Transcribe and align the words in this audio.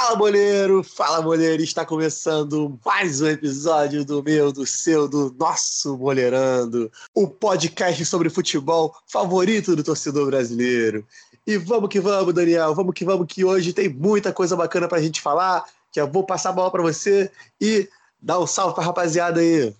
Fala, 0.00 0.16
boleiro! 0.16 0.82
Fala, 0.82 1.20
boleiro! 1.20 1.62
Está 1.62 1.84
começando 1.84 2.80
mais 2.82 3.20
um 3.20 3.26
episódio 3.26 4.02
do 4.02 4.22
meu, 4.22 4.50
do 4.50 4.66
seu, 4.66 5.06
do 5.06 5.30
nosso 5.38 5.94
Boleirando, 5.94 6.90
o 7.14 7.28
podcast 7.28 8.02
sobre 8.06 8.30
futebol 8.30 8.96
favorito 9.06 9.76
do 9.76 9.84
torcedor 9.84 10.24
brasileiro. 10.24 11.06
E 11.46 11.58
vamos 11.58 11.90
que 11.90 12.00
vamos, 12.00 12.32
Daniel, 12.32 12.74
vamos 12.74 12.94
que 12.94 13.04
vamos, 13.04 13.26
que 13.28 13.44
hoje 13.44 13.74
tem 13.74 13.90
muita 13.90 14.32
coisa 14.32 14.56
bacana 14.56 14.88
para 14.88 14.96
a 14.96 15.02
gente 15.02 15.20
falar. 15.20 15.66
Já 15.94 16.06
vou 16.06 16.24
passar 16.24 16.48
a 16.48 16.52
bola 16.52 16.70
para 16.70 16.82
você 16.82 17.30
e 17.60 17.86
dar 18.18 18.38
um 18.38 18.46
salve 18.46 18.74
para 18.74 18.84
a 18.84 18.86
rapaziada 18.86 19.40
aí. 19.40 19.76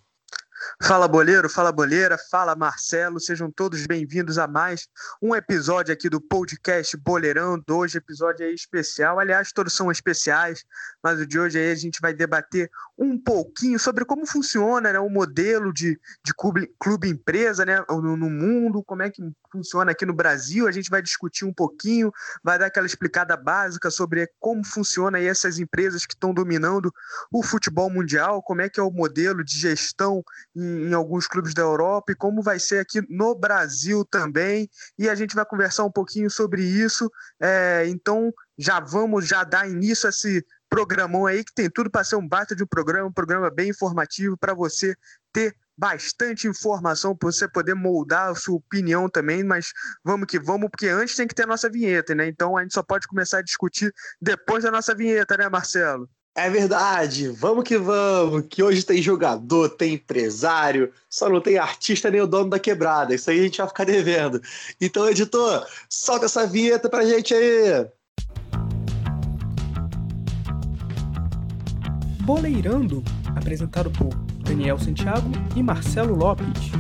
Fala 0.82 1.08
boleiro, 1.08 1.48
fala 1.48 1.72
boleira, 1.72 2.18
fala 2.30 2.54
Marcelo, 2.54 3.18
sejam 3.18 3.50
todos 3.50 3.86
bem-vindos 3.86 4.36
a 4.36 4.46
mais 4.46 4.88
um 5.22 5.34
episódio 5.34 5.92
aqui 5.92 6.10
do 6.10 6.20
podcast 6.20 6.96
Boleirão. 6.98 7.62
Hoje 7.70 7.96
episódio 7.96 8.44
aí 8.44 8.54
especial, 8.54 9.18
aliás, 9.18 9.52
todos 9.52 9.72
são 9.72 9.90
especiais, 9.90 10.62
mas 11.02 11.18
o 11.18 11.26
de 11.26 11.38
hoje 11.38 11.58
aí 11.58 11.72
a 11.72 11.74
gente 11.74 11.98
vai 12.00 12.12
debater 12.12 12.70
um 12.98 13.18
pouquinho 13.18 13.78
sobre 13.78 14.04
como 14.04 14.26
funciona 14.26 14.92
né, 14.92 15.00
o 15.00 15.08
modelo 15.08 15.72
de, 15.72 15.98
de 16.22 16.34
clube, 16.36 16.70
clube 16.78 17.08
empresa 17.08 17.64
né, 17.64 17.82
no, 17.88 18.14
no 18.14 18.28
mundo, 18.28 18.84
como 18.84 19.02
é 19.02 19.10
que 19.10 19.22
funciona 19.50 19.92
aqui 19.92 20.06
no 20.06 20.14
Brasil. 20.14 20.66
A 20.66 20.72
gente 20.72 20.90
vai 20.90 21.02
discutir 21.02 21.44
um 21.44 21.52
pouquinho, 21.52 22.12
vai 22.42 22.58
dar 22.58 22.66
aquela 22.66 22.86
explicada 22.86 23.36
básica 23.36 23.90
sobre 23.90 24.30
como 24.38 24.64
funciona 24.64 25.18
aí 25.18 25.26
essas 25.26 25.58
empresas 25.58 26.06
que 26.06 26.14
estão 26.14 26.32
dominando 26.32 26.92
o 27.32 27.42
futebol 27.42 27.90
mundial, 27.90 28.42
como 28.42 28.62
é 28.62 28.68
que 28.68 28.80
é 28.80 28.82
o 28.82 28.90
modelo 28.90 29.44
de 29.44 29.56
gestão 29.58 30.22
em, 30.54 30.88
em 30.88 30.94
alguns 30.94 31.26
clubes 31.26 31.54
da 31.54 31.62
Europa 31.62 32.12
e 32.12 32.16
como 32.16 32.42
vai 32.42 32.58
ser 32.58 32.78
aqui 32.78 33.00
no 33.08 33.34
Brasil 33.34 34.04
também. 34.04 34.68
E 34.98 35.08
a 35.08 35.14
gente 35.14 35.34
vai 35.34 35.44
conversar 35.44 35.84
um 35.84 35.92
pouquinho 35.92 36.30
sobre 36.30 36.62
isso. 36.62 37.10
É, 37.40 37.86
então 37.88 38.32
já 38.58 38.78
vamos 38.80 39.26
já 39.26 39.42
dar 39.42 39.68
início 39.68 40.06
a 40.06 40.10
esse 40.10 40.44
programão 40.68 41.26
aí 41.26 41.42
que 41.42 41.52
tem 41.52 41.68
tudo 41.68 41.90
para 41.90 42.04
ser 42.04 42.16
um 42.16 42.26
bata 42.26 42.54
de 42.54 42.62
um 42.62 42.66
programa, 42.66 43.08
um 43.08 43.12
programa 43.12 43.50
bem 43.50 43.70
informativo 43.70 44.36
para 44.38 44.54
você 44.54 44.94
ter 45.32 45.54
bastante 45.80 46.46
informação 46.46 47.16
para 47.16 47.32
você 47.32 47.48
poder 47.48 47.74
moldar 47.74 48.28
a 48.28 48.34
sua 48.34 48.56
opinião 48.56 49.08
também, 49.08 49.42
mas 49.42 49.72
vamos 50.04 50.26
que 50.26 50.38
vamos, 50.38 50.68
porque 50.70 50.88
antes 50.88 51.16
tem 51.16 51.26
que 51.26 51.34
ter 51.34 51.44
a 51.44 51.46
nossa 51.46 51.70
vinheta, 51.70 52.14
né? 52.14 52.28
Então 52.28 52.54
a 52.58 52.62
gente 52.62 52.74
só 52.74 52.82
pode 52.82 53.08
começar 53.08 53.38
a 53.38 53.42
discutir 53.42 53.90
depois 54.20 54.62
da 54.62 54.70
nossa 54.70 54.94
vinheta, 54.94 55.38
né, 55.38 55.48
Marcelo? 55.48 56.06
É 56.36 56.50
verdade, 56.50 57.28
vamos 57.28 57.64
que 57.64 57.78
vamos, 57.78 58.44
que 58.48 58.62
hoje 58.62 58.84
tem 58.84 59.00
jogador, 59.00 59.70
tem 59.70 59.94
empresário, 59.94 60.92
só 61.08 61.30
não 61.30 61.40
tem 61.40 61.56
artista 61.56 62.10
nem 62.10 62.20
o 62.20 62.26
dono 62.26 62.50
da 62.50 62.58
quebrada, 62.58 63.14
isso 63.14 63.30
aí 63.30 63.40
a 63.40 63.42
gente 63.42 63.58
vai 63.58 63.68
ficar 63.68 63.84
devendo. 63.84 64.40
Então, 64.78 65.08
editor, 65.08 65.66
solta 65.88 66.26
essa 66.26 66.46
vinheta 66.46 66.90
pra 66.90 67.06
gente 67.06 67.32
aí! 67.32 67.88
Boleirando, 72.22 73.02
apresentado 73.34 73.90
por 73.90 74.29
Daniel 74.50 74.76
Santiago 74.80 75.30
e 75.54 75.62
Marcelo 75.62 76.12
Lopes. 76.12 76.72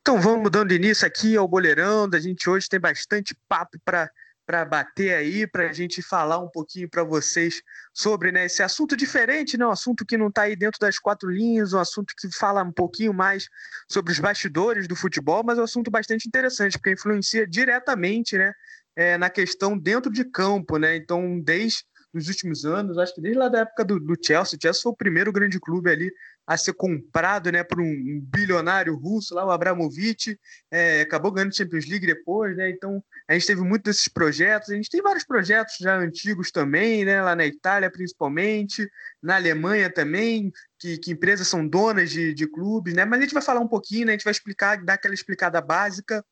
Então 0.00 0.20
vamos 0.20 0.48
dando 0.48 0.72
início 0.72 1.04
aqui 1.04 1.36
ao 1.36 1.48
Boleirando. 1.48 2.16
A 2.16 2.20
gente 2.20 2.48
hoje 2.48 2.68
tem 2.68 2.78
bastante 2.78 3.36
papo 3.48 3.76
para 3.84 4.08
para 4.46 4.64
bater 4.64 5.14
aí, 5.14 5.46
para 5.46 5.70
a 5.70 5.72
gente 5.72 6.02
falar 6.02 6.38
um 6.38 6.48
pouquinho 6.48 6.88
para 6.88 7.04
vocês 7.04 7.62
sobre 7.94 8.32
né, 8.32 8.46
esse 8.46 8.64
assunto 8.64 8.96
diferente, 8.96 9.56
né, 9.56 9.64
um 9.64 9.70
assunto 9.70 10.04
que 10.04 10.16
não 10.16 10.26
está 10.26 10.42
aí 10.42 10.56
dentro 10.56 10.80
das 10.80 10.98
quatro 10.98 11.30
linhas, 11.30 11.72
um 11.72 11.78
assunto 11.78 12.12
que 12.18 12.28
fala 12.36 12.60
um 12.64 12.72
pouquinho 12.72 13.14
mais 13.14 13.48
sobre 13.88 14.12
os 14.12 14.18
bastidores 14.18 14.88
do 14.88 14.96
futebol, 14.96 15.44
mas 15.44 15.56
é 15.56 15.60
um 15.60 15.64
assunto 15.64 15.88
bastante 15.88 16.26
interessante, 16.26 16.76
porque 16.76 16.90
influencia 16.90 17.46
diretamente 17.46 18.36
né, 18.36 18.52
é, 18.96 19.16
na 19.16 19.30
questão 19.30 19.78
dentro 19.78 20.10
de 20.10 20.24
campo. 20.24 20.78
Né? 20.78 20.96
Então, 20.96 21.38
desde 21.40 21.84
nos 22.12 22.28
últimos 22.28 22.64
anos, 22.64 22.98
acho 22.98 23.14
que 23.14 23.20
desde 23.20 23.38
lá 23.38 23.48
da 23.48 23.60
época 23.60 23.84
do, 23.84 24.00
do 24.00 24.14
Chelsea, 24.20 24.58
o 24.58 24.60
Chelsea 24.60 24.82
foi 24.82 24.92
o 24.92 24.96
primeiro 24.96 25.32
grande 25.32 25.60
clube 25.60 25.90
ali 25.90 26.12
a 26.46 26.56
ser 26.56 26.72
comprado 26.72 27.52
né, 27.52 27.62
por 27.62 27.80
um 27.80 28.20
bilionário 28.24 28.96
russo 28.96 29.34
lá, 29.34 29.46
o 29.46 29.52
Abramovich, 29.52 30.36
é, 30.68 31.02
acabou 31.02 31.30
ganhando 31.30 31.54
Champions 31.54 31.86
League 31.86 32.06
depois, 32.06 32.56
né? 32.56 32.70
Então 32.70 33.02
a 33.28 33.34
gente 33.34 33.46
teve 33.46 33.60
muitos 33.60 33.92
desses 33.92 34.08
projetos, 34.08 34.70
a 34.70 34.74
gente 34.74 34.90
tem 34.90 35.00
vários 35.00 35.24
projetos 35.24 35.76
já 35.80 35.96
antigos 35.96 36.50
também, 36.50 37.04
né? 37.04 37.22
Lá 37.22 37.36
na 37.36 37.46
Itália 37.46 37.90
principalmente, 37.90 38.90
na 39.22 39.36
Alemanha 39.36 39.88
também, 39.92 40.50
que, 40.76 40.98
que 40.98 41.12
empresas 41.12 41.46
são 41.46 41.66
donas 41.66 42.10
de, 42.10 42.34
de 42.34 42.48
clubes, 42.48 42.94
né? 42.94 43.04
Mas 43.04 43.20
a 43.20 43.22
gente 43.22 43.34
vai 43.34 43.42
falar 43.42 43.60
um 43.60 43.68
pouquinho, 43.68 44.06
né? 44.06 44.12
A 44.12 44.16
gente 44.16 44.24
vai 44.24 44.32
explicar, 44.32 44.82
dar 44.84 44.94
aquela 44.94 45.14
explicada 45.14 45.60
básica 45.60 46.24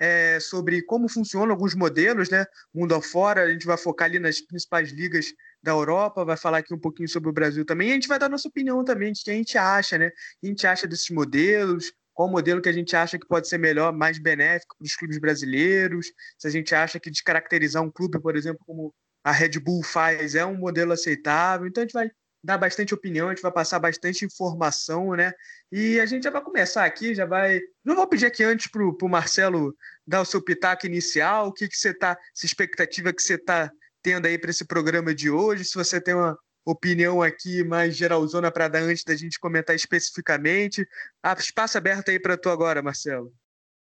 é, 0.00 0.40
sobre 0.40 0.82
como 0.82 1.08
funcionam 1.08 1.52
alguns 1.52 1.74
modelos, 1.74 2.30
né? 2.30 2.46
Mundo 2.74 2.94
afora, 2.94 3.44
a 3.44 3.50
gente 3.52 3.66
vai 3.66 3.76
focar 3.76 4.08
ali 4.08 4.18
nas 4.18 4.40
principais 4.40 4.90
ligas 4.90 5.26
da 5.62 5.72
Europa, 5.72 6.24
vai 6.24 6.38
falar 6.38 6.58
aqui 6.58 6.72
um 6.72 6.78
pouquinho 6.78 7.08
sobre 7.08 7.28
o 7.28 7.32
Brasil 7.32 7.64
também, 7.66 7.88
e 7.88 7.90
a 7.92 7.94
gente 7.94 8.08
vai 8.08 8.18
dar 8.18 8.30
nossa 8.30 8.48
opinião 8.48 8.82
também 8.82 9.12
de 9.12 9.22
que 9.22 9.30
a 9.30 9.34
gente 9.34 9.58
acha, 9.58 9.98
né? 9.98 10.06
O 10.08 10.10
que 10.40 10.46
a 10.46 10.48
gente 10.48 10.66
acha 10.66 10.86
desses 10.86 11.10
modelos, 11.10 11.92
qual 12.14 12.30
modelo 12.30 12.62
que 12.62 12.68
a 12.68 12.72
gente 12.72 12.96
acha 12.96 13.18
que 13.18 13.26
pode 13.26 13.46
ser 13.48 13.58
melhor, 13.58 13.92
mais 13.92 14.18
benéfico 14.18 14.74
para 14.78 14.86
os 14.86 14.96
clubes 14.96 15.18
brasileiros, 15.18 16.06
se 16.38 16.48
a 16.48 16.50
gente 16.50 16.74
acha 16.74 16.98
que 16.98 17.10
descaracterizar 17.10 17.82
um 17.82 17.90
clube, 17.90 18.20
por 18.20 18.36
exemplo, 18.36 18.60
como 18.66 18.94
a 19.22 19.32
Red 19.32 19.60
Bull 19.60 19.82
faz, 19.82 20.34
é 20.34 20.44
um 20.44 20.56
modelo 20.56 20.92
aceitável. 20.92 21.66
Então 21.66 21.82
a 21.82 21.86
gente 21.86 21.92
vai 21.92 22.10
dar 22.42 22.58
bastante 22.58 22.94
opinião, 22.94 23.28
a 23.28 23.30
gente 23.30 23.42
vai 23.42 23.52
passar 23.52 23.78
bastante 23.78 24.24
informação, 24.24 25.14
né? 25.14 25.32
E 25.70 26.00
a 26.00 26.06
gente 26.06 26.24
já 26.24 26.30
vai 26.30 26.42
começar 26.42 26.84
aqui, 26.84 27.14
já 27.14 27.26
vai. 27.26 27.60
Não 27.84 27.94
vou 27.94 28.06
pedir 28.06 28.26
aqui 28.26 28.42
antes 28.42 28.70
para 28.70 28.82
o 28.82 29.08
Marcelo 29.08 29.74
dar 30.06 30.22
o 30.22 30.24
seu 30.24 30.42
pitaco 30.42 30.86
inicial, 30.86 31.48
o 31.48 31.52
que, 31.52 31.68
que 31.68 31.76
você 31.76 31.90
está, 31.90 32.18
essa 32.34 32.46
expectativa 32.46 33.12
que 33.12 33.22
você 33.22 33.34
está 33.34 33.70
tendo 34.02 34.26
aí 34.26 34.38
para 34.38 34.50
esse 34.50 34.64
programa 34.64 35.14
de 35.14 35.30
hoje, 35.30 35.64
se 35.64 35.74
você 35.74 36.00
tem 36.00 36.14
uma 36.14 36.38
opinião 36.64 37.22
aqui 37.22 37.64
mais 37.64 37.96
geralzona 37.96 38.50
para 38.50 38.68
dar 38.68 38.80
antes 38.80 39.04
da 39.04 39.14
gente 39.14 39.38
comentar 39.38 39.74
especificamente. 39.74 40.86
Ah, 41.22 41.34
espaço 41.38 41.76
aberto 41.76 42.10
aí 42.10 42.18
para 42.18 42.36
tu 42.36 42.48
agora, 42.48 42.82
Marcelo. 42.82 43.32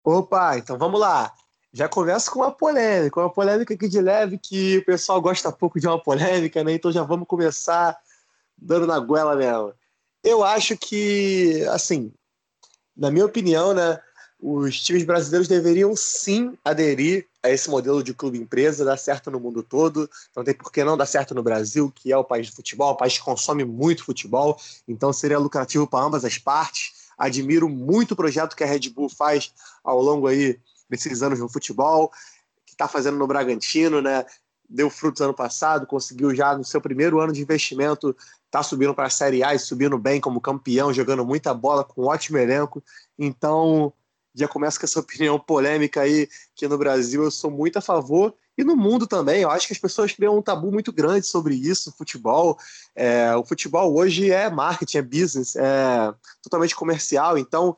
Opa, 0.03 0.57
então 0.57 0.77
vamos 0.77 0.99
lá. 0.99 1.33
Já 1.73 1.89
começa 1.89 2.31
com 2.31 2.39
uma 2.39 2.51
polêmica, 2.51 3.19
uma 3.19 3.31
polêmica 3.31 3.73
aqui 3.73 3.87
de 3.87 4.01
leve 4.01 4.37
que 4.37 4.77
o 4.77 4.85
pessoal 4.85 5.21
gosta 5.21 5.51
pouco 5.51 5.79
de 5.79 5.87
uma 5.87 6.01
polêmica, 6.01 6.63
né? 6.63 6.73
Então 6.73 6.91
já 6.91 7.03
vamos 7.03 7.27
começar 7.27 7.97
dando 8.57 8.87
na 8.87 8.99
goela 8.99 9.35
mesmo. 9.35 9.73
Eu 10.23 10.43
acho 10.43 10.77
que, 10.77 11.63
assim, 11.71 12.11
na 12.95 13.11
minha 13.11 13.25
opinião, 13.25 13.73
né, 13.73 13.99
os 14.39 14.81
times 14.81 15.03
brasileiros 15.03 15.47
deveriam 15.47 15.95
sim 15.95 16.57
aderir 16.63 17.27
a 17.41 17.49
esse 17.49 17.69
modelo 17.69 18.03
de 18.03 18.13
clube-empresa, 18.13 18.85
dá 18.85 18.95
certo 18.95 19.31
no 19.31 19.39
mundo 19.39 19.63
todo, 19.63 20.09
não 20.35 20.43
tem 20.43 20.53
por 20.53 20.71
que 20.71 20.83
não 20.83 20.97
dar 20.97 21.05
certo 21.05 21.33
no 21.33 21.41
Brasil, 21.41 21.91
que 21.93 22.11
é 22.11 22.17
o 22.17 22.23
país 22.23 22.47
de 22.47 22.53
futebol, 22.53 22.91
o 22.91 22.97
país 22.97 23.17
que 23.17 23.23
consome 23.23 23.63
muito 23.63 24.03
futebol, 24.03 24.59
então 24.87 25.11
seria 25.11 25.39
lucrativo 25.39 25.87
para 25.87 26.05
ambas 26.05 26.23
as 26.23 26.37
partes. 26.37 27.07
Admiro 27.17 27.67
muito 27.67 28.11
o 28.11 28.15
projeto 28.15 28.55
que 28.55 28.63
a 28.63 28.67
Red 28.67 28.89
Bull 28.89 29.09
faz 29.09 29.51
ao 29.83 30.01
longo 30.01 30.27
aí 30.27 30.59
desses 30.87 31.23
anos 31.23 31.39
no 31.39 31.49
futebol, 31.49 32.11
que 32.65 32.73
está 32.73 32.87
fazendo 32.87 33.17
no 33.17 33.25
Bragantino, 33.25 34.01
né? 34.01 34.23
Deu 34.69 34.89
frutos 34.89 35.21
ano 35.21 35.33
passado, 35.33 35.87
conseguiu 35.87 36.35
já 36.35 36.55
no 36.55 36.63
seu 36.63 36.79
primeiro 36.79 37.19
ano 37.19 37.33
de 37.33 37.41
investimento 37.41 38.15
tá 38.57 38.63
subindo 38.63 38.93
para 38.93 39.07
a 39.07 39.09
Série 39.09 39.43
A 39.43 39.53
e 39.53 39.59
subindo 39.59 39.97
bem 39.97 40.19
como 40.19 40.41
campeão, 40.41 40.93
jogando 40.93 41.25
muita 41.25 41.53
bola 41.53 41.83
com 41.83 42.03
um 42.03 42.07
ótimo 42.07 42.37
elenco. 42.37 42.83
Então, 43.17 43.93
já 44.33 44.47
começa 44.47 44.79
com 44.79 44.85
essa 44.85 44.99
opinião 45.01 45.39
polêmica 45.39 46.01
aí, 46.01 46.27
que 46.55 46.67
no 46.67 46.77
Brasil 46.77 47.23
eu 47.23 47.31
sou 47.31 47.51
muito 47.51 47.77
a 47.77 47.81
favor, 47.81 48.33
e 48.57 48.63
no 48.63 48.75
mundo 48.75 49.05
também. 49.05 49.41
Eu 49.41 49.51
acho 49.51 49.67
que 49.67 49.73
as 49.73 49.79
pessoas 49.79 50.11
criam 50.11 50.37
um 50.37 50.41
tabu 50.41 50.71
muito 50.71 50.91
grande 50.91 51.27
sobre 51.27 51.53
isso, 51.53 51.93
futebol. 51.95 52.57
É, 52.95 53.35
o 53.35 53.45
futebol 53.45 53.95
hoje 53.95 54.31
é 54.31 54.49
marketing, 54.49 54.97
é 54.97 55.01
business, 55.03 55.55
é 55.55 56.13
totalmente 56.41 56.75
comercial, 56.75 57.37
então 57.37 57.75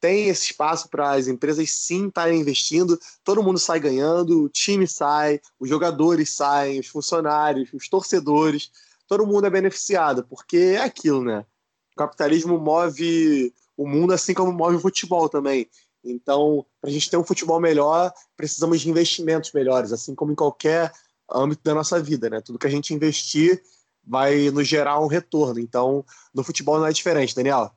tem 0.00 0.28
esse 0.28 0.46
espaço 0.46 0.88
para 0.88 1.12
as 1.12 1.28
empresas 1.28 1.70
sim 1.70 2.08
estarem 2.08 2.40
investindo, 2.40 2.98
todo 3.22 3.42
mundo 3.42 3.58
sai 3.58 3.78
ganhando, 3.78 4.42
o 4.42 4.48
time 4.48 4.86
sai, 4.86 5.40
os 5.60 5.68
jogadores 5.68 6.32
saem, 6.32 6.80
os 6.80 6.88
funcionários, 6.88 7.72
os 7.72 7.88
torcedores, 7.88 8.72
todo 9.06 9.26
mundo 9.26 9.46
é 9.46 9.50
beneficiado, 9.50 10.24
porque 10.28 10.56
é 10.56 10.82
aquilo, 10.82 11.22
né? 11.24 11.44
O 11.92 11.96
capitalismo 11.96 12.58
move 12.58 13.52
o 13.76 13.86
mundo 13.86 14.12
assim 14.12 14.34
como 14.34 14.52
move 14.52 14.76
o 14.76 14.80
futebol 14.80 15.28
também. 15.28 15.68
Então, 16.04 16.66
para 16.80 16.90
a 16.90 16.92
gente 16.92 17.10
ter 17.10 17.16
um 17.16 17.24
futebol 17.24 17.60
melhor, 17.60 18.12
precisamos 18.36 18.80
de 18.80 18.90
investimentos 18.90 19.52
melhores, 19.52 19.92
assim 19.92 20.14
como 20.14 20.32
em 20.32 20.36
qualquer 20.36 20.92
âmbito 21.30 21.62
da 21.62 21.74
nossa 21.74 22.00
vida, 22.00 22.28
né? 22.28 22.40
Tudo 22.40 22.58
que 22.58 22.66
a 22.66 22.70
gente 22.70 22.92
investir 22.92 23.62
vai 24.04 24.50
nos 24.50 24.66
gerar 24.66 25.00
um 25.00 25.06
retorno. 25.06 25.60
Então, 25.60 26.04
no 26.34 26.42
futebol 26.42 26.78
não 26.78 26.86
é 26.86 26.92
diferente, 26.92 27.34
Daniel. 27.34 27.72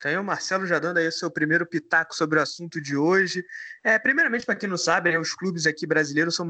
Tem 0.00 0.18
o 0.18 0.24
Marcelo 0.24 0.66
já 0.66 0.78
dando 0.78 0.98
aí 0.98 1.08
o 1.08 1.12
seu 1.12 1.30
primeiro 1.30 1.66
pitaco 1.66 2.14
sobre 2.14 2.38
o 2.38 2.42
assunto 2.42 2.80
de 2.80 2.96
hoje. 2.96 3.44
É, 3.82 3.98
primeiramente, 3.98 4.44
para 4.44 4.54
quem 4.54 4.68
não 4.68 4.76
sabe, 4.76 5.10
né, 5.10 5.18
os 5.18 5.34
clubes 5.34 5.66
aqui 5.66 5.86
brasileiros 5.86 6.36
são 6.36 6.46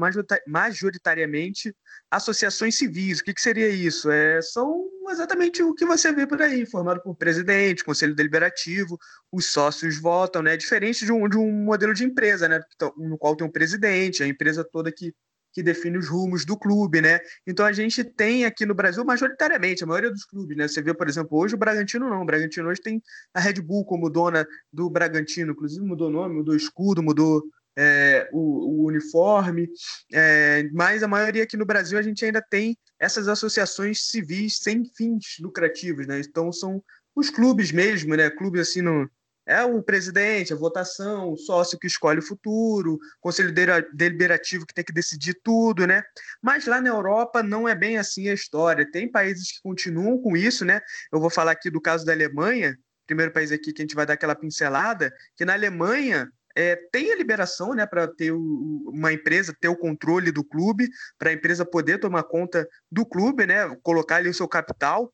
majoritariamente 0.47 1.73
associações 2.11 2.75
civis. 2.75 3.19
O 3.19 3.23
que, 3.23 3.33
que 3.33 3.41
seria 3.41 3.69
isso? 3.69 4.11
É, 4.11 4.41
são 4.41 4.85
exatamente 5.09 5.63
o 5.63 5.73
que 5.73 5.85
você 5.85 6.11
vê 6.11 6.27
por 6.27 6.41
aí, 6.41 6.65
formado 6.65 7.01
por 7.01 7.15
presidente, 7.15 7.83
conselho 7.83 8.15
deliberativo, 8.15 8.97
os 9.31 9.45
sócios 9.51 9.99
votam, 9.99 10.41
né? 10.41 10.57
Diferente 10.57 11.05
de 11.05 11.11
um, 11.11 11.29
de 11.29 11.37
um 11.37 11.51
modelo 11.51 11.93
de 11.93 12.03
empresa, 12.03 12.49
né? 12.49 12.59
No 12.97 13.17
qual 13.17 13.35
tem 13.35 13.47
um 13.47 13.51
presidente, 13.51 14.23
a 14.23 14.27
empresa 14.27 14.63
toda 14.63 14.91
que 14.91 15.13
que 15.55 15.63
define 15.63 15.97
os 15.97 16.09
rumos 16.09 16.43
do 16.43 16.57
clube, 16.57 16.99
né? 16.99 17.21
Então 17.47 17.65
a 17.65 17.71
gente 17.71 18.03
tem 18.03 18.43
aqui 18.43 18.65
no 18.65 18.75
Brasil 18.75 19.05
majoritariamente 19.05 19.85
a 19.85 19.87
maioria 19.87 20.11
dos 20.11 20.25
clubes, 20.25 20.57
né? 20.57 20.67
Você 20.67 20.81
vê, 20.81 20.93
por 20.93 21.07
exemplo, 21.07 21.37
hoje 21.37 21.55
o 21.55 21.57
Bragantino 21.57 22.09
não, 22.09 22.21
o 22.21 22.25
Bragantino 22.25 22.67
hoje 22.67 22.81
tem 22.81 23.01
a 23.33 23.39
Red 23.39 23.61
Bull 23.61 23.85
como 23.85 24.09
dona 24.09 24.45
do 24.71 24.89
Bragantino, 24.89 25.53
inclusive 25.53 25.83
mudou 25.85 26.09
nome, 26.09 26.35
mudou 26.35 26.57
escudo, 26.57 27.01
mudou 27.01 27.41
é, 27.77 28.27
o, 28.33 28.81
o, 28.81 28.87
uniforme, 28.87 29.69
é, 30.13 30.69
mas 30.73 31.03
a 31.03 31.07
maioria 31.07 31.43
aqui 31.43 31.55
no 31.55 31.65
Brasil 31.65 31.97
a 31.97 32.01
gente 32.01 32.23
ainda 32.25 32.41
tem 32.41 32.77
essas 32.99 33.29
associações 33.29 34.09
civis 34.09 34.59
sem 34.59 34.83
fins 34.83 35.37
lucrativos, 35.39 36.05
né? 36.05 36.19
Então 36.19 36.51
são 36.51 36.83
os 37.15 37.29
clubes 37.29 37.71
mesmo, 37.71 38.13
né? 38.13 38.29
Clubes 38.29 38.59
assim 38.59 38.81
no, 38.81 39.09
é 39.45 39.63
o 39.63 39.81
presidente, 39.81 40.53
a 40.53 40.55
votação, 40.55 41.31
o 41.31 41.37
sócio 41.37 41.77
que 41.77 41.85
escolhe 41.87 42.19
o 42.19 42.25
futuro, 42.25 42.95
o 42.95 42.99
conselho 43.21 43.53
deliberativo 43.93 44.65
que 44.65 44.73
tem 44.73 44.83
que 44.83 44.93
decidir 44.93 45.39
tudo, 45.43 45.85
né? 45.85 46.03
Mas 46.41 46.65
lá 46.65 46.81
na 46.81 46.89
Europa 46.89 47.43
não 47.43 47.69
é 47.69 47.75
bem 47.75 47.97
assim 47.97 48.27
a 48.27 48.33
história. 48.33 48.89
Tem 48.89 49.09
países 49.09 49.51
que 49.51 49.61
continuam 49.61 50.19
com 50.19 50.35
isso, 50.35 50.65
né? 50.65 50.81
Eu 51.11 51.19
vou 51.19 51.29
falar 51.29 51.51
aqui 51.51 51.69
do 51.69 51.79
caso 51.79 52.05
da 52.05 52.11
Alemanha, 52.11 52.75
primeiro 53.05 53.31
país 53.31 53.51
aqui 53.51 53.71
que 53.71 53.81
a 53.81 53.83
gente 53.83 53.95
vai 53.95 54.05
dar 54.05 54.13
aquela 54.13 54.35
pincelada, 54.35 55.13
que 55.37 55.45
na 55.45 55.53
Alemanha 55.53 56.27
é, 56.55 56.75
tem 56.91 57.11
a 57.11 57.15
liberação 57.15 57.75
né, 57.75 57.85
para 57.85 58.07
ter 58.07 58.31
o, 58.31 58.39
uma 58.87 59.11
empresa 59.11 59.55
ter 59.59 59.67
o 59.67 59.75
controle 59.75 60.31
do 60.31 60.43
clube, 60.43 60.89
para 61.19 61.29
a 61.29 61.33
empresa 61.33 61.65
poder 61.65 61.99
tomar 61.99 62.23
conta 62.23 62.67
do 62.89 63.05
clube, 63.05 63.45
né, 63.45 63.75
colocar 63.83 64.15
ali 64.15 64.29
o 64.29 64.33
seu 64.33 64.47
capital. 64.47 65.11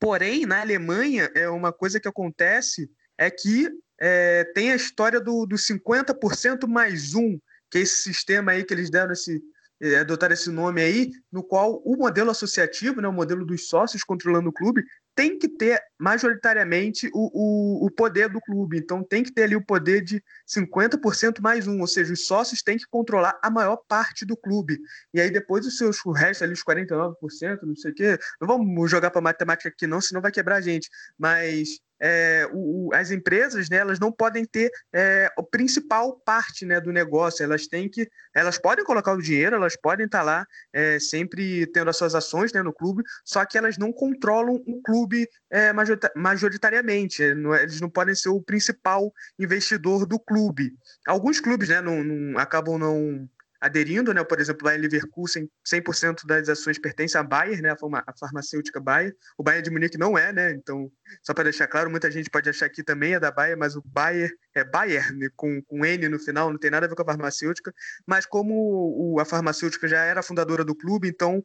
Porém, 0.00 0.46
na 0.46 0.62
Alemanha, 0.62 1.30
é 1.34 1.48
uma 1.48 1.72
coisa 1.72 2.00
que 2.00 2.08
acontece 2.08 2.90
é 3.20 3.30
que 3.30 3.68
é, 4.00 4.44
tem 4.54 4.72
a 4.72 4.76
história 4.76 5.20
do, 5.20 5.44
do 5.44 5.56
50% 5.56 6.66
mais 6.66 7.14
um, 7.14 7.38
que 7.70 7.76
é 7.76 7.82
esse 7.82 7.96
sistema 7.96 8.52
aí 8.52 8.64
que 8.64 8.72
eles 8.72 8.88
deram 8.88 9.12
esse, 9.12 9.42
é, 9.78 9.96
adotaram 9.96 10.32
esse 10.32 10.50
nome 10.50 10.80
aí, 10.80 11.10
no 11.30 11.42
qual 11.42 11.82
o 11.84 11.98
modelo 11.98 12.30
associativo, 12.30 13.02
né, 13.02 13.08
o 13.08 13.12
modelo 13.12 13.44
dos 13.44 13.68
sócios 13.68 14.02
controlando 14.02 14.48
o 14.48 14.52
clube, 14.52 14.82
tem 15.14 15.38
que 15.38 15.48
ter 15.48 15.82
majoritariamente 15.98 17.10
o, 17.12 17.82
o, 17.82 17.86
o, 17.86 17.90
poder 17.90 18.30
do 18.30 18.40
clube. 18.40 18.78
Então 18.78 19.04
tem 19.04 19.22
que 19.22 19.32
ter 19.32 19.42
ali 19.42 19.54
o 19.54 19.64
poder 19.64 20.00
de 20.02 20.24
50% 20.48 21.42
mais 21.42 21.66
um, 21.66 21.80
ou 21.80 21.86
seja, 21.86 22.14
os 22.14 22.26
sócios 22.26 22.62
têm 22.62 22.78
que 22.78 22.86
controlar 22.88 23.38
a 23.42 23.50
maior 23.50 23.76
parte 23.86 24.24
do 24.24 24.34
clube. 24.34 24.78
E 25.12 25.20
aí 25.20 25.30
depois 25.30 25.66
os 25.66 25.76
seus 25.76 26.02
o 26.06 26.10
resto 26.10 26.42
ali, 26.42 26.54
os 26.54 26.64
49%, 26.64 27.16
não 27.64 27.76
sei 27.76 27.90
o 27.90 27.94
quê. 27.94 28.18
Não 28.40 28.48
vamos 28.48 28.90
jogar 28.90 29.10
para 29.10 29.20
matemática 29.20 29.68
aqui, 29.68 29.86
não, 29.86 30.00
senão 30.00 30.22
vai 30.22 30.32
quebrar 30.32 30.56
a 30.56 30.60
gente. 30.62 30.88
Mas 31.18 31.80
é, 32.00 32.48
o, 32.52 32.90
as 32.94 33.10
empresas, 33.10 33.68
né, 33.68 33.76
elas 33.76 33.98
não 33.98 34.10
podem 34.10 34.44
ter 34.44 34.70
é, 34.92 35.30
a 35.36 35.42
principal 35.42 36.18
parte, 36.24 36.64
né, 36.64 36.80
do 36.80 36.92
negócio. 36.92 37.42
Elas 37.42 37.66
têm 37.66 37.88
que, 37.88 38.08
elas 38.34 38.58
podem 38.58 38.84
colocar 38.84 39.12
o 39.12 39.22
dinheiro, 39.22 39.56
elas 39.56 39.76
podem 39.76 40.06
estar 40.06 40.22
lá 40.22 40.46
é, 40.72 40.98
sempre 40.98 41.66
tendo 41.66 41.90
as 41.90 41.96
suas 41.96 42.14
ações, 42.14 42.52
né, 42.52 42.62
no 42.62 42.72
clube, 42.72 43.02
só 43.24 43.44
que 43.44 43.58
elas 43.58 43.76
não 43.76 43.92
controlam 43.92 44.54
o 44.66 44.82
clube 44.82 45.28
é, 45.50 45.72
majoritariamente. 46.16 47.22
É, 47.22 47.30
eles 47.62 47.80
não 47.80 47.90
podem 47.90 48.14
ser 48.14 48.30
o 48.30 48.42
principal 48.42 49.12
investidor 49.38 50.06
do 50.06 50.18
clube. 50.18 50.72
Alguns 51.06 51.40
clubes, 51.40 51.68
né, 51.68 51.80
não, 51.80 52.02
não 52.02 52.38
acabam 52.38 52.78
não 52.78 53.28
aderindo, 53.60 54.14
né? 54.14 54.24
Por 54.24 54.40
exemplo, 54.40 54.66
lá 54.66 54.74
em 54.74 54.78
Leverkusen, 54.78 55.48
100% 55.64 56.24
das 56.26 56.48
ações 56.48 56.78
pertencem 56.78 57.20
à 57.20 57.22
Bayer, 57.22 57.60
né? 57.60 57.70
A 57.70 58.12
farmacêutica 58.18 58.80
Bayer. 58.80 59.14
O 59.36 59.42
Bayern 59.42 59.64
de 59.64 59.70
Munique 59.70 59.98
não 59.98 60.16
é, 60.16 60.32
né? 60.32 60.52
Então, 60.52 60.90
só 61.22 61.34
para 61.34 61.44
deixar 61.44 61.68
claro, 61.68 61.90
muita 61.90 62.10
gente 62.10 62.30
pode 62.30 62.48
achar 62.48 62.68
que 62.70 62.82
também 62.82 63.14
é 63.14 63.20
da 63.20 63.30
Bayer, 63.30 63.58
mas 63.58 63.76
o 63.76 63.82
Bayer 63.84 64.32
é 64.54 64.64
Bayer, 64.64 65.14
né? 65.14 65.28
com, 65.36 65.62
com 65.62 65.84
N 65.84 66.08
no 66.08 66.18
final, 66.18 66.50
não 66.50 66.58
tem 66.58 66.70
nada 66.70 66.86
a 66.86 66.88
ver 66.88 66.94
com 66.94 67.02
a 67.02 67.06
farmacêutica. 67.06 67.72
Mas 68.06 68.24
como 68.24 68.54
o, 68.96 69.20
a 69.20 69.24
farmacêutica 69.24 69.86
já 69.86 70.02
era 70.02 70.22
fundadora 70.22 70.64
do 70.64 70.74
clube, 70.74 71.08
então 71.08 71.42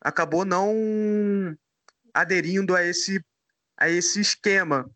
acabou 0.00 0.44
não 0.44 0.74
aderindo 2.14 2.74
a 2.74 2.82
esse, 2.82 3.22
a 3.76 3.90
esse 3.90 4.20
esquema. 4.20 4.88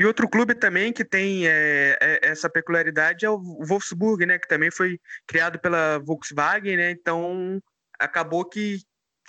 E 0.00 0.06
outro 0.06 0.26
clube 0.26 0.54
também 0.54 0.94
que 0.94 1.04
tem 1.04 1.46
é, 1.46 1.94
é, 2.00 2.20
essa 2.22 2.48
peculiaridade 2.48 3.26
é 3.26 3.28
o 3.28 3.38
Wolfsburg, 3.38 4.24
né, 4.24 4.38
que 4.38 4.48
também 4.48 4.70
foi 4.70 4.98
criado 5.26 5.58
pela 5.58 5.98
Volkswagen, 5.98 6.74
né, 6.74 6.90
então 6.90 7.62
acabou 7.98 8.46
que 8.46 8.78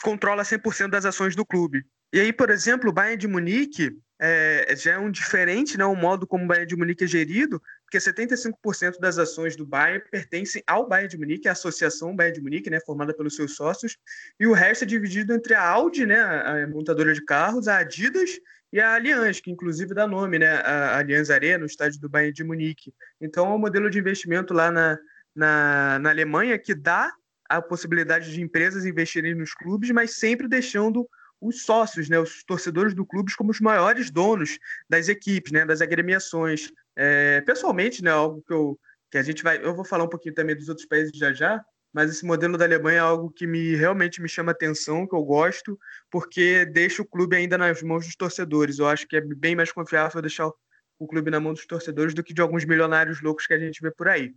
controla 0.01 0.43
100% 0.43 0.87
das 0.87 1.03
ações 1.03 1.35
do 1.35 1.45
clube. 1.45 1.83
E 2.13 2.21
aí, 2.21 2.31
por 2.31 2.49
exemplo, 2.49 2.89
o 2.89 2.93
Bayern 2.93 3.17
de 3.17 3.27
Munique 3.27 3.91
é, 4.17 4.73
já 4.77 4.93
é 4.93 4.97
um 4.97 5.11
diferente, 5.11 5.77
né, 5.77 5.83
o 5.83 5.93
modo 5.93 6.25
como 6.25 6.45
o 6.45 6.47
Bayern 6.47 6.67
de 6.67 6.77
Munique 6.77 7.03
é 7.03 7.07
gerido, 7.07 7.61
porque 7.83 7.97
75% 7.97 8.97
das 8.97 9.17
ações 9.17 9.57
do 9.57 9.65
Bayern 9.65 10.01
pertencem 10.09 10.63
ao 10.65 10.87
Bayern 10.87 11.09
de 11.09 11.17
Munique, 11.17 11.49
a 11.49 11.51
associação 11.51 12.15
Bayern 12.15 12.37
de 12.37 12.43
Munique, 12.43 12.69
né, 12.69 12.79
formada 12.79 13.13
pelos 13.13 13.35
seus 13.35 13.57
sócios, 13.57 13.97
e 14.39 14.47
o 14.47 14.53
resto 14.53 14.85
é 14.85 14.87
dividido 14.87 15.33
entre 15.33 15.53
a 15.53 15.67
Audi, 15.67 16.05
né, 16.05 16.21
a 16.21 16.65
montadora 16.65 17.13
de 17.13 17.25
carros, 17.25 17.67
a 17.67 17.79
Adidas 17.79 18.39
e 18.71 18.79
a 18.79 18.95
Allianz, 18.95 19.39
que 19.39 19.51
inclusive 19.51 19.93
dá 19.93 20.07
nome, 20.07 20.39
né, 20.39 20.47
a 20.47 20.99
Allianz 20.99 21.29
Arena, 21.29 21.63
o 21.63 21.67
estádio 21.67 21.99
do 21.99 22.09
Bayern 22.09 22.33
de 22.33 22.43
Munique. 22.43 22.93
Então, 23.19 23.45
é 23.47 23.53
um 23.53 23.59
modelo 23.59 23.89
de 23.89 23.99
investimento 23.99 24.53
lá 24.53 24.71
na, 24.71 24.97
na, 25.35 25.99
na 25.99 26.09
Alemanha 26.09 26.57
que 26.57 26.73
dá 26.73 27.11
a 27.49 27.61
possibilidade 27.61 28.31
de 28.31 28.41
empresas 28.41 28.85
investirem 28.85 29.35
nos 29.35 29.53
clubes, 29.53 29.91
mas 29.91 30.15
sempre 30.15 30.47
deixando 30.47 31.07
os 31.41 31.63
sócios, 31.63 32.07
né, 32.07 32.19
os 32.19 32.43
torcedores 32.43 32.93
do 32.93 33.05
clube 33.05 33.35
como 33.35 33.51
os 33.51 33.59
maiores 33.59 34.09
donos 34.09 34.57
das 34.87 35.09
equipes, 35.09 35.51
né, 35.51 35.65
das 35.65 35.81
agremiações. 35.81 36.71
É, 36.95 37.41
pessoalmente, 37.41 38.03
né, 38.03 38.11
algo 38.11 38.41
que, 38.47 38.53
eu, 38.53 38.79
que 39.09 39.17
a 39.17 39.23
gente 39.23 39.43
vai, 39.43 39.57
eu 39.61 39.75
vou 39.75 39.83
falar 39.83 40.03
um 40.05 40.09
pouquinho 40.09 40.35
também 40.35 40.55
dos 40.55 40.69
outros 40.69 40.87
países 40.87 41.11
já 41.17 41.33
já, 41.33 41.61
mas 41.93 42.09
esse 42.09 42.25
modelo 42.25 42.57
da 42.57 42.65
Alemanha 42.65 42.97
é 42.97 42.99
algo 42.99 43.29
que 43.29 43.45
me 43.45 43.75
realmente 43.75 44.21
me 44.21 44.29
chama 44.29 44.51
atenção, 44.51 45.05
que 45.05 45.15
eu 45.15 45.23
gosto, 45.23 45.77
porque 46.09 46.65
deixa 46.65 47.01
o 47.01 47.05
clube 47.05 47.35
ainda 47.35 47.57
nas 47.57 47.81
mãos 47.81 48.05
dos 48.05 48.15
torcedores. 48.15 48.79
Eu 48.79 48.87
acho 48.87 49.07
que 49.07 49.17
é 49.17 49.21
bem 49.21 49.55
mais 49.55 49.71
confiável 49.71 50.21
deixar 50.21 50.49
o 50.97 51.07
clube 51.07 51.31
na 51.31 51.39
mão 51.39 51.53
dos 51.53 51.65
torcedores 51.65 52.13
do 52.13 52.23
que 52.23 52.33
de 52.33 52.41
alguns 52.41 52.63
milionários 52.63 53.21
loucos 53.21 53.45
que 53.45 53.53
a 53.53 53.59
gente 53.59 53.81
vê 53.81 53.91
por 53.91 54.07
aí. 54.07 54.33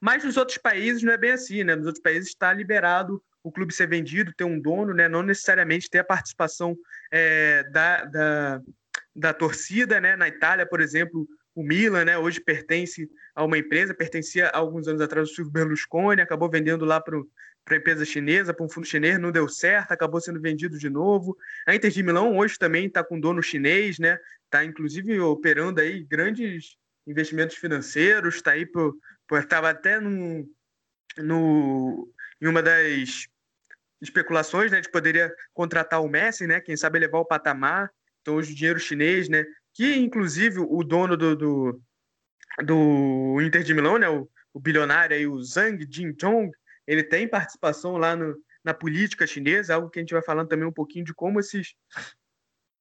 Mas 0.00 0.22
nos 0.22 0.36
outros 0.36 0.58
países 0.58 1.02
não 1.02 1.12
é 1.12 1.18
bem 1.18 1.32
assim, 1.32 1.64
né? 1.64 1.74
Nos 1.74 1.86
outros 1.86 2.02
países 2.02 2.28
está 2.28 2.52
liberado 2.52 3.22
o 3.42 3.50
clube 3.50 3.74
ser 3.74 3.88
vendido, 3.88 4.32
ter 4.32 4.44
um 4.44 4.60
dono, 4.60 4.94
né? 4.94 5.08
Não 5.08 5.22
necessariamente 5.22 5.90
ter 5.90 5.98
a 5.98 6.04
participação 6.04 6.76
é, 7.10 7.64
da, 7.70 8.04
da, 8.04 8.60
da 9.14 9.34
torcida, 9.34 10.00
né? 10.00 10.16
Na 10.16 10.28
Itália, 10.28 10.66
por 10.66 10.80
exemplo, 10.80 11.28
o 11.54 11.62
Milan, 11.62 12.04
né, 12.04 12.18
hoje 12.18 12.40
pertence 12.40 13.08
a 13.34 13.44
uma 13.44 13.56
empresa, 13.56 13.94
pertencia 13.94 14.48
alguns 14.48 14.88
anos 14.88 15.00
atrás 15.00 15.28
ao 15.28 15.34
Silvio 15.34 15.52
Berlusconi, 15.52 16.20
acabou 16.20 16.50
vendendo 16.50 16.84
lá 16.84 17.00
para 17.00 17.16
a 17.18 17.76
empresa 17.76 18.04
chinesa, 18.04 18.52
para 18.52 18.64
um 18.64 18.68
fundo 18.68 18.86
chinês, 18.86 19.18
não 19.18 19.30
deu 19.30 19.48
certo, 19.48 19.92
acabou 19.92 20.20
sendo 20.20 20.40
vendido 20.40 20.78
de 20.78 20.90
novo. 20.90 21.36
A 21.66 21.74
Inter 21.74 21.90
de 21.90 22.02
Milão 22.02 22.36
hoje 22.36 22.58
também 22.58 22.86
está 22.86 23.04
com 23.04 23.20
dono 23.20 23.42
chinês, 23.42 23.98
né? 23.98 24.18
Está 24.44 24.64
inclusive 24.64 25.18
operando 25.20 25.80
aí 25.80 26.02
grandes 26.02 26.76
investimentos 27.06 27.56
financeiros, 27.56 28.36
está 28.36 28.52
aí 28.52 28.66
estava 29.32 29.70
até 29.70 30.00
no, 30.00 30.48
no, 31.18 32.12
em 32.40 32.46
uma 32.46 32.62
das 32.62 33.26
especulações, 34.00 34.70
né, 34.70 34.80
de 34.80 34.90
poderia 34.90 35.34
contratar 35.52 36.02
o 36.02 36.08
Messi, 36.08 36.46
né? 36.46 36.60
Quem 36.60 36.76
sabe 36.76 36.98
levar 36.98 37.18
o 37.18 37.24
patamar. 37.24 37.90
Então 38.20 38.36
hoje 38.36 38.52
o 38.52 38.56
dinheiro 38.56 38.78
chinês, 38.78 39.28
né? 39.28 39.44
Que 39.74 39.96
inclusive 39.96 40.60
o 40.60 40.82
dono 40.82 41.16
do, 41.16 41.36
do, 41.36 41.82
do 42.64 43.40
Inter 43.42 43.62
de 43.62 43.74
Milão, 43.74 43.98
né, 43.98 44.08
o, 44.08 44.28
o 44.52 44.60
bilionário 44.60 45.16
aí, 45.16 45.26
o 45.26 45.42
Zhang 45.42 45.84
Jinzhong, 45.90 46.50
ele 46.86 47.02
tem 47.02 47.28
participação 47.28 47.96
lá 47.96 48.14
no, 48.14 48.36
na 48.64 48.72
política 48.72 49.26
chinesa, 49.26 49.74
algo 49.74 49.90
que 49.90 49.98
a 49.98 50.02
gente 50.02 50.14
vai 50.14 50.22
falando 50.22 50.48
também 50.48 50.66
um 50.66 50.72
pouquinho 50.72 51.04
de 51.04 51.12
como 51.12 51.40
esses 51.40 51.74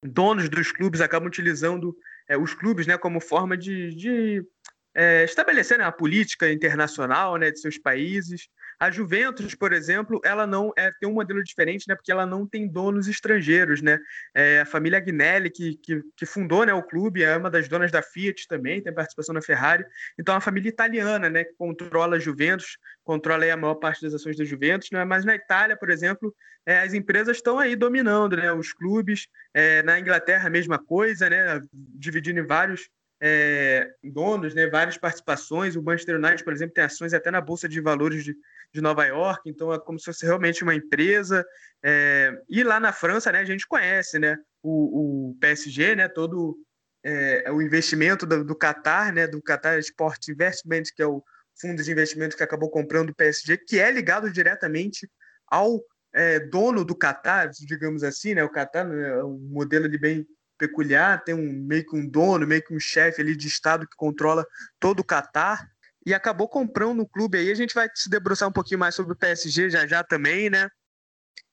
donos 0.03 0.47
dos 0.49 0.71
clubes 0.71 1.01
acabam 1.01 1.27
utilizando 1.27 1.95
é, 2.27 2.37
os 2.37 2.53
clubes 2.53 2.85
né, 2.85 2.97
como 2.97 3.19
forma 3.19 3.57
de, 3.57 3.93
de 3.95 4.45
é, 4.93 5.23
estabelecer 5.23 5.77
né, 5.77 5.85
a 5.85 5.91
política 5.91 6.51
internacional 6.51 7.37
né, 7.37 7.51
de 7.51 7.59
seus 7.59 7.77
países. 7.77 8.47
A 8.83 8.91
Juventus, 8.91 9.55
por 9.55 9.71
exemplo, 9.71 10.19
ela 10.25 10.45
não 10.45 10.73
é, 10.77 10.91
tem 10.99 11.07
um 11.07 11.13
modelo 11.13 11.41
diferente, 11.41 11.87
né, 11.87 11.95
porque 11.95 12.11
ela 12.11 12.25
não 12.25 12.45
tem 12.45 12.67
donos 12.67 13.07
estrangeiros, 13.07 13.81
né? 13.81 13.97
É, 14.35 14.59
a 14.59 14.65
família 14.65 14.97
Agnelli, 14.97 15.49
que, 15.49 15.77
que, 15.77 16.01
que, 16.17 16.25
fundou 16.25 16.65
né, 16.65 16.73
o 16.73 16.83
clube, 16.83 17.23
é 17.23 17.37
uma 17.37 17.49
das 17.49 17.69
donas 17.69 17.93
da 17.93 18.01
Fiat 18.01 18.45
também, 18.45 18.83
tem 18.83 18.93
participação 18.93 19.33
na 19.33 19.41
Ferrari. 19.41 19.85
Então, 20.19 20.33
é 20.33 20.35
uma 20.35 20.41
família 20.41 20.67
italiana, 20.67 21.29
né, 21.29 21.45
que 21.45 21.53
controla 21.53 22.17
a 22.17 22.19
Juventus, 22.19 22.77
controla 23.05 23.53
a 23.53 23.55
maior 23.55 23.75
parte 23.75 24.01
das 24.01 24.13
ações 24.15 24.35
da 24.35 24.43
Juventus, 24.43 24.89
né? 24.91 25.05
Mas 25.05 25.23
na 25.23 25.33
Itália, 25.33 25.77
por 25.77 25.89
exemplo, 25.89 26.35
é, 26.65 26.79
as 26.79 26.93
empresas 26.93 27.37
estão 27.37 27.59
aí 27.59 27.77
dominando, 27.77 28.35
né? 28.35 28.51
Os 28.51 28.73
clubes. 28.73 29.29
É, 29.53 29.81
na 29.83 29.97
Inglaterra, 29.97 30.47
a 30.47 30.51
mesma 30.51 30.77
coisa, 30.77 31.29
né? 31.29 31.61
Dividindo 31.71 32.41
em 32.41 32.45
vários 32.45 32.89
é, 33.25 33.89
donos, 34.03 34.53
né, 34.53 34.67
várias 34.67 34.97
participações. 34.97 35.77
O 35.77 35.81
Manchester 35.81 36.17
United, 36.17 36.43
por 36.43 36.51
exemplo, 36.51 36.73
tem 36.73 36.83
ações 36.83 37.13
até 37.13 37.31
na 37.31 37.39
Bolsa 37.39 37.69
de 37.69 37.79
Valores 37.79 38.21
de, 38.21 38.35
de 38.73 38.81
Nova 38.81 39.05
York, 39.05 39.49
então 39.49 39.71
é 39.71 39.79
como 39.79 39.99
se 39.99 40.05
fosse 40.05 40.25
realmente 40.25 40.63
uma 40.63 40.73
empresa. 40.73 41.45
É, 41.83 42.33
e 42.49 42.63
lá 42.63 42.79
na 42.79 42.91
França, 42.91 43.31
né, 43.31 43.39
a 43.39 43.45
gente 43.45 43.67
conhece 43.67 44.17
né, 44.17 44.37
o, 44.61 45.29
o 45.29 45.37
PSG, 45.39 45.95
né, 45.95 46.07
todo 46.07 46.57
é, 47.03 47.51
o 47.51 47.61
investimento 47.61 48.25
do, 48.25 48.43
do 48.43 48.55
Qatar, 48.55 49.13
né, 49.13 49.27
do 49.27 49.41
Qatar 49.41 49.77
Sport 49.79 50.27
Investment, 50.29 50.83
que 50.95 51.03
é 51.03 51.05
o, 51.05 51.23
fundo 51.59 51.83
de 51.83 51.91
investimento 51.91 52.35
que 52.35 52.43
acabou 52.43 52.69
comprando 52.69 53.09
o 53.09 53.15
PSG, 53.15 53.57
que 53.57 53.79
é 53.79 53.91
ligado 53.91 54.31
diretamente 54.31 55.09
ao 55.47 55.81
é, 56.13 56.39
dono 56.39 56.83
do 56.83 56.95
Qatar, 56.95 57.49
digamos 57.49 58.03
assim, 58.03 58.33
né? 58.33 58.43
O 58.43 58.51
Qatar 58.51 58.87
né, 58.87 59.09
é 59.09 59.23
um 59.23 59.37
modelo 59.51 59.89
de 59.89 59.97
bem 59.97 60.25
peculiar, 60.57 61.23
tem 61.23 61.35
um 61.35 61.65
meio 61.65 61.85
que 61.85 61.95
um 61.95 62.07
dono, 62.07 62.47
meio 62.47 62.63
que 62.63 62.73
um 62.73 62.79
chefe 62.79 63.21
ali 63.21 63.35
de 63.35 63.47
estado 63.47 63.87
que 63.87 63.95
controla 63.95 64.45
todo 64.79 64.99
o 64.99 65.05
Qatar 65.05 65.67
e 66.05 66.13
acabou 66.13 66.47
comprando 66.47 67.01
o 67.01 67.07
clube 67.07 67.37
aí. 67.37 67.51
A 67.51 67.55
gente 67.55 67.73
vai 67.73 67.89
se 67.93 68.09
debruçar 68.09 68.49
um 68.49 68.53
pouquinho 68.53 68.79
mais 68.79 68.95
sobre 68.95 69.13
o 69.13 69.15
PSG 69.15 69.69
já 69.69 69.87
já 69.87 70.03
também, 70.03 70.49
né? 70.49 70.69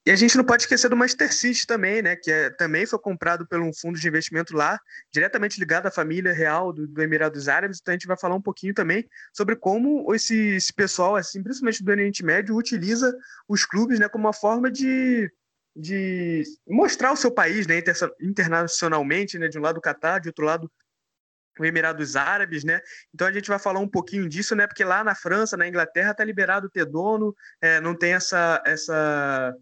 E 0.06 0.10
a 0.10 0.16
gente 0.16 0.34
não 0.36 0.44
pode 0.44 0.62
esquecer 0.62 0.88
do 0.88 0.96
Manchester 0.96 1.32
City 1.32 1.66
também, 1.66 2.00
né? 2.00 2.16
Que 2.16 2.32
é, 2.32 2.50
também 2.50 2.86
foi 2.86 2.98
comprado 2.98 3.46
por 3.46 3.60
um 3.60 3.70
fundo 3.72 3.98
de 3.98 4.08
investimento 4.08 4.56
lá, 4.56 4.80
diretamente 5.12 5.60
ligado 5.60 5.86
à 5.86 5.90
família 5.90 6.32
real 6.32 6.72
do, 6.72 6.88
do 6.88 7.02
Emirados 7.02 7.48
Árabes. 7.48 7.78
Então 7.80 7.92
a 7.92 7.96
gente 7.96 8.06
vai 8.06 8.16
falar 8.16 8.34
um 8.34 8.40
pouquinho 8.40 8.72
também 8.72 9.06
sobre 9.32 9.56
como 9.56 10.12
esse, 10.14 10.34
esse 10.56 10.72
pessoal, 10.72 11.16
assim, 11.16 11.42
principalmente 11.42 11.84
do 11.84 11.90
Oriente 11.90 12.24
Médio, 12.24 12.56
utiliza 12.56 13.14
os 13.46 13.66
clubes, 13.66 14.00
né, 14.00 14.08
como 14.08 14.24
uma 14.24 14.32
forma 14.32 14.70
de, 14.70 15.30
de 15.76 16.44
mostrar 16.66 17.12
o 17.12 17.16
seu 17.16 17.30
país, 17.30 17.66
né, 17.66 17.82
internacionalmente, 18.22 19.38
né, 19.38 19.48
de 19.48 19.58
um 19.58 19.62
lado 19.62 19.76
o 19.78 19.82
Catar, 19.82 20.18
de 20.18 20.28
outro 20.28 20.46
lado 20.46 20.70
o 21.58 21.64
Emirados 21.64 22.16
Árabes, 22.16 22.64
né? 22.64 22.80
Então 23.14 23.26
a 23.26 23.32
gente 23.32 23.48
vai 23.48 23.58
falar 23.58 23.80
um 23.80 23.88
pouquinho 23.88 24.28
disso, 24.28 24.54
né? 24.54 24.66
Porque 24.66 24.84
lá 24.84 25.02
na 25.02 25.14
França, 25.14 25.56
na 25.56 25.68
Inglaterra, 25.68 26.14
tá 26.14 26.24
liberado 26.24 26.70
ter 26.70 26.84
dono, 26.84 27.34
é, 27.60 27.80
não 27.80 27.94
tem 27.94 28.14
essa 28.14 28.62
essa 28.64 29.54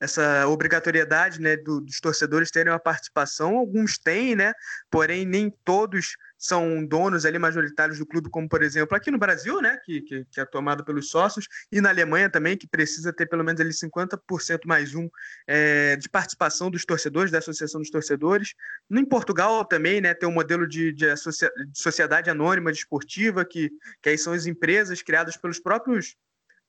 essa 0.00 0.46
obrigatoriedade 0.46 1.40
né, 1.40 1.56
do, 1.56 1.80
dos 1.80 2.00
torcedores 2.00 2.50
terem 2.50 2.70
uma 2.72 2.78
participação. 2.78 3.56
Alguns 3.56 3.98
têm, 3.98 4.36
né? 4.36 4.52
Porém, 4.90 5.24
nem 5.24 5.50
todos 5.64 6.16
são 6.38 6.84
donos 6.84 7.24
ali 7.24 7.38
majoritários 7.38 7.98
do 7.98 8.06
clube, 8.06 8.30
como 8.30 8.48
por 8.48 8.62
exemplo 8.62 8.96
aqui 8.96 9.10
no 9.10 9.18
Brasil, 9.18 9.60
né? 9.60 9.78
Que, 9.84 10.02
que, 10.02 10.24
que 10.24 10.40
é 10.40 10.44
tomado 10.44 10.84
pelos 10.84 11.08
sócios, 11.08 11.46
e 11.70 11.80
na 11.80 11.88
Alemanha 11.88 12.30
também, 12.30 12.56
que 12.56 12.66
precisa 12.66 13.12
ter 13.12 13.26
pelo 13.26 13.44
menos 13.44 13.60
ali 13.60 13.70
50% 13.70 14.60
mais 14.66 14.94
um 14.94 15.08
é, 15.46 15.96
de 15.96 16.08
participação 16.08 16.70
dos 16.70 16.84
torcedores, 16.84 17.30
da 17.30 17.38
Associação 17.38 17.80
dos 17.80 17.90
Torcedores. 17.90 18.54
No, 18.88 19.00
em 19.00 19.04
Portugal 19.04 19.64
também, 19.64 20.00
né? 20.00 20.14
Tem 20.14 20.28
um 20.28 20.32
modelo 20.32 20.66
de, 20.66 20.92
de, 20.92 21.08
associa, 21.08 21.50
de 21.68 21.80
sociedade 21.80 22.30
anônima 22.30 22.72
desportiva, 22.72 23.42
de 23.42 23.48
que, 23.48 23.70
que 24.02 24.08
aí 24.10 24.18
são 24.18 24.32
as 24.32 24.46
empresas 24.46 25.02
criadas 25.02 25.36
pelos 25.36 25.58
próprios 25.58 26.16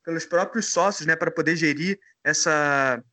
pelos 0.07 0.25
próprios 0.25 0.67
sócios, 0.71 1.05
né, 1.05 1.17
para 1.17 1.29
poder 1.29 1.57
gerir 1.57 1.99
essa, 2.23 3.03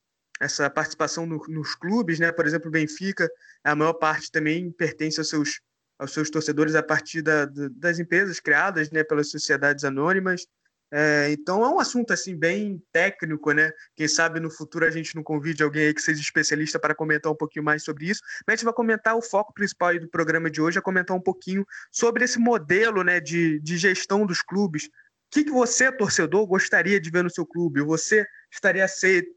essa 0.41 0.71
participação 0.71 1.27
no, 1.27 1.43
nos 1.49 1.75
clubes, 1.75 2.21
né? 2.21 2.31
Por 2.31 2.47
exemplo, 2.47 2.69
o 2.69 2.71
Benfica, 2.71 3.29
a 3.65 3.75
maior 3.75 3.95
parte 3.95 4.31
também 4.31 4.71
pertence 4.71 5.19
aos 5.19 5.29
seus, 5.29 5.61
aos 5.99 6.13
seus 6.13 6.31
torcedores 6.31 6.75
a 6.75 6.83
partir 6.83 7.23
da, 7.23 7.47
das 7.47 7.99
empresas 7.99 8.41
criadas, 8.41 8.91
né? 8.91 9.05
Pelas 9.05 9.31
sociedades 9.31 9.85
anônimas. 9.85 10.47
É, 10.93 11.33
então 11.33 11.65
é 11.65 11.69
um 11.69 11.81
assunto 11.81 12.13
assim 12.13 12.37
bem 12.37 12.81
técnico, 12.93 13.51
né? 13.53 13.73
Quem 13.97 14.07
sabe 14.07 14.39
no 14.39 14.51
futuro 14.51 14.85
a 14.85 14.91
gente 14.91 15.17
não 15.17 15.23
convide 15.25 15.63
alguém 15.63 15.87
aí 15.87 15.95
que 15.95 16.01
seja 16.01 16.21
especialista 16.21 16.79
para 16.79 16.95
comentar 16.95 17.33
um 17.33 17.37
pouquinho 17.37 17.65
mais 17.65 17.83
sobre 17.83 18.07
isso. 18.07 18.21
Mas 18.47 18.55
a 18.55 18.57
gente 18.57 18.65
vai 18.65 18.75
comentar 18.75 19.17
o 19.17 19.23
foco 19.23 19.53
principal 19.53 19.99
do 19.99 20.09
programa 20.09 20.51
de 20.51 20.61
hoje, 20.61 20.79
é 20.79 20.81
comentar 20.81 21.17
um 21.17 21.21
pouquinho 21.21 21.67
sobre 21.91 22.25
esse 22.25 22.39
modelo, 22.39 23.03
né, 23.03 23.19
de, 23.19 23.59
de 23.61 23.77
gestão 23.77 24.25
dos 24.25 24.41
clubes, 24.41 24.89
que, 25.35 25.43
que 25.43 25.51
você, 25.51 25.91
torcedor, 25.91 26.47
gostaria 26.47 27.01
de 27.01 27.11
ver 27.11 27.25
no 27.25 27.31
seu 27.31 27.45
clube? 27.45 27.83
Você 27.83 28.25
estaria, 28.53 28.87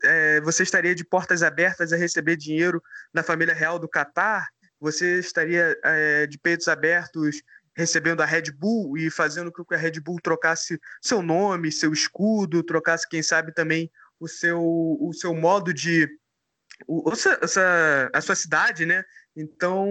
é, 0.03 0.39
você 0.41 0.61
estaria 0.61 0.93
de 0.93 1.03
portas 1.03 1.41
abertas 1.41 1.91
a 1.91 1.97
receber 1.97 2.35
dinheiro 2.35 2.83
da 3.11 3.23
família 3.23 3.51
real 3.51 3.79
do 3.79 3.89
Catar? 3.89 4.47
Você 4.79 5.19
estaria 5.19 5.77
é, 5.83 6.27
de 6.27 6.37
peitos 6.37 6.67
abertos 6.67 7.41
recebendo 7.77 8.21
a 8.21 8.25
Red 8.25 8.51
Bull 8.51 8.97
e 8.97 9.11
fazendo 9.11 9.51
com 9.51 9.63
que 9.63 9.75
a 9.75 9.77
Red 9.77 9.99
Bull 9.99 10.19
trocasse 10.21 10.79
seu 10.99 11.21
nome, 11.21 11.71
seu 11.71 11.93
escudo, 11.93 12.63
trocasse, 12.63 13.07
quem 13.07 13.21
sabe, 13.21 13.53
também 13.53 13.91
o 14.19 14.27
seu, 14.27 14.59
o 14.59 15.11
seu 15.13 15.33
modo 15.35 15.71
de. 15.71 16.09
O, 16.87 17.11
essa, 17.11 18.09
a 18.13 18.21
sua 18.21 18.35
cidade, 18.35 18.85
né? 18.85 19.03
Então, 19.35 19.87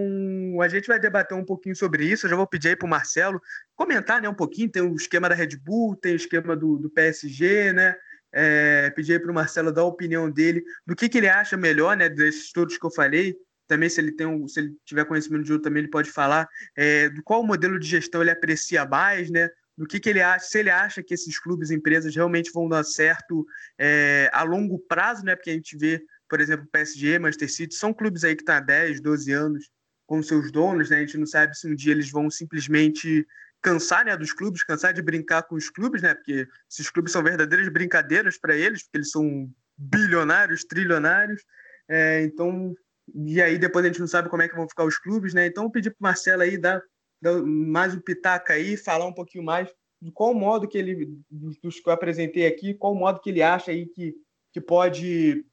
a 0.60 0.66
gente 0.66 0.88
vai 0.88 0.98
debater 0.98 1.36
um 1.36 1.44
pouquinho 1.44 1.76
sobre 1.76 2.04
isso. 2.04 2.26
Eu 2.26 2.30
já 2.30 2.36
vou 2.36 2.46
pedir 2.46 2.70
aí 2.70 2.76
para 2.76 2.86
o 2.86 2.90
Marcelo 2.90 3.40
comentar 3.76 4.20
né, 4.20 4.28
um 4.28 4.34
pouquinho. 4.34 4.70
Tem 4.70 4.82
o 4.82 4.96
esquema 4.96 5.28
da 5.28 5.34
Red 5.36 5.56
Bull, 5.56 5.94
tem 5.96 6.14
o 6.14 6.16
esquema 6.16 6.56
do, 6.56 6.76
do 6.76 6.90
PSG, 6.90 7.72
né? 7.72 7.96
É, 8.32 8.90
pedir 8.90 9.12
aí 9.12 9.18
para 9.20 9.30
o 9.30 9.34
Marcelo 9.34 9.72
dar 9.72 9.82
a 9.82 9.86
opinião 9.86 10.28
dele 10.28 10.64
do 10.84 10.96
que, 10.96 11.08
que 11.08 11.18
ele 11.18 11.28
acha 11.28 11.56
melhor, 11.56 11.96
né? 11.96 12.08
Desses 12.08 12.50
todos 12.50 12.76
que 12.76 12.84
eu 12.84 12.90
falei. 12.90 13.36
Também, 13.66 13.88
se 13.88 14.00
ele 14.00 14.12
tem 14.12 14.26
um, 14.26 14.46
se 14.46 14.60
ele 14.60 14.76
tiver 14.84 15.04
conhecimento 15.04 15.44
de 15.44 15.52
outro, 15.52 15.64
também 15.64 15.82
ele 15.82 15.90
pode 15.90 16.10
falar 16.10 16.48
é, 16.76 17.08
do 17.08 17.22
qual 17.22 17.44
modelo 17.44 17.78
de 17.78 17.86
gestão 17.86 18.22
ele 18.22 18.30
aprecia 18.30 18.84
mais, 18.86 19.30
né? 19.30 19.48
Do 19.76 19.86
que, 19.86 20.00
que 20.00 20.08
ele 20.08 20.22
acha, 20.22 20.46
se 20.46 20.58
ele 20.58 20.70
acha 20.70 21.02
que 21.02 21.12
esses 21.12 21.38
clubes, 21.38 21.70
empresas 21.70 22.14
realmente 22.14 22.50
vão 22.52 22.68
dar 22.68 22.82
certo 22.84 23.46
é, 23.78 24.30
a 24.32 24.42
longo 24.42 24.78
prazo, 24.78 25.24
né? 25.24 25.36
Porque 25.36 25.50
a 25.50 25.54
gente 25.54 25.76
vê 25.76 26.02
por 26.28 26.40
exemplo, 26.40 26.66
PSG, 26.70 27.18
Manchester 27.18 27.52
City, 27.52 27.74
são 27.74 27.92
clubes 27.92 28.24
aí 28.24 28.34
que 28.34 28.42
estão 28.42 28.56
tá 28.56 28.60
há 28.60 28.64
10, 28.64 29.00
12 29.00 29.32
anos 29.32 29.70
com 30.06 30.22
seus 30.22 30.50
donos, 30.52 30.90
né? 30.90 30.98
A 30.98 31.00
gente 31.00 31.18
não 31.18 31.26
sabe 31.26 31.56
se 31.56 31.68
um 31.68 31.74
dia 31.74 31.92
eles 31.92 32.10
vão 32.10 32.30
simplesmente 32.30 33.26
cansar, 33.60 34.04
né, 34.04 34.16
dos 34.16 34.32
clubes, 34.32 34.62
cansar 34.62 34.92
de 34.92 35.02
brincar 35.02 35.42
com 35.42 35.56
os 35.56 35.68
clubes, 35.70 36.02
né? 36.02 36.14
Porque 36.14 36.46
esses 36.70 36.90
clubes 36.90 37.12
são 37.12 37.22
verdadeiras 37.22 37.68
brincadeiras 37.68 38.38
para 38.38 38.56
eles, 38.56 38.82
porque 38.82 38.98
eles 38.98 39.10
são 39.10 39.50
bilionários, 39.76 40.64
trilionários. 40.64 41.42
É, 41.88 42.22
então, 42.22 42.74
e 43.14 43.40
aí 43.40 43.58
depois 43.58 43.84
a 43.84 43.88
gente 43.88 44.00
não 44.00 44.06
sabe 44.06 44.28
como 44.28 44.42
é 44.42 44.48
que 44.48 44.56
vão 44.56 44.68
ficar 44.68 44.84
os 44.84 44.98
clubes, 44.98 45.34
né? 45.34 45.46
Então, 45.46 45.64
eu 45.64 45.70
pedi 45.70 45.90
para 45.90 45.98
Marcelo 46.00 46.42
aí 46.42 46.58
dar, 46.58 46.82
dar, 47.20 47.42
mais 47.42 47.94
um 47.94 48.00
pitaca 48.00 48.54
aí, 48.54 48.76
falar 48.76 49.06
um 49.06 49.12
pouquinho 49.12 49.44
mais 49.44 49.68
de 50.00 50.12
qual 50.12 50.34
modo 50.34 50.68
que 50.68 50.76
ele, 50.76 51.08
dos 51.30 51.80
que 51.80 51.88
eu 51.88 51.92
apresentei 51.92 52.46
aqui, 52.46 52.74
qual 52.74 52.94
modo 52.94 53.20
que 53.20 53.30
ele 53.30 53.42
acha 53.42 53.70
aí 53.70 53.86
que, 53.86 54.14
que 54.52 54.60
pode 54.60 55.44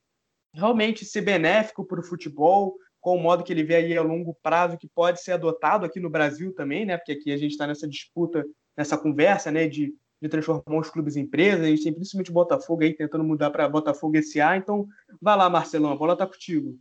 realmente 0.53 1.05
ser 1.05 1.21
benéfico 1.21 1.85
para 1.85 1.99
o 1.99 2.03
futebol, 2.03 2.77
o 3.01 3.17
modo 3.17 3.43
que 3.43 3.51
ele 3.51 3.63
vê 3.63 3.75
aí 3.75 3.97
a 3.97 4.01
longo 4.01 4.37
prazo 4.41 4.77
que 4.77 4.87
pode 4.87 5.21
ser 5.21 5.33
adotado 5.33 5.85
aqui 5.85 5.99
no 5.99 6.09
Brasil 6.09 6.53
também, 6.53 6.85
né? 6.85 6.97
Porque 6.97 7.11
aqui 7.11 7.31
a 7.33 7.37
gente 7.37 7.51
está 7.51 7.67
nessa 7.67 7.87
disputa, 7.87 8.45
nessa 8.77 8.97
conversa, 8.97 9.51
né? 9.51 9.67
De, 9.67 9.93
de 10.21 10.29
transformar 10.29 10.79
os 10.79 10.89
clubes 10.89 11.17
em 11.17 11.21
empresas. 11.21 11.65
A 11.65 11.69
gente 11.69 11.83
tem 11.83 11.93
principalmente 11.93 12.31
o 12.31 12.33
Botafogo 12.33 12.83
aí 12.83 12.93
tentando 12.93 13.23
mudar 13.23 13.49
para 13.49 13.67
Botafogo 13.67 14.15
SA. 14.23 14.55
Então, 14.55 14.87
vai 15.21 15.35
lá, 15.35 15.49
Marcelão, 15.49 15.91
a 15.91 15.97
bola 15.97 16.15
tá 16.15 16.25
contigo. 16.25 16.79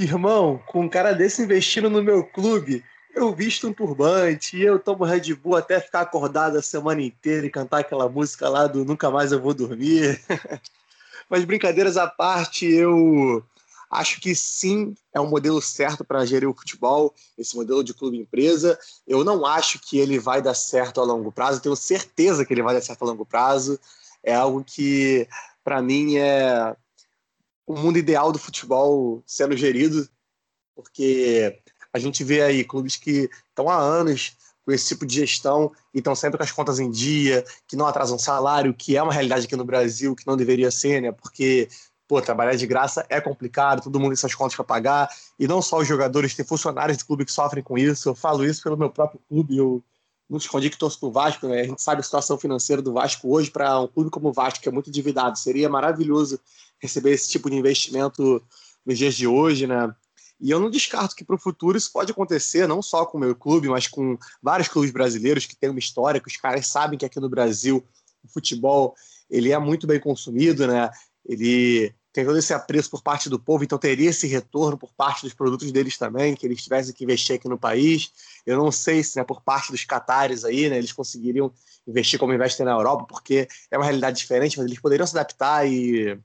Irmão, 0.00 0.62
com 0.64 0.82
um 0.82 0.88
cara 0.88 1.12
desse 1.12 1.42
investindo 1.42 1.90
no 1.90 2.00
meu 2.00 2.22
clube, 2.22 2.84
eu 3.12 3.34
visto 3.34 3.66
um 3.66 3.72
turbante 3.72 4.56
eu 4.56 4.78
tomo 4.78 5.02
Red 5.02 5.34
Bull 5.34 5.56
até 5.56 5.80
ficar 5.80 6.02
acordado 6.02 6.56
a 6.56 6.62
semana 6.62 7.02
inteira 7.02 7.44
e 7.44 7.50
cantar 7.50 7.80
aquela 7.80 8.08
música 8.08 8.48
lá 8.48 8.68
do 8.68 8.84
Nunca 8.84 9.10
Mais 9.10 9.32
Eu 9.32 9.40
Vou 9.40 9.52
Dormir. 9.52 10.20
Mas 11.28 11.44
brincadeiras 11.44 11.96
à 11.96 12.06
parte, 12.06 12.64
eu 12.64 13.44
acho 13.90 14.20
que 14.20 14.36
sim, 14.36 14.94
é 15.12 15.20
um 15.20 15.28
modelo 15.28 15.60
certo 15.60 16.04
para 16.04 16.24
gerir 16.24 16.48
o 16.48 16.54
futebol, 16.54 17.12
esse 17.36 17.56
modelo 17.56 17.82
de 17.82 17.92
clube-empresa. 17.92 18.78
Eu 19.04 19.24
não 19.24 19.44
acho 19.44 19.80
que 19.80 19.98
ele 19.98 20.16
vai 20.16 20.40
dar 20.40 20.54
certo 20.54 21.00
a 21.00 21.04
longo 21.04 21.32
prazo, 21.32 21.60
tenho 21.60 21.74
certeza 21.74 22.44
que 22.44 22.54
ele 22.54 22.62
vai 22.62 22.72
dar 22.72 22.82
certo 22.82 23.02
a 23.02 23.06
longo 23.08 23.26
prazo. 23.26 23.80
É 24.22 24.32
algo 24.32 24.62
que, 24.62 25.26
para 25.64 25.82
mim, 25.82 26.18
é 26.18 26.76
o 27.68 27.76
mundo 27.76 27.98
ideal 27.98 28.32
do 28.32 28.38
futebol 28.38 29.22
sendo 29.26 29.54
gerido, 29.54 30.08
porque 30.74 31.60
a 31.92 31.98
gente 31.98 32.24
vê 32.24 32.40
aí 32.40 32.64
clubes 32.64 32.96
que 32.96 33.28
estão 33.50 33.68
há 33.68 33.76
anos 33.76 34.36
com 34.64 34.72
esse 34.72 34.88
tipo 34.88 35.04
de 35.04 35.16
gestão 35.16 35.70
e 35.94 35.98
estão 35.98 36.14
sempre 36.14 36.38
com 36.38 36.44
as 36.44 36.50
contas 36.50 36.78
em 36.80 36.90
dia, 36.90 37.44
que 37.66 37.76
não 37.76 37.86
atrasam 37.86 38.18
salário, 38.18 38.72
que 38.72 38.96
é 38.96 39.02
uma 39.02 39.12
realidade 39.12 39.44
aqui 39.44 39.54
no 39.54 39.64
Brasil, 39.66 40.16
que 40.16 40.26
não 40.26 40.36
deveria 40.36 40.70
ser, 40.70 41.02
né? 41.02 41.12
Porque, 41.12 41.68
pô, 42.06 42.22
trabalhar 42.22 42.54
de 42.54 42.66
graça 42.66 43.04
é 43.10 43.20
complicado, 43.20 43.82
todo 43.82 44.00
mundo 44.00 44.10
tem 44.10 44.16
suas 44.16 44.34
contas 44.34 44.56
para 44.56 44.64
pagar, 44.64 45.10
e 45.38 45.46
não 45.46 45.60
só 45.60 45.78
os 45.78 45.88
jogadores, 45.88 46.34
tem 46.34 46.46
funcionários 46.46 46.96
do 46.96 47.04
clube 47.04 47.26
que 47.26 47.32
sofrem 47.32 47.62
com 47.62 47.76
isso. 47.76 48.08
Eu 48.08 48.14
falo 48.14 48.44
isso 48.44 48.62
pelo 48.62 48.78
meu 48.78 48.88
próprio 48.88 49.20
clube, 49.28 49.58
eu 49.58 49.84
não 50.28 50.38
escondi 50.38 50.68
que 50.70 50.78
torço 50.78 51.00
pro 51.00 51.10
Vasco, 51.10 51.46
né? 51.48 51.60
A 51.60 51.64
gente 51.64 51.82
sabe 51.82 52.00
a 52.00 52.04
situação 52.04 52.38
financeira 52.38 52.80
do 52.80 52.92
Vasco 52.92 53.30
hoje 53.30 53.50
para 53.50 53.80
um 53.80 53.88
clube 53.88 54.10
como 54.10 54.28
o 54.28 54.32
Vasco, 54.32 54.60
que 54.60 54.68
é 54.68 54.72
muito 54.72 54.88
endividado. 54.88 55.38
Seria 55.38 55.68
maravilhoso 55.68 56.38
receber 56.78 57.12
esse 57.12 57.28
tipo 57.28 57.50
de 57.50 57.56
investimento 57.56 58.42
nos 58.84 58.98
dias 58.98 59.14
de 59.14 59.26
hoje, 59.26 59.66
né? 59.66 59.94
E 60.40 60.50
eu 60.50 60.60
não 60.60 60.70
descarto 60.70 61.16
que 61.16 61.24
para 61.24 61.34
o 61.34 61.38
futuro 61.38 61.76
isso 61.76 61.92
pode 61.92 62.12
acontecer, 62.12 62.68
não 62.68 62.80
só 62.80 63.04
com 63.04 63.16
o 63.18 63.20
meu 63.20 63.34
clube, 63.34 63.68
mas 63.68 63.88
com 63.88 64.16
vários 64.40 64.68
clubes 64.68 64.92
brasileiros 64.92 65.46
que 65.46 65.56
têm 65.56 65.70
uma 65.70 65.78
história, 65.80 66.20
que 66.20 66.28
os 66.28 66.36
caras 66.36 66.68
sabem 66.68 66.98
que 66.98 67.04
aqui 67.04 67.18
no 67.18 67.28
Brasil 67.28 67.84
o 68.22 68.28
futebol 68.28 68.94
ele 69.28 69.52
é 69.52 69.58
muito 69.58 69.86
bem 69.86 69.98
consumido, 69.98 70.66
né? 70.66 70.90
Ele 71.26 71.92
tem 72.12 72.24
todo 72.24 72.38
esse 72.38 72.54
apreço 72.54 72.90
por 72.90 73.02
parte 73.02 73.28
do 73.28 73.38
povo, 73.38 73.62
então 73.62 73.78
teria 73.78 74.10
esse 74.10 74.26
retorno 74.26 74.78
por 74.78 74.92
parte 74.94 75.22
dos 75.22 75.34
produtos 75.34 75.70
deles 75.70 75.98
também, 75.98 76.34
que 76.34 76.46
eles 76.46 76.62
tivessem 76.62 76.94
que 76.94 77.04
investir 77.04 77.36
aqui 77.36 77.48
no 77.48 77.58
país. 77.58 78.10
Eu 78.46 78.56
não 78.56 78.72
sei 78.72 79.02
se 79.02 79.16
né, 79.18 79.24
por 79.24 79.42
parte 79.42 79.70
dos 79.70 79.84
catares 79.84 80.44
aí, 80.44 80.68
né, 80.70 80.78
eles 80.78 80.92
conseguiriam 80.92 81.52
investir 81.86 82.18
como 82.18 82.32
investem 82.32 82.64
na 82.64 82.72
Europa, 82.72 83.04
porque 83.08 83.46
é 83.70 83.76
uma 83.76 83.84
realidade 83.84 84.18
diferente, 84.18 84.56
mas 84.56 84.66
eles 84.66 84.80
poderiam 84.80 85.06
se 85.06 85.16
adaptar 85.16 85.66
e 85.68 86.18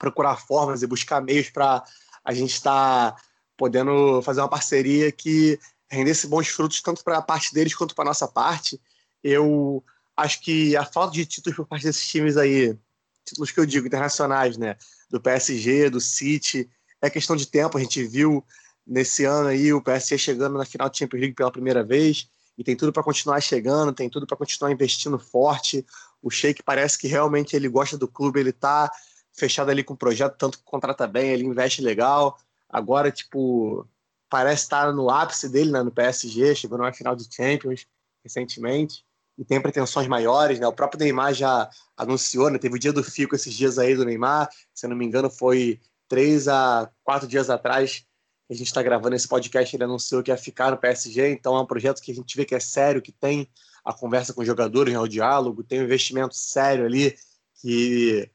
procurar 0.00 0.36
formas 0.36 0.82
e 0.82 0.86
buscar 0.86 1.20
meios 1.20 1.50
para 1.50 1.84
a 2.24 2.32
gente 2.32 2.54
está 2.54 3.14
podendo 3.56 4.22
fazer 4.22 4.40
uma 4.40 4.48
parceria 4.48 5.12
que 5.12 5.60
rendesse 5.90 6.26
bons 6.26 6.48
frutos 6.48 6.80
tanto 6.80 7.04
para 7.04 7.18
a 7.18 7.22
parte 7.22 7.52
deles 7.52 7.74
quanto 7.74 7.94
para 7.94 8.04
a 8.04 8.06
nossa 8.06 8.26
parte. 8.26 8.80
Eu 9.22 9.84
acho 10.16 10.40
que 10.40 10.74
a 10.74 10.84
falta 10.84 11.12
de 11.12 11.26
títulos 11.26 11.56
por 11.56 11.66
parte 11.66 11.84
desses 11.84 12.08
times 12.08 12.38
aí, 12.38 12.74
títulos 13.24 13.50
que 13.50 13.60
eu 13.60 13.66
digo 13.66 13.86
internacionais, 13.86 14.56
né, 14.56 14.76
do 15.10 15.20
PSG, 15.20 15.90
do 15.90 16.00
City, 16.00 16.68
é 17.02 17.10
questão 17.10 17.36
de 17.36 17.46
tempo. 17.46 17.76
A 17.76 17.80
gente 17.80 18.02
viu 18.02 18.42
nesse 18.86 19.24
ano 19.24 19.48
aí 19.48 19.72
o 19.72 19.82
PSG 19.82 20.16
chegando 20.16 20.56
na 20.56 20.64
final 20.64 20.88
da 20.88 20.94
Champions 20.94 21.20
League 21.20 21.34
pela 21.34 21.52
primeira 21.52 21.84
vez 21.84 22.28
e 22.56 22.64
tem 22.64 22.74
tudo 22.74 22.92
para 22.92 23.02
continuar 23.02 23.40
chegando, 23.40 23.92
tem 23.92 24.08
tudo 24.08 24.26
para 24.26 24.36
continuar 24.36 24.72
investindo 24.72 25.18
forte. 25.18 25.84
O 26.22 26.30
Sheik 26.30 26.62
parece 26.62 26.98
que 26.98 27.08
realmente 27.08 27.54
ele 27.54 27.68
gosta 27.68 27.98
do 27.98 28.08
clube, 28.08 28.40
ele 28.40 28.50
está 28.50 28.90
fechado 29.40 29.70
ali 29.70 29.82
com 29.82 29.94
o 29.94 29.96
projeto, 29.96 30.36
tanto 30.36 30.58
que 30.58 30.64
contrata 30.64 31.06
bem, 31.06 31.30
ele 31.30 31.44
investe 31.44 31.82
legal. 31.82 32.38
Agora, 32.68 33.10
tipo, 33.10 33.86
parece 34.28 34.62
estar 34.64 34.92
no 34.92 35.10
ápice 35.10 35.48
dele 35.48 35.72
né, 35.72 35.82
no 35.82 35.90
PSG, 35.90 36.54
chegou 36.54 36.78
numa 36.78 36.92
final 36.92 37.16
de 37.16 37.26
Champions 37.34 37.86
recentemente 38.22 39.04
e 39.36 39.44
tem 39.44 39.60
pretensões 39.60 40.06
maiores, 40.06 40.60
né? 40.60 40.66
O 40.66 40.72
próprio 40.72 41.00
Neymar 41.00 41.32
já 41.32 41.68
anunciou, 41.96 42.50
né? 42.50 42.58
Teve 42.58 42.76
o 42.76 42.78
dia 42.78 42.92
do 42.92 43.02
Fico 43.02 43.34
esses 43.34 43.54
dias 43.54 43.78
aí 43.78 43.96
do 43.96 44.04
Neymar, 44.04 44.48
se 44.74 44.86
eu 44.86 44.90
não 44.90 44.96
me 44.96 45.06
engano, 45.06 45.30
foi 45.30 45.80
três 46.06 46.46
a 46.46 46.90
quatro 47.02 47.26
dias 47.26 47.48
atrás 47.48 48.04
a 48.50 48.54
gente 48.54 48.66
está 48.66 48.82
gravando 48.82 49.14
esse 49.14 49.28
podcast, 49.28 49.74
ele 49.74 49.84
anunciou 49.84 50.22
que 50.24 50.30
ia 50.30 50.36
ficar 50.36 50.72
no 50.72 50.76
PSG, 50.76 51.30
então 51.30 51.56
é 51.56 51.60
um 51.60 51.66
projeto 51.66 52.02
que 52.02 52.10
a 52.10 52.14
gente 52.14 52.36
vê 52.36 52.44
que 52.44 52.54
é 52.54 52.58
sério, 52.58 53.00
que 53.00 53.12
tem 53.12 53.48
a 53.84 53.92
conversa 53.92 54.34
com 54.34 54.40
os 54.40 54.46
jogadores, 54.46 54.92
né, 54.92 54.98
o 54.98 55.06
diálogo, 55.06 55.62
tem 55.62 55.80
um 55.80 55.84
investimento 55.84 56.34
sério 56.34 56.84
ali 56.84 57.16
que 57.60 58.28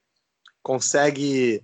consegue 0.66 1.64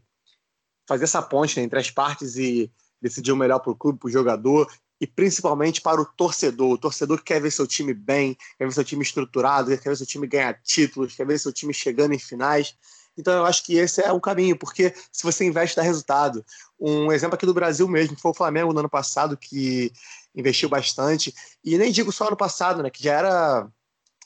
fazer 0.87 1.05
essa 1.05 1.23
ponte 1.23 1.57
né, 1.57 1.65
entre 1.65 1.79
as 1.79 1.89
partes 1.89 2.35
e 2.35 2.71
decidir 3.01 3.31
o 3.31 3.35
melhor 3.35 3.57
para 3.57 3.71
o 3.71 3.75
clube, 3.75 3.97
para 3.97 4.07
o 4.07 4.11
jogador 4.11 4.71
e 4.99 5.07
principalmente 5.07 5.81
para 5.81 5.99
o 5.99 6.05
torcedor. 6.05 6.73
O 6.73 6.77
torcedor 6.77 7.17
que 7.17 7.23
quer 7.23 7.41
ver 7.41 7.49
seu 7.49 7.65
time 7.65 7.95
bem, 7.95 8.37
quer 8.59 8.65
ver 8.65 8.71
seu 8.71 8.83
time 8.83 9.01
estruturado, 9.01 9.75
quer 9.75 9.89
ver 9.89 9.97
seu 9.97 10.05
time 10.05 10.27
ganhar 10.27 10.53
títulos, 10.61 11.15
quer 11.15 11.25
ver 11.25 11.39
seu 11.39 11.51
time 11.51 11.73
chegando 11.73 12.13
em 12.13 12.19
finais. 12.19 12.77
Então 13.17 13.33
eu 13.33 13.43
acho 13.43 13.65
que 13.65 13.75
esse 13.75 14.05
é 14.05 14.11
o 14.11 14.21
caminho, 14.21 14.55
porque 14.55 14.93
se 15.11 15.23
você 15.23 15.45
investe, 15.45 15.75
dá 15.75 15.81
resultado. 15.81 16.45
Um 16.79 17.11
exemplo 17.11 17.33
aqui 17.33 17.47
do 17.47 17.55
Brasil 17.55 17.87
mesmo, 17.87 18.15
foi 18.15 18.29
o 18.29 18.35
Flamengo 18.35 18.71
no 18.71 18.81
ano 18.81 18.89
passado, 18.89 19.35
que 19.35 19.91
investiu 20.35 20.69
bastante. 20.69 21.33
E 21.65 21.75
nem 21.75 21.91
digo 21.91 22.11
só 22.11 22.27
ano 22.27 22.37
passado, 22.37 22.83
né? 22.83 22.91
Que 22.91 23.03
já 23.03 23.13
era 23.13 23.67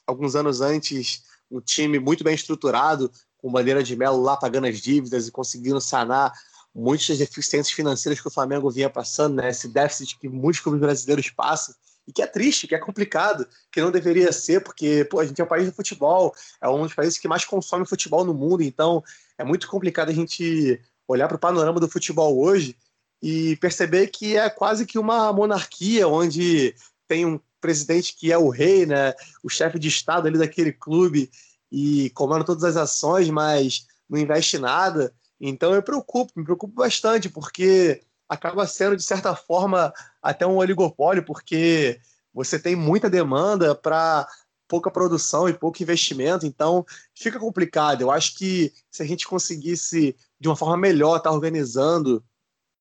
alguns 0.06 0.36
anos 0.36 0.60
antes 0.60 1.24
um 1.50 1.62
time 1.62 1.98
muito 1.98 2.24
bem 2.24 2.36
estruturado, 2.36 3.10
com 3.46 3.52
bandeira 3.52 3.84
de 3.84 3.96
melo 3.96 4.20
lá 4.24 4.36
pagando 4.36 4.66
as 4.66 4.80
dívidas 4.80 5.28
e 5.28 5.32
conseguindo 5.32 5.80
sanar 5.80 6.34
muitas 6.74 7.20
deficiências 7.20 7.76
financeiras 7.76 8.20
que 8.20 8.28
o 8.28 8.32
Flamengo 8.32 8.72
vinha 8.72 8.90
passando, 8.90 9.36
né? 9.36 9.50
Esse 9.50 9.68
déficit 9.68 10.18
que 10.18 10.28
muitos 10.28 10.60
clubes 10.60 10.82
brasileiros 10.82 11.30
passam 11.30 11.76
e 12.08 12.12
que 12.12 12.24
é 12.24 12.26
triste, 12.26 12.66
que 12.66 12.74
é 12.74 12.80
complicado, 12.80 13.48
que 13.72 13.80
não 13.80 13.92
deveria 13.92 14.32
ser, 14.32 14.62
porque 14.62 15.06
pô, 15.06 15.20
a 15.20 15.26
gente 15.28 15.40
é 15.40 15.44
um 15.44 15.48
país 15.48 15.68
do 15.68 15.76
futebol, 15.76 16.34
é 16.60 16.68
um 16.68 16.82
dos 16.82 16.96
países 16.96 17.20
que 17.20 17.28
mais 17.28 17.46
consome 17.46 17.86
futebol 17.86 18.26
no 18.26 18.34
mundo, 18.34 18.64
então 18.64 19.04
é 19.38 19.44
muito 19.44 19.68
complicado 19.68 20.10
a 20.10 20.14
gente 20.14 20.82
olhar 21.08 21.28
para 21.28 21.38
o 21.38 21.40
panorama 21.40 21.80
do 21.80 21.88
futebol 21.88 22.40
hoje 22.40 22.76
e 23.22 23.58
perceber 23.58 24.08
que 24.08 24.36
é 24.36 24.50
quase 24.50 24.88
que 24.88 24.98
uma 24.98 25.32
monarquia, 25.32 26.08
onde 26.08 26.74
tem 27.08 27.28
um 27.28 27.40
presidente 27.62 28.16
que 28.16 28.32
é 28.32 28.38
o 28.40 28.50
rei, 28.50 28.88
né, 28.88 29.14
o 29.44 29.50
chefe 29.50 29.78
de 29.78 29.88
estado 29.88 30.28
ali 30.28 30.40
daquele 30.40 30.72
clube 30.72 31.30
e 31.78 32.10
comanda 32.12 32.46
todas 32.46 32.64
as 32.64 32.78
ações, 32.78 33.30
mas 33.30 33.86
não 34.10 34.18
investe 34.18 34.58
nada. 34.58 35.14
Então 35.38 35.76
eu 35.76 35.84
preocupo, 35.84 36.32
me 36.34 36.46
preocupo 36.46 36.74
bastante, 36.74 37.28
porque 37.28 38.02
acaba 38.30 38.66
sendo, 38.66 38.96
de 38.96 39.04
certa 39.04 39.36
forma, 39.36 39.94
até 40.22 40.48
um 40.48 40.56
oligopólio, 40.56 41.26
porque 41.26 42.00
você 42.34 42.58
tem 42.58 42.78
muita 42.78 43.10
demanda 43.10 43.76
para 43.76 44.26
pouca 44.70 44.90
produção 44.90 45.50
e 45.50 45.54
pouco 45.54 45.84
investimento, 45.84 46.46
então 46.46 46.86
fica 47.14 47.38
complicado. 47.38 48.00
Eu 48.00 48.10
acho 48.10 48.38
que 48.38 48.72
se 48.90 49.04
a 49.04 49.06
gente 49.06 49.28
conseguisse, 49.28 50.16
de 50.40 50.48
uma 50.48 50.56
forma 50.56 50.78
melhor, 50.78 51.18
estar 51.18 51.30
tá 51.30 51.36
organizando 51.36 52.24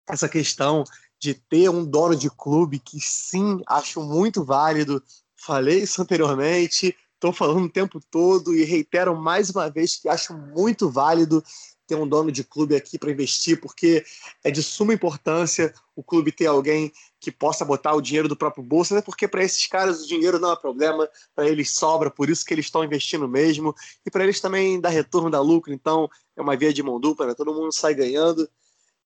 essa 0.08 0.28
questão 0.28 0.84
de 1.18 1.34
ter 1.34 1.68
um 1.68 1.84
dono 1.84 2.14
de 2.14 2.30
clube 2.30 2.78
que 2.78 3.00
sim, 3.00 3.60
acho 3.66 4.00
muito 4.00 4.44
válido, 4.44 5.02
falei 5.34 5.80
isso 5.82 6.00
anteriormente, 6.00 6.96
estou 7.16 7.32
falando 7.32 7.64
o 7.64 7.70
tempo 7.70 8.00
todo 8.10 8.54
e 8.54 8.64
reitero 8.64 9.16
mais 9.16 9.50
uma 9.50 9.68
vez 9.68 9.96
que 9.96 10.08
acho 10.08 10.34
muito 10.34 10.88
válido 10.88 11.42
ter 11.86 11.94
um 11.94 12.06
dono 12.06 12.32
de 12.32 12.42
clube 12.42 12.74
aqui 12.74 12.98
para 12.98 13.12
investir, 13.12 13.60
porque 13.60 14.04
é 14.42 14.50
de 14.50 14.62
suma 14.62 14.92
importância 14.92 15.72
o 15.94 16.02
clube 16.02 16.32
ter 16.32 16.46
alguém 16.46 16.92
que 17.20 17.30
possa 17.30 17.64
botar 17.64 17.94
o 17.94 18.00
dinheiro 18.00 18.28
do 18.28 18.36
próprio 18.36 18.62
bolso, 18.62 18.92
até 18.92 19.02
porque 19.02 19.28
para 19.28 19.42
esses 19.42 19.66
caras 19.66 20.02
o 20.02 20.06
dinheiro 20.06 20.38
não 20.38 20.52
é 20.52 20.56
problema, 20.56 21.08
para 21.34 21.48
eles 21.48 21.72
sobra, 21.74 22.10
por 22.10 22.28
isso 22.28 22.44
que 22.44 22.52
eles 22.52 22.66
estão 22.66 22.84
investindo 22.84 23.28
mesmo, 23.28 23.74
e 24.04 24.10
para 24.10 24.24
eles 24.24 24.40
também 24.40 24.80
dá 24.80 24.88
retorno, 24.88 25.30
dá 25.30 25.40
lucro, 25.40 25.72
então 25.72 26.08
é 26.36 26.42
uma 26.42 26.56
via 26.56 26.72
de 26.72 26.82
mão 26.82 26.98
dupla, 26.98 27.26
né? 27.26 27.34
todo 27.34 27.54
mundo 27.54 27.72
sai 27.72 27.94
ganhando, 27.94 28.48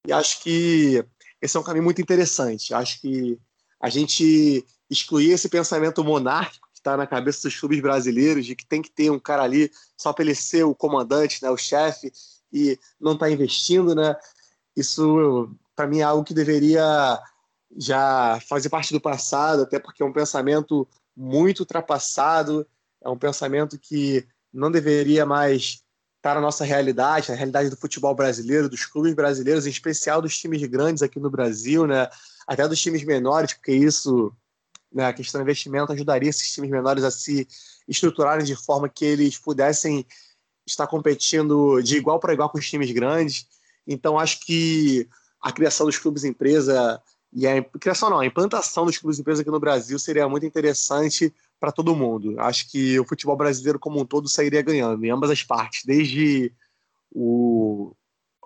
e 0.06 0.12
acho 0.12 0.42
que 0.42 1.04
esse 1.40 1.56
é 1.56 1.60
um 1.60 1.62
caminho 1.62 1.84
muito 1.84 2.00
interessante. 2.00 2.72
Acho 2.72 3.00
que 3.00 3.38
a 3.80 3.88
gente 3.88 4.64
excluir 4.88 5.30
esse 5.30 5.48
pensamento 5.48 6.02
monárquico 6.02 6.69
está 6.80 6.96
na 6.96 7.06
cabeça 7.06 7.42
dos 7.42 7.58
clubes 7.58 7.80
brasileiros, 7.80 8.44
de 8.44 8.56
que 8.56 8.66
tem 8.66 8.82
que 8.82 8.90
ter 8.90 9.10
um 9.10 9.18
cara 9.18 9.42
ali 9.42 9.70
só 9.96 10.12
para 10.12 10.24
ele 10.24 10.34
ser 10.34 10.64
o 10.64 10.74
comandante, 10.74 11.42
né, 11.42 11.50
o 11.50 11.56
chefe, 11.56 12.12
e 12.52 12.78
não 12.98 13.12
está 13.12 13.30
investindo, 13.30 13.94
né? 13.94 14.16
Isso, 14.76 15.50
para 15.76 15.86
mim, 15.86 16.00
é 16.00 16.02
algo 16.02 16.24
que 16.24 16.34
deveria 16.34 17.20
já 17.76 18.40
fazer 18.48 18.68
parte 18.68 18.92
do 18.92 19.00
passado, 19.00 19.62
até 19.62 19.78
porque 19.78 20.02
é 20.02 20.06
um 20.06 20.12
pensamento 20.12 20.88
muito 21.16 21.60
ultrapassado, 21.60 22.66
é 23.02 23.08
um 23.08 23.18
pensamento 23.18 23.78
que 23.78 24.26
não 24.52 24.70
deveria 24.70 25.24
mais 25.24 25.84
estar 26.16 26.34
na 26.34 26.40
nossa 26.40 26.64
realidade, 26.64 27.30
na 27.30 27.36
realidade 27.36 27.70
do 27.70 27.76
futebol 27.76 28.14
brasileiro, 28.14 28.68
dos 28.68 28.84
clubes 28.84 29.14
brasileiros, 29.14 29.66
em 29.66 29.70
especial 29.70 30.20
dos 30.20 30.36
times 30.36 30.62
grandes 30.64 31.02
aqui 31.02 31.20
no 31.20 31.30
Brasil, 31.30 31.86
né? 31.86 32.08
Até 32.46 32.66
dos 32.66 32.80
times 32.80 33.04
menores, 33.04 33.54
porque 33.54 33.72
isso, 33.72 34.32
né, 34.92 35.07
a 35.07 35.12
questão 35.12 35.40
do 35.40 35.44
investimento 35.44 35.92
ajudaria 35.92 36.31
esses 36.31 36.53
times 36.53 36.70
menores 36.70 37.05
a 37.05 37.11
se 37.11 37.46
estruturarem 37.88 38.44
de 38.44 38.57
forma 38.57 38.88
que 38.88 39.05
eles 39.05 39.38
pudessem 39.38 40.07
está 40.66 40.87
competindo 40.87 41.81
de 41.83 41.96
igual 41.96 42.20
para 42.20 42.33
igual 42.33 42.48
com 42.48 42.59
os 42.59 42.68
times 42.68 42.90
grandes. 42.92 43.46
Então, 43.87 44.18
acho 44.18 44.40
que 44.40 45.09
a 45.40 45.50
criação 45.50 45.87
dos 45.87 45.98
clubes 45.98 46.24
empresa 46.24 47.03
e 47.33 47.46
a 47.46 47.62
criação 47.62 48.11
não, 48.11 48.20
a 48.20 48.26
implantação 48.26 48.85
dos 48.85 48.98
clubes 48.98 49.18
empresa 49.18 49.42
aqui 49.42 49.50
no 49.50 49.61
Brasil 49.61 49.98
seria 49.98 50.29
muito 50.29 50.44
interessante 50.44 51.33
para 51.61 51.70
todo 51.70 51.94
mundo. 51.94 52.38
Acho 52.40 52.68
que 52.70 52.98
o 52.98 53.05
futebol 53.05 53.37
brasileiro 53.37 53.79
como 53.79 54.00
um 54.00 54.05
todo 54.05 54.29
sairia 54.29 54.62
ganhando 54.62 55.05
em 55.05 55.11
ambas 55.11 55.31
as 55.31 55.42
partes, 55.42 55.85
desde 55.85 56.53
o 57.12 57.94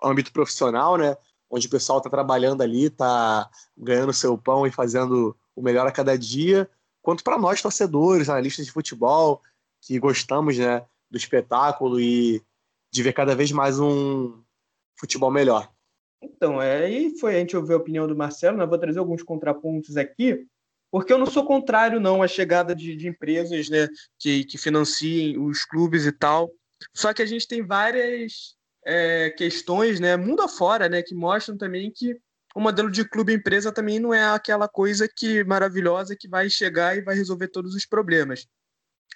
âmbito 0.03 0.31
profissional, 0.31 0.97
né, 0.97 1.17
onde 1.49 1.67
o 1.67 1.69
pessoal 1.69 1.97
está 1.97 2.09
trabalhando 2.09 2.61
ali, 2.61 2.85
está 2.85 3.49
ganhando 3.77 4.13
seu 4.13 4.37
pão 4.37 4.67
e 4.67 4.71
fazendo 4.71 5.35
o 5.55 5.61
melhor 5.61 5.87
a 5.87 5.91
cada 5.91 6.17
dia, 6.17 6.69
quanto 7.01 7.23
para 7.23 7.37
nós 7.37 7.61
torcedores, 7.61 8.29
analistas 8.29 8.65
de 8.65 8.71
futebol 8.71 9.41
que 9.81 9.99
gostamos, 9.99 10.57
né, 10.57 10.85
do 11.09 11.17
espetáculo 11.17 11.99
e 11.99 12.41
de 12.91 13.03
ver 13.03 13.13
cada 13.13 13.35
vez 13.35 13.51
mais 13.51 13.79
um 13.79 14.41
futebol 14.97 15.29
melhor. 15.29 15.71
Então, 16.21 16.61
é, 16.61 16.85
aí 16.85 17.17
foi 17.19 17.35
a 17.35 17.39
gente 17.39 17.55
ouvir 17.55 17.73
a 17.73 17.77
opinião 17.77 18.07
do 18.07 18.15
Marcelo, 18.15 18.57
né? 18.57 18.65
vou 18.65 18.79
trazer 18.79 18.99
alguns 18.99 19.21
contrapontos 19.21 19.95
aqui, 19.97 20.47
porque 20.91 21.13
eu 21.13 21.17
não 21.17 21.25
sou 21.25 21.45
contrário 21.45 21.99
não 21.99 22.23
à 22.23 22.27
chegada 22.27 22.75
de, 22.75 22.95
de 22.95 23.07
empresas 23.07 23.69
né, 23.69 23.87
que, 24.17 24.43
que 24.45 24.57
financiem 24.57 25.37
os 25.37 25.63
clubes 25.65 26.05
e 26.05 26.11
tal, 26.11 26.51
só 26.93 27.13
que 27.13 27.21
a 27.21 27.25
gente 27.25 27.47
tem 27.47 27.61
várias 27.61 28.55
é, 28.85 29.29
questões, 29.31 29.99
né, 29.99 30.17
mundo 30.17 30.41
afora, 30.41 30.89
né, 30.89 31.01
que 31.01 31.13
mostram 31.13 31.57
também 31.57 31.91
que 31.91 32.17
o 32.55 32.61
modelo 32.61 32.89
de 32.89 33.03
clube-empresa 33.03 33.69
também 33.69 33.99
não 33.99 34.13
é 34.13 34.23
aquela 34.23 34.67
coisa 34.67 35.09
que 35.09 35.43
maravilhosa 35.43 36.15
que 36.15 36.27
vai 36.27 36.49
chegar 36.49 36.97
e 36.97 37.01
vai 37.01 37.13
resolver 37.13 37.49
todos 37.49 37.75
os 37.75 37.85
problemas. 37.85 38.47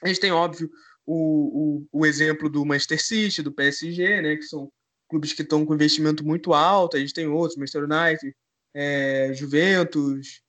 A 0.03 0.09
gente 0.09 0.19
tem, 0.19 0.31
óbvio, 0.31 0.69
o, 1.05 1.87
o, 1.93 2.01
o 2.01 2.05
exemplo 2.05 2.49
do 2.49 2.65
Manchester 2.65 3.01
City, 3.01 3.41
do 3.41 3.53
PSG, 3.53 4.21
né, 4.21 4.35
que 4.35 4.43
são 4.43 4.69
clubes 5.07 5.31
que 5.31 5.41
estão 5.41 5.65
com 5.65 5.73
investimento 5.73 6.23
muito 6.23 6.53
alto, 6.53 6.97
a 6.97 6.99
gente 6.99 7.13
tem 7.13 7.27
outros, 7.27 7.57
Manchester 7.57 7.85
United, 7.85 8.35
é, 8.73 9.31
Juventus, 9.33 10.41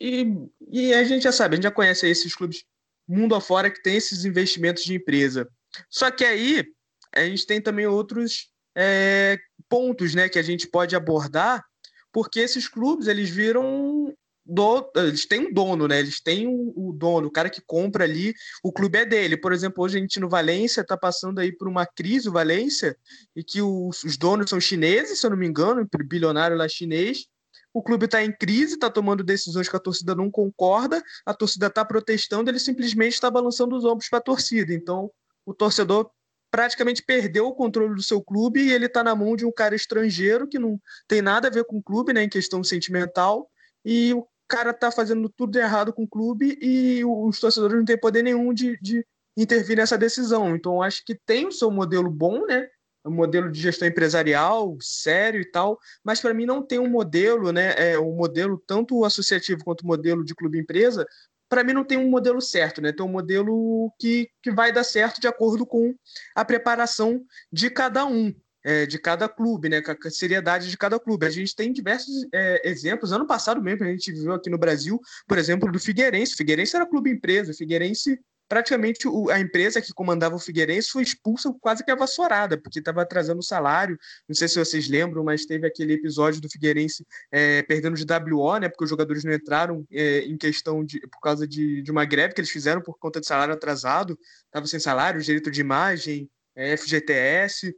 e, 0.00 0.32
e 0.70 0.94
a 0.94 1.02
gente 1.02 1.24
já 1.24 1.32
sabe, 1.32 1.54
a 1.54 1.56
gente 1.56 1.64
já 1.64 1.70
conhece 1.70 2.08
esses 2.08 2.34
clubes 2.34 2.64
mundo 3.08 3.34
afora 3.34 3.70
que 3.70 3.82
tem 3.82 3.96
esses 3.96 4.24
investimentos 4.24 4.84
de 4.84 4.94
empresa. 4.94 5.48
Só 5.90 6.10
que 6.10 6.24
aí 6.24 6.64
a 7.12 7.24
gente 7.24 7.44
tem 7.44 7.60
também 7.60 7.86
outros 7.86 8.50
é, 8.76 9.36
pontos 9.68 10.14
né, 10.14 10.28
que 10.28 10.38
a 10.38 10.42
gente 10.42 10.68
pode 10.68 10.94
abordar, 10.94 11.64
porque 12.16 12.40
esses 12.40 12.66
clubes 12.66 13.08
eles 13.08 13.28
viram 13.28 14.10
do, 14.42 14.90
eles 14.96 15.26
têm 15.26 15.48
um 15.48 15.52
dono, 15.52 15.86
né? 15.86 15.98
Eles 15.98 16.18
têm 16.18 16.46
o, 16.48 16.94
dono, 16.94 17.26
o 17.28 17.30
cara 17.30 17.50
que 17.50 17.60
compra 17.60 18.04
ali, 18.04 18.32
o 18.64 18.72
clube 18.72 18.96
é 18.96 19.04
dele. 19.04 19.36
Por 19.36 19.52
exemplo, 19.52 19.84
hoje 19.84 19.98
a 19.98 20.00
gente 20.00 20.18
no 20.18 20.26
Valência 20.26 20.80
está 20.80 20.96
passando 20.96 21.40
aí 21.40 21.52
por 21.52 21.68
uma 21.68 21.84
crise, 21.84 22.26
o 22.26 22.32
Valência, 22.32 22.96
e 23.36 23.44
que 23.44 23.60
os, 23.60 24.02
os 24.02 24.16
donos 24.16 24.48
são 24.48 24.58
chineses, 24.58 25.20
se 25.20 25.26
eu 25.26 25.30
não 25.30 25.36
me 25.36 25.46
engano, 25.46 25.86
bilionário 26.06 26.56
lá 26.56 26.66
chinês. 26.66 27.26
O 27.70 27.82
clube 27.82 28.06
está 28.06 28.24
em 28.24 28.32
crise, 28.32 28.76
está 28.76 28.88
tomando 28.88 29.22
decisões 29.22 29.68
que 29.68 29.76
a 29.76 29.80
torcida 29.80 30.14
não 30.14 30.30
concorda, 30.30 31.04
a 31.26 31.34
torcida 31.34 31.66
está 31.66 31.84
protestando, 31.84 32.48
ele 32.48 32.58
simplesmente 32.58 33.12
está 33.12 33.30
balançando 33.30 33.76
os 33.76 33.84
ombros 33.84 34.08
para 34.08 34.20
a 34.20 34.22
torcida. 34.22 34.72
Então, 34.72 35.10
o 35.44 35.52
torcedor 35.52 36.10
praticamente 36.50 37.02
perdeu 37.02 37.46
o 37.46 37.54
controle 37.54 37.94
do 37.94 38.02
seu 38.02 38.22
clube 38.22 38.60
e 38.60 38.72
ele 38.72 38.86
está 38.86 39.02
na 39.02 39.14
mão 39.14 39.36
de 39.36 39.44
um 39.44 39.52
cara 39.52 39.74
estrangeiro 39.74 40.48
que 40.48 40.58
não 40.58 40.80
tem 41.06 41.20
nada 41.20 41.48
a 41.48 41.50
ver 41.50 41.64
com 41.64 41.78
o 41.78 41.82
clube, 41.82 42.12
né, 42.12 42.22
em 42.22 42.28
questão 42.28 42.62
sentimental, 42.62 43.50
e 43.84 44.14
o 44.14 44.26
cara 44.48 44.70
está 44.70 44.90
fazendo 44.90 45.28
tudo 45.28 45.58
errado 45.58 45.92
com 45.92 46.04
o 46.04 46.08
clube 46.08 46.58
e 46.60 47.04
os 47.04 47.40
torcedores 47.40 47.76
não 47.76 47.84
têm 47.84 47.98
poder 47.98 48.22
nenhum 48.22 48.52
de, 48.52 48.78
de 48.80 49.04
intervir 49.36 49.76
nessa 49.76 49.98
decisão. 49.98 50.54
Então, 50.54 50.82
acho 50.82 51.04
que 51.04 51.14
tem 51.14 51.46
o 51.46 51.52
seu 51.52 51.70
modelo 51.70 52.10
bom, 52.10 52.46
né? 52.46 52.68
Um 53.04 53.12
modelo 53.12 53.50
de 53.52 53.60
gestão 53.60 53.86
empresarial 53.86 54.76
sério 54.80 55.40
e 55.40 55.44
tal, 55.44 55.78
mas 56.02 56.20
para 56.20 56.34
mim 56.34 56.44
não 56.44 56.60
tem 56.60 56.78
um 56.78 56.88
modelo, 56.88 57.52
né? 57.52 57.74
É, 57.76 57.98
um 57.98 58.12
modelo 58.16 58.60
tanto 58.66 59.04
associativo 59.04 59.62
quanto 59.64 59.86
modelo 59.86 60.24
de 60.24 60.34
clube 60.34 60.58
empresa 60.58 61.06
para 61.48 61.64
mim 61.64 61.72
não 61.72 61.84
tem 61.84 61.98
um 61.98 62.10
modelo 62.10 62.40
certo, 62.40 62.80
né? 62.80 62.92
Tem 62.92 63.04
um 63.04 63.10
modelo 63.10 63.92
que, 63.98 64.28
que 64.42 64.50
vai 64.50 64.72
dar 64.72 64.84
certo 64.84 65.20
de 65.20 65.28
acordo 65.28 65.66
com 65.66 65.94
a 66.34 66.44
preparação 66.44 67.24
de 67.52 67.70
cada 67.70 68.04
um, 68.04 68.34
é, 68.64 68.84
de 68.84 68.98
cada 68.98 69.28
clube, 69.28 69.68
né? 69.68 69.82
A 69.86 70.10
seriedade 70.10 70.68
de 70.68 70.76
cada 70.76 70.98
clube. 70.98 71.24
A 71.26 71.30
gente 71.30 71.54
tem 71.54 71.72
diversos 71.72 72.26
é, 72.32 72.68
exemplos. 72.68 73.12
Ano 73.12 73.26
passado 73.26 73.62
mesmo, 73.62 73.84
a 73.84 73.90
gente 73.90 74.12
viu 74.12 74.32
aqui 74.32 74.50
no 74.50 74.58
Brasil, 74.58 75.00
por 75.26 75.38
exemplo, 75.38 75.70
do 75.70 75.78
Figueirense. 75.78 76.34
O 76.34 76.36
Figueirense 76.36 76.74
era 76.74 76.86
clube 76.86 77.10
empresa. 77.10 77.52
O 77.52 77.56
Figueirense 77.56 78.18
praticamente 78.48 79.08
a 79.30 79.40
empresa 79.40 79.80
que 79.80 79.92
comandava 79.92 80.36
o 80.36 80.38
Figueirense 80.38 80.90
foi 80.90 81.02
expulsa 81.02 81.52
quase 81.60 81.84
que 81.84 81.90
avassourada, 81.90 82.56
porque 82.56 82.78
estava 82.78 83.02
atrasando 83.02 83.40
o 83.40 83.42
salário. 83.42 83.98
Não 84.28 84.34
sei 84.34 84.48
se 84.48 84.58
vocês 84.58 84.88
lembram, 84.88 85.24
mas 85.24 85.44
teve 85.44 85.66
aquele 85.66 85.94
episódio 85.94 86.40
do 86.40 86.48
Figueirense 86.48 87.04
é, 87.30 87.62
perdendo 87.62 87.96
de 87.96 88.04
WO, 88.04 88.58
né? 88.58 88.68
Porque 88.68 88.84
os 88.84 88.90
jogadores 88.90 89.24
não 89.24 89.32
entraram 89.32 89.84
é, 89.90 90.20
em 90.20 90.36
questão 90.36 90.84
de 90.84 91.00
por 91.08 91.20
causa 91.20 91.46
de, 91.46 91.82
de, 91.82 91.90
uma 91.90 92.04
greve 92.04 92.34
que 92.34 92.40
eles 92.40 92.50
fizeram 92.50 92.80
por 92.80 92.98
conta 92.98 93.20
de 93.20 93.26
salário 93.26 93.54
atrasado, 93.54 94.18
estava 94.46 94.66
sem 94.66 94.80
salário, 94.80 95.20
direito 95.20 95.50
de 95.50 95.60
imagem, 95.60 96.30
é, 96.54 96.76
FGTS. 96.76 97.74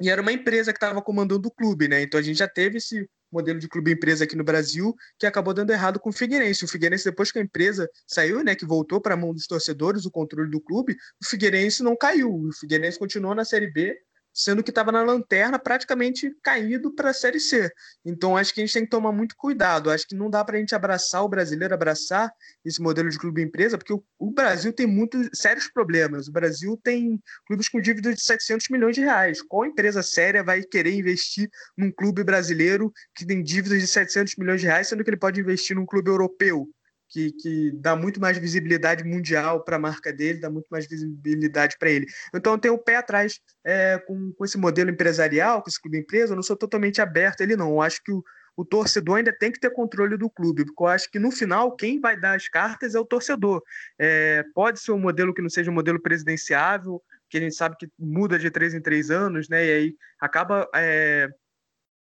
E 0.00 0.08
era 0.08 0.22
uma 0.22 0.32
empresa 0.32 0.72
que 0.72 0.78
estava 0.78 1.02
comandando 1.02 1.48
o 1.48 1.50
clube, 1.50 1.88
né? 1.88 2.02
Então 2.02 2.18
a 2.18 2.22
gente 2.22 2.38
já 2.38 2.48
teve 2.48 2.78
esse 2.78 3.08
modelo 3.32 3.58
de 3.58 3.68
clube 3.68 3.92
empresa 3.92 4.24
aqui 4.24 4.36
no 4.36 4.44
Brasil, 4.44 4.94
que 5.18 5.26
acabou 5.26 5.54
dando 5.54 5.70
errado 5.70 6.00
com 6.00 6.10
o 6.10 6.12
Figueirense. 6.12 6.64
O 6.64 6.68
Figueirense, 6.68 7.04
depois 7.04 7.30
que 7.30 7.38
a 7.38 7.42
empresa 7.42 7.88
saiu, 8.06 8.42
né, 8.42 8.54
que 8.54 8.66
voltou 8.66 9.00
para 9.00 9.14
a 9.14 9.16
mão 9.16 9.32
dos 9.32 9.46
torcedores 9.46 10.04
o 10.04 10.10
controle 10.10 10.50
do 10.50 10.60
clube, 10.60 10.96
o 11.22 11.26
Figueirense 11.26 11.82
não 11.82 11.96
caiu. 11.96 12.32
O 12.32 12.52
Figueirense 12.52 12.98
continuou 12.98 13.34
na 13.34 13.44
Série 13.44 13.70
B 13.70 13.96
sendo 14.32 14.62
que 14.62 14.70
estava 14.70 14.92
na 14.92 15.02
lanterna, 15.02 15.58
praticamente 15.58 16.34
caído 16.42 16.94
para 16.94 17.10
a 17.10 17.14
Série 17.14 17.40
C. 17.40 17.70
Então, 18.04 18.36
acho 18.36 18.54
que 18.54 18.60
a 18.60 18.64
gente 18.64 18.72
tem 18.72 18.84
que 18.84 18.90
tomar 18.90 19.12
muito 19.12 19.34
cuidado. 19.36 19.90
Acho 19.90 20.06
que 20.06 20.14
não 20.14 20.30
dá 20.30 20.44
para 20.44 20.56
a 20.56 20.60
gente 20.60 20.74
abraçar 20.74 21.24
o 21.24 21.28
brasileiro, 21.28 21.74
abraçar 21.74 22.32
esse 22.64 22.80
modelo 22.80 23.08
de 23.08 23.18
clube-empresa, 23.18 23.76
porque 23.76 23.92
o, 23.92 24.02
o, 24.18 24.30
Brasil 24.30 24.72
tem 24.72 24.86
muitos 24.86 25.28
sérios 25.34 25.68
problemas. 25.68 26.28
O 26.28 26.32
Brasil 26.32 26.78
tem 26.82 27.20
clubes 27.46 27.68
com 27.68 27.80
dívidas 27.80 28.14
de 28.16 28.22
700 28.22 28.68
milhões 28.70 28.94
de 28.94 29.02
reais. 29.02 29.42
Qual 29.42 29.66
empresa 29.66 30.02
séria 30.02 30.42
vai 30.42 30.62
querer 30.62 30.94
investir 30.94 31.48
num 31.76 31.90
clube 31.90 32.24
brasileiro 32.24 32.92
que 33.14 33.26
tem 33.26 33.42
dívidas 33.42 33.80
de 33.80 33.86
700 33.86 34.36
milhões 34.36 34.60
de 34.60 34.66
reais, 34.66 34.88
sendo 34.88 35.04
que 35.04 35.10
ele 35.10 35.16
pode 35.16 35.40
investir 35.40 35.76
num 35.76 35.86
clube 35.86 36.10
europeu? 36.10 36.68
Que, 37.10 37.32
que 37.32 37.72
dá 37.74 37.96
muito 37.96 38.20
mais 38.20 38.38
visibilidade 38.38 39.04
mundial 39.04 39.62
para 39.64 39.76
a 39.76 39.78
marca 39.78 40.12
dele, 40.12 40.40
dá 40.40 40.48
muito 40.48 40.68
mais 40.70 40.86
visibilidade 40.86 41.76
para 41.78 41.90
ele. 41.90 42.06
Então, 42.34 42.54
eu 42.54 42.58
tenho 42.58 42.74
o 42.74 42.78
pé 42.78 42.96
atrás 42.96 43.40
é, 43.64 43.98
com, 43.98 44.32
com 44.32 44.44
esse 44.44 44.56
modelo 44.56 44.90
empresarial, 44.90 45.62
com 45.62 45.68
esse 45.68 45.80
clube 45.80 45.98
empresa, 45.98 46.32
eu 46.32 46.36
não 46.36 46.42
sou 46.42 46.56
totalmente 46.56 47.00
aberto 47.00 47.40
ele, 47.40 47.56
não. 47.56 47.70
Eu 47.70 47.82
acho 47.82 48.02
que 48.02 48.12
o, 48.12 48.24
o 48.56 48.64
torcedor 48.64 49.18
ainda 49.18 49.32
tem 49.32 49.50
que 49.50 49.58
ter 49.58 49.70
controle 49.70 50.16
do 50.16 50.30
clube, 50.30 50.64
porque 50.64 50.82
eu 50.82 50.86
acho 50.86 51.10
que 51.10 51.18
no 51.18 51.30
final 51.30 51.74
quem 51.74 52.00
vai 52.00 52.18
dar 52.18 52.36
as 52.36 52.48
cartas 52.48 52.94
é 52.94 53.00
o 53.00 53.04
torcedor. 53.04 53.62
É, 53.98 54.44
pode 54.54 54.80
ser 54.80 54.92
um 54.92 54.98
modelo 54.98 55.34
que 55.34 55.42
não 55.42 55.50
seja 55.50 55.70
um 55.70 55.74
modelo 55.74 56.00
presidenciável, 56.00 57.02
que 57.28 57.38
a 57.38 57.40
gente 57.40 57.54
sabe 57.54 57.76
que 57.76 57.88
muda 57.98 58.38
de 58.38 58.50
três 58.50 58.74
em 58.74 58.80
três 58.80 59.10
anos, 59.10 59.48
né? 59.48 59.64
E 59.64 59.72
aí 59.72 59.96
acaba 60.20 60.68
é, 60.74 61.28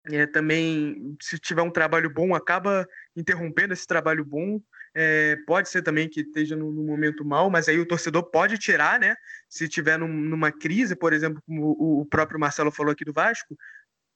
é, 0.06 0.26
também, 0.26 1.16
se 1.22 1.38
tiver 1.38 1.62
um 1.62 1.72
trabalho 1.72 2.10
bom, 2.10 2.34
acaba 2.34 2.88
interrompendo 3.16 3.74
esse 3.74 3.86
trabalho 3.86 4.24
bom. 4.24 4.62
É, 4.94 5.38
pode 5.46 5.70
ser 5.70 5.82
também 5.82 6.10
que 6.10 6.22
esteja 6.22 6.56
num, 6.56 6.72
momento 6.72 7.24
mal, 7.24 7.50
mas 7.50 7.68
aí 7.68 7.80
o 7.80 7.86
torcedor 7.86 8.24
pode 8.24 8.58
tirar, 8.58 9.00
né? 9.00 9.16
Se 9.48 9.68
tiver 9.68 9.98
num, 9.98 10.08
numa 10.08 10.52
crise, 10.52 10.96
por 10.96 11.14
exemplo, 11.14 11.42
como 11.46 11.76
o, 11.80 12.02
o, 12.02 12.06
próprio 12.06 12.40
Marcelo 12.40 12.72
falou 12.72 12.92
aqui 12.92 13.06
do 13.06 13.14
Vasco, 13.14 13.58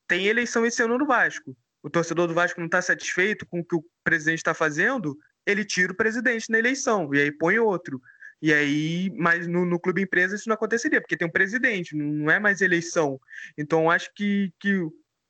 tem 0.07 0.27
eleição 0.27 0.65
esse 0.65 0.81
ano 0.81 0.97
no 0.97 1.05
Vasco. 1.05 1.55
O 1.81 1.89
torcedor 1.89 2.27
do 2.27 2.33
Vasco 2.33 2.59
não 2.59 2.67
está 2.67 2.81
satisfeito 2.81 3.45
com 3.45 3.59
o 3.59 3.65
que 3.65 3.75
o 3.75 3.85
presidente 4.03 4.39
está 4.39 4.53
fazendo, 4.53 5.17
ele 5.45 5.65
tira 5.65 5.91
o 5.91 5.95
presidente 5.95 6.49
na 6.49 6.57
eleição 6.57 7.13
e 7.13 7.19
aí 7.19 7.31
põe 7.31 7.59
outro. 7.59 8.01
E 8.41 8.53
aí, 8.53 9.09
mas 9.15 9.47
no, 9.47 9.65
no, 9.65 9.79
clube 9.79 10.01
empresa 10.01 10.35
isso 10.35 10.49
não 10.49 10.55
aconteceria, 10.55 10.99
porque 10.99 11.15
tem 11.15 11.25
um 11.25 11.31
presidente, 11.31 11.95
não, 11.95 12.05
não 12.05 12.31
é 12.31 12.39
mais 12.39 12.59
eleição. 12.59 13.19
Então, 13.57 13.89
acho 13.89 14.13
que, 14.13 14.51
que 14.59 14.81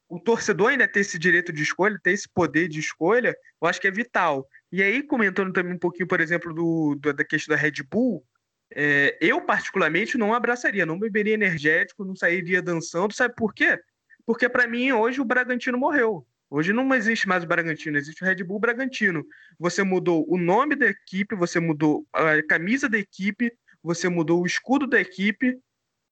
o 0.10 0.20
torcedor 0.20 0.70
ainda 0.70 0.88
ter 0.88 1.02
esse 1.02 1.20
direito 1.20 1.54
de 1.54 1.62
escolha, 1.64 2.00
ter 2.02 2.12
esse 2.12 2.28
poder 2.28 2.68
de 2.68 2.80
escolha, 2.80 3.36
eu 3.62 3.68
acho 3.68 3.80
que 3.80 3.88
é 3.88 3.92
vital. 3.92 4.48
E 4.74 4.82
aí, 4.82 5.04
comentando 5.04 5.54
também 5.54 5.76
um 5.76 5.78
pouquinho, 5.78 6.08
por 6.08 6.20
exemplo, 6.20 6.52
do, 6.52 6.96
do 6.96 7.14
da 7.14 7.24
questão 7.24 7.56
da 7.56 7.62
Red 7.62 7.84
Bull, 7.88 8.26
é, 8.74 9.16
eu 9.22 9.40
particularmente 9.40 10.18
não 10.18 10.34
abraçaria, 10.34 10.84
não 10.84 10.98
beberia 10.98 11.36
energético, 11.36 12.04
não 12.04 12.16
sairia 12.16 12.60
dançando, 12.60 13.14
sabe 13.14 13.36
por 13.36 13.54
quê? 13.54 13.80
Porque 14.26 14.50
para 14.50 14.66
mim 14.66 14.92
hoje 14.92 15.22
o 15.22 15.26
Bragantino 15.26 15.78
morreu. 15.78 16.26
Hoje 16.50 16.74
não 16.74 16.92
existe 16.96 17.28
mais 17.28 17.44
o 17.44 17.48
Bragantino, 17.48 18.00
existe 18.00 18.24
o 18.24 18.26
Red 18.26 18.44
Bull 18.44 18.60
Bragantino. 18.60 19.24
Você 19.60 19.84
mudou 19.84 20.26
o 20.28 20.40
nome 20.40 20.76
da 20.76 20.88
equipe, 20.88 21.36
você 21.36 21.60
mudou 21.60 22.04
a 22.12 22.42
camisa 22.42 22.90
da 22.90 22.98
equipe, 22.98 23.54
você 23.84 24.10
mudou 24.10 24.42
o 24.42 24.46
escudo 24.48 24.88
da 24.88 25.00
equipe. 25.00 25.56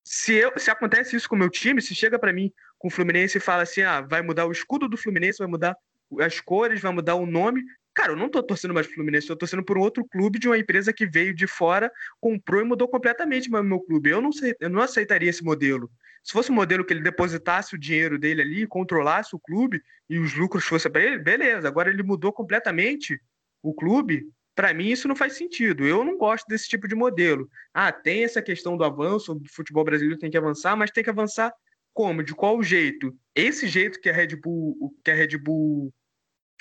Se, 0.04 0.34
eu, 0.34 0.54
se 0.60 0.69
acontece 0.69 1.15
isso 1.15 1.28
com 1.28 1.36
o 1.36 1.39
meu 1.39 1.50
time, 1.50 1.82
se 1.82 1.95
chega 1.95 2.19
para 2.19 2.32
mim 2.32 2.54
com 2.78 2.89
o 2.89 2.91
Fluminense 2.91 3.39
e 3.39 3.41
fala 3.41 3.63
assim: 3.63 3.82
ah, 3.82 4.02
vai 4.02 4.21
mudar 4.21 4.45
o 4.45 4.52
escudo 4.52 4.88
do 4.88 4.97
Fluminense, 4.97 5.39
vai 5.39 5.47
mudar 5.47 5.76
as 6.19 6.39
cores, 6.39 6.80
vai 6.80 6.93
mudar 6.93 7.15
o 7.15 7.26
nome, 7.26 7.63
Cara, 7.93 8.13
eu 8.13 8.15
não 8.15 8.30
tô 8.30 8.41
torcendo 8.41 8.73
mais 8.73 8.88
pro 8.88 8.95
Fluminense, 8.95 9.30
eu 9.30 9.36
tô 9.36 9.39
torcendo 9.39 9.63
por 9.63 9.77
um 9.77 9.82
outro 9.82 10.06
clube 10.06 10.39
de 10.39 10.47
uma 10.47 10.58
empresa 10.58 10.93
que 10.93 11.06
veio 11.06 11.34
de 11.34 11.45
fora, 11.45 11.91
comprou 12.19 12.62
e 12.62 12.63
mudou 12.63 12.88
completamente 12.88 13.49
o 13.49 13.63
meu 13.63 13.82
clube. 13.82 14.10
Eu 14.10 14.21
não, 14.21 14.32
sei, 14.32 14.56
eu 14.60 14.69
não 14.69 14.82
aceitaria 14.82 15.30
esse 15.30 15.43
modelo. 15.43 15.91
Se 16.23 16.32
fosse 16.32 16.51
um 16.51 16.56
modelo 16.56 16.86
que 16.86 16.93
ele 16.93 17.01
depositasse 17.01 17.75
o 17.75 17.77
dinheiro 17.77 18.17
dele 18.17 18.41
ali, 18.41 18.67
controlasse 18.67 19.36
o 19.36 19.39
clube 19.39 19.82
e 20.10 20.19
os 20.19 20.34
lucros 20.36 20.63
fossem 20.63 20.91
para 20.91 21.04
ele, 21.04 21.17
beleza. 21.17 21.67
Agora 21.67 21.89
ele 21.89 22.04
mudou 22.04 22.32
completamente 22.32 23.19
o 23.62 23.73
clube. 23.73 24.30
Para 24.56 24.73
mim, 24.73 24.88
isso 24.88 25.08
não 25.08 25.15
faz 25.15 25.34
sentido. 25.34 25.86
Eu 25.86 26.04
não 26.06 26.17
gosto 26.17 26.45
desse 26.47 26.69
tipo 26.69 26.88
de 26.88 26.95
modelo. 26.95 27.49
Ah, 27.73 27.91
tem 27.91 28.23
essa 28.23 28.41
questão 28.41 28.77
do 28.77 28.84
avanço, 28.84 29.36
do 29.36 29.49
futebol 29.49 29.84
brasileiro 29.84 30.19
tem 30.19 30.30
que 30.30 30.38
avançar, 30.38 30.75
mas 30.77 30.91
tem 30.91 31.04
que 31.04 31.10
avançar 31.10 31.51
como? 31.93 32.23
De 32.23 32.34
qual 32.34 32.62
jeito? 32.63 33.13
Esse 33.36 33.67
jeito 33.67 33.99
que 33.99 34.10
a 34.10 34.13
Red 34.13 34.36
Bull, 34.38 34.95
que 35.04 35.12
a 35.12 35.15
Red 35.15 35.38
Bull 35.38 35.93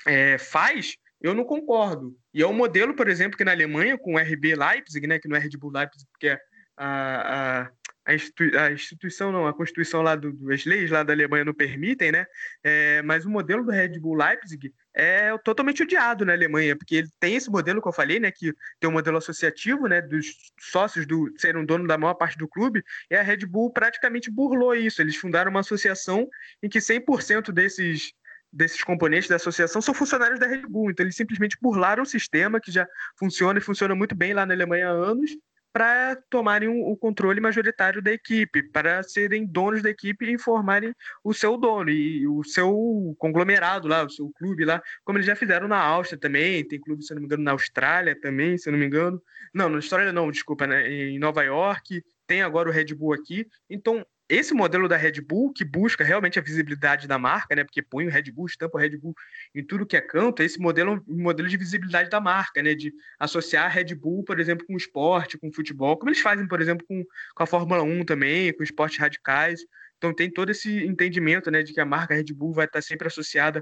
é, 0.05 0.37
faz 0.37 0.97
eu 1.21 1.33
não 1.33 1.43
concordo. 1.43 2.17
E 2.33 2.41
é 2.41 2.47
um 2.47 2.53
modelo, 2.53 2.95
por 2.95 3.07
exemplo, 3.07 3.37
que 3.37 3.43
na 3.43 3.51
Alemanha, 3.51 3.97
com 3.97 4.15
o 4.15 4.17
RB 4.17 4.55
Leipzig, 4.55 5.05
né, 5.07 5.19
que 5.19 5.27
não 5.27 5.37
é 5.37 5.39
Red 5.39 5.57
Bull 5.57 5.71
Leipzig, 5.71 6.05
porque 6.11 6.29
é 6.29 6.39
a, 6.77 7.61
a, 7.63 7.71
a, 8.05 8.15
institui 8.15 8.57
a 8.57 8.71
instituição, 8.71 9.31
não, 9.31 9.45
a 9.45 9.53
constituição 9.53 10.01
lá 10.01 10.15
do, 10.15 10.51
as 10.51 10.65
leis 10.65 10.89
lá 10.89 11.03
da 11.03 11.13
Alemanha 11.13 11.45
não 11.45 11.53
permitem, 11.53 12.11
né? 12.11 12.25
É, 12.63 13.01
mas 13.03 13.23
o 13.23 13.29
modelo 13.29 13.63
do 13.63 13.71
Red 13.71 13.99
Bull 13.99 14.15
Leipzig 14.15 14.73
é 14.93 15.37
totalmente 15.39 15.83
odiado 15.83 16.25
na 16.25 16.33
Alemanha, 16.33 16.75
porque 16.75 16.95
ele 16.95 17.09
tem 17.19 17.35
esse 17.35 17.51
modelo 17.51 17.81
que 17.81 17.87
eu 17.87 17.93
falei, 17.93 18.19
né, 18.19 18.31
que 18.31 18.53
tem 18.79 18.89
um 18.89 18.93
modelo 18.93 19.17
associativo, 19.17 19.87
né, 19.87 20.01
dos 20.01 20.33
sócios 20.59 21.05
do 21.05 21.31
serem 21.37 21.61
um 21.61 21.65
dono 21.65 21.87
da 21.87 21.97
maior 21.97 22.15
parte 22.15 22.37
do 22.37 22.47
clube, 22.47 22.83
e 23.09 23.15
a 23.15 23.21
Red 23.21 23.45
Bull 23.45 23.71
praticamente 23.71 24.31
burlou 24.31 24.73
isso. 24.73 25.01
Eles 25.01 25.15
fundaram 25.15 25.51
uma 25.51 25.59
associação 25.59 26.27
em 26.63 26.67
que 26.67 26.79
100% 26.79 27.51
desses 27.51 28.11
desses 28.51 28.83
componentes 28.83 29.29
da 29.29 29.37
associação 29.37 29.81
são 29.81 29.93
funcionários 29.93 30.39
da 30.39 30.47
Red 30.47 30.63
Bull. 30.67 30.91
Então, 30.91 31.05
eles 31.05 31.15
simplesmente 31.15 31.57
burlaram 31.61 32.03
o 32.03 32.05
sistema 32.05 32.59
que 32.59 32.71
já 32.71 32.87
funciona 33.17 33.59
e 33.59 33.61
funciona 33.61 33.95
muito 33.95 34.15
bem 34.15 34.33
lá 34.33 34.45
na 34.45 34.53
Alemanha 34.53 34.89
há 34.89 34.91
anos 34.91 35.31
para 35.73 36.17
tomarem 36.29 36.67
o 36.67 36.95
controle 36.97 37.39
majoritário 37.39 38.01
da 38.01 38.11
equipe, 38.11 38.61
para 38.61 39.01
serem 39.03 39.45
donos 39.45 39.81
da 39.81 39.89
equipe 39.89 40.25
e 40.25 40.33
informarem 40.33 40.93
o 41.23 41.33
seu 41.33 41.57
dono 41.57 41.89
e 41.89 42.27
o 42.27 42.43
seu 42.43 43.15
conglomerado 43.17 43.87
lá, 43.87 44.03
o 44.03 44.09
seu 44.09 44.29
clube 44.37 44.65
lá, 44.65 44.81
como 45.03 45.17
eles 45.17 45.25
já 45.25 45.35
fizeram 45.35 45.67
na 45.67 45.79
Áustria 45.79 46.19
também, 46.19 46.67
tem 46.67 46.79
clube, 46.79 47.03
se 47.03 47.13
não 47.13 47.21
me 47.21 47.25
engano, 47.25 47.43
na 47.43 47.51
Austrália 47.51 48.19
também, 48.19 48.57
se 48.57 48.69
não 48.69 48.77
me 48.77 48.85
engano. 48.85 49.21
Não, 49.53 49.69
na 49.69 49.77
Austrália 49.77 50.11
não, 50.11 50.29
desculpa, 50.29 50.67
né? 50.67 50.89
em 50.91 51.17
Nova 51.17 51.43
York, 51.43 52.03
tem 52.27 52.41
agora 52.41 52.69
o 52.69 52.71
Red 52.71 52.93
Bull 52.93 53.13
aqui. 53.13 53.47
Então, 53.69 54.05
esse 54.31 54.53
modelo 54.53 54.87
da 54.87 54.95
Red 54.95 55.19
Bull, 55.21 55.51
que 55.51 55.65
busca 55.65 56.05
realmente 56.05 56.39
a 56.39 56.41
visibilidade 56.41 57.05
da 57.05 57.19
marca, 57.19 57.53
né? 57.53 57.65
Porque 57.65 57.81
põe 57.81 58.07
o 58.07 58.09
Red 58.09 58.31
Bull, 58.31 58.45
estampa 58.45 58.77
o 58.77 58.81
Red 58.81 58.97
Bull 58.97 59.13
em 59.53 59.61
tudo 59.61 59.85
que 59.85 59.97
é 59.97 60.01
canto, 60.01 60.41
esse 60.41 60.57
modelo 60.57 60.93
é 60.93 61.11
um 61.11 61.21
modelo 61.21 61.49
de 61.49 61.57
visibilidade 61.57 62.09
da 62.09 62.21
marca, 62.21 62.63
né? 62.63 62.73
De 62.73 62.93
associar 63.19 63.65
a 63.65 63.67
Red 63.67 63.93
Bull, 63.95 64.23
por 64.23 64.39
exemplo, 64.39 64.65
com 64.65 64.73
o 64.73 64.77
esporte, 64.77 65.37
com 65.37 65.49
o 65.49 65.53
futebol, 65.53 65.97
como 65.97 66.09
eles 66.09 66.21
fazem, 66.21 66.47
por 66.47 66.61
exemplo, 66.61 66.85
com, 66.87 67.03
com 67.35 67.43
a 67.43 67.45
Fórmula 67.45 67.83
1 67.83 68.05
também, 68.05 68.53
com 68.53 68.63
esportes 68.63 68.97
radicais. 68.97 69.59
Então 69.97 70.13
tem 70.13 70.31
todo 70.31 70.49
esse 70.49 70.83
entendimento, 70.85 71.51
né? 71.51 71.61
De 71.61 71.73
que 71.73 71.81
a 71.81 71.85
marca 71.85 72.15
Red 72.15 72.33
Bull 72.33 72.53
vai 72.53 72.65
estar 72.65 72.81
sempre 72.81 73.07
associada 73.07 73.61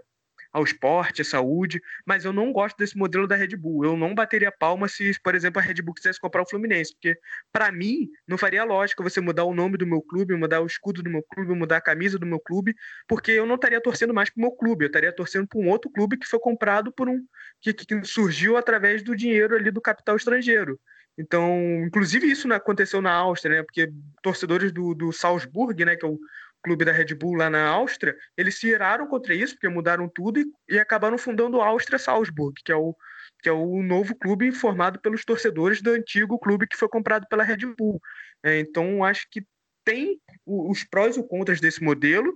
ao 0.51 0.63
esporte, 0.63 1.21
à 1.21 1.25
saúde, 1.25 1.81
mas 2.05 2.25
eu 2.25 2.33
não 2.33 2.51
gosto 2.51 2.77
desse 2.77 2.97
modelo 2.97 3.27
da 3.27 3.35
Red 3.35 3.55
Bull. 3.55 3.85
Eu 3.85 3.95
não 3.95 4.15
bateria 4.15 4.51
palma 4.51 4.87
se, 4.87 5.11
por 5.23 5.35
exemplo, 5.35 5.59
a 5.59 5.63
Red 5.63 5.81
Bull 5.81 5.93
quisesse 5.93 6.19
comprar 6.19 6.41
o 6.41 6.49
Fluminense, 6.49 6.93
porque 6.93 7.17
para 7.51 7.71
mim 7.71 8.09
não 8.27 8.37
faria 8.37 8.63
lógica 8.63 9.03
você 9.03 9.21
mudar 9.21 9.43
o 9.43 9.53
nome 9.53 9.77
do 9.77 9.85
meu 9.85 10.01
clube, 10.01 10.35
mudar 10.35 10.61
o 10.61 10.65
escudo 10.65 11.03
do 11.03 11.09
meu 11.09 11.23
clube, 11.23 11.53
mudar 11.53 11.77
a 11.77 11.81
camisa 11.81 12.17
do 12.17 12.25
meu 12.25 12.39
clube, 12.39 12.73
porque 13.07 13.31
eu 13.31 13.45
não 13.45 13.55
estaria 13.55 13.81
torcendo 13.81 14.13
mais 14.13 14.29
para 14.29 14.39
o 14.39 14.41
meu 14.41 14.51
clube, 14.51 14.85
eu 14.85 14.87
estaria 14.87 15.13
torcendo 15.13 15.47
para 15.47 15.59
um 15.59 15.69
outro 15.69 15.89
clube 15.91 16.17
que 16.17 16.27
foi 16.27 16.39
comprado 16.39 16.91
por 16.91 17.07
um 17.07 17.23
que, 17.61 17.73
que 17.73 18.03
surgiu 18.03 18.57
através 18.57 19.03
do 19.03 19.15
dinheiro 19.15 19.55
ali 19.55 19.71
do 19.71 19.81
capital 19.81 20.15
estrangeiro. 20.15 20.79
Então, 21.19 21.83
inclusive 21.85 22.31
isso 22.31 22.51
aconteceu 22.53 23.01
na 23.01 23.11
Áustria, 23.11 23.57
né? 23.57 23.63
Porque 23.63 23.91
torcedores 24.23 24.71
do, 24.71 24.95
do 24.95 25.11
Salzburg, 25.11 25.83
né, 25.83 25.97
que 25.97 26.05
é 26.05 26.07
o 26.07 26.17
clube 26.63 26.85
da 26.85 26.91
Red 26.91 27.15
Bull 27.15 27.35
lá 27.35 27.49
na 27.49 27.67
Áustria, 27.67 28.15
eles 28.37 28.59
se 28.59 28.67
iraram 28.67 29.07
contra 29.07 29.33
isso, 29.33 29.53
porque 29.53 29.69
mudaram 29.69 30.09
tudo 30.09 30.39
e, 30.39 30.45
e 30.69 30.79
acabaram 30.79 31.17
fundando 31.17 31.57
o 31.57 31.61
Áustria 31.61 31.99
Salzburg, 31.99 32.53
que 32.63 32.71
é 32.71 32.75
o 32.75 32.95
que 33.41 33.47
é 33.47 33.51
o 33.51 33.81
novo 33.81 34.15
clube 34.15 34.51
formado 34.51 34.99
pelos 34.99 35.23
torcedores 35.23 35.81
do 35.81 35.91
antigo 35.91 36.37
clube 36.37 36.67
que 36.67 36.75
foi 36.75 36.89
comprado 36.89 37.25
pela 37.29 37.43
Red 37.43 37.65
Bull. 37.77 38.01
É, 38.43 38.59
então, 38.59 39.03
acho 39.03 39.27
que 39.31 39.45
tem 39.85 40.19
os 40.45 40.83
prós 40.83 41.15
e 41.15 41.19
os 41.21 41.27
contras 41.27 41.61
desse 41.61 41.81
modelo, 41.81 42.33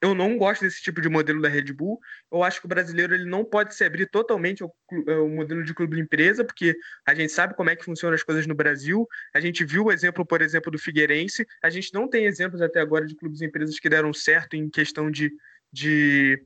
eu 0.00 0.14
não 0.14 0.36
gosto 0.36 0.62
desse 0.62 0.82
tipo 0.82 1.00
de 1.00 1.08
modelo 1.08 1.42
da 1.42 1.48
Red 1.48 1.72
Bull. 1.72 2.00
Eu 2.32 2.42
acho 2.42 2.60
que 2.60 2.66
o 2.66 2.68
brasileiro 2.68 3.14
ele 3.14 3.24
não 3.24 3.44
pode 3.44 3.74
se 3.74 3.84
abrir 3.84 4.06
totalmente 4.06 4.62
ao, 4.62 4.74
ao, 5.08 5.28
modelo 5.28 5.62
de 5.62 5.74
clube 5.74 5.96
de 5.96 6.02
empresa, 6.02 6.44
porque 6.44 6.74
a 7.06 7.14
gente 7.14 7.32
sabe 7.32 7.54
como 7.54 7.70
é 7.70 7.76
que 7.76 7.84
funcionam 7.84 8.14
as 8.14 8.22
coisas 8.22 8.46
no 8.46 8.54
Brasil. 8.54 9.06
A 9.34 9.40
gente 9.40 9.64
viu 9.64 9.84
o 9.84 9.92
exemplo, 9.92 10.24
por 10.24 10.40
exemplo, 10.40 10.70
do 10.70 10.78
Figueirense. 10.78 11.46
A 11.62 11.70
gente 11.70 11.92
não 11.92 12.08
tem 12.08 12.24
exemplos 12.24 12.62
até 12.62 12.80
agora 12.80 13.06
de 13.06 13.14
clubes 13.14 13.40
e 13.40 13.46
empresas 13.46 13.78
que 13.78 13.88
deram 13.88 14.12
certo 14.12 14.54
em 14.54 14.70
questão 14.70 15.10
de, 15.10 15.30
de 15.72 16.42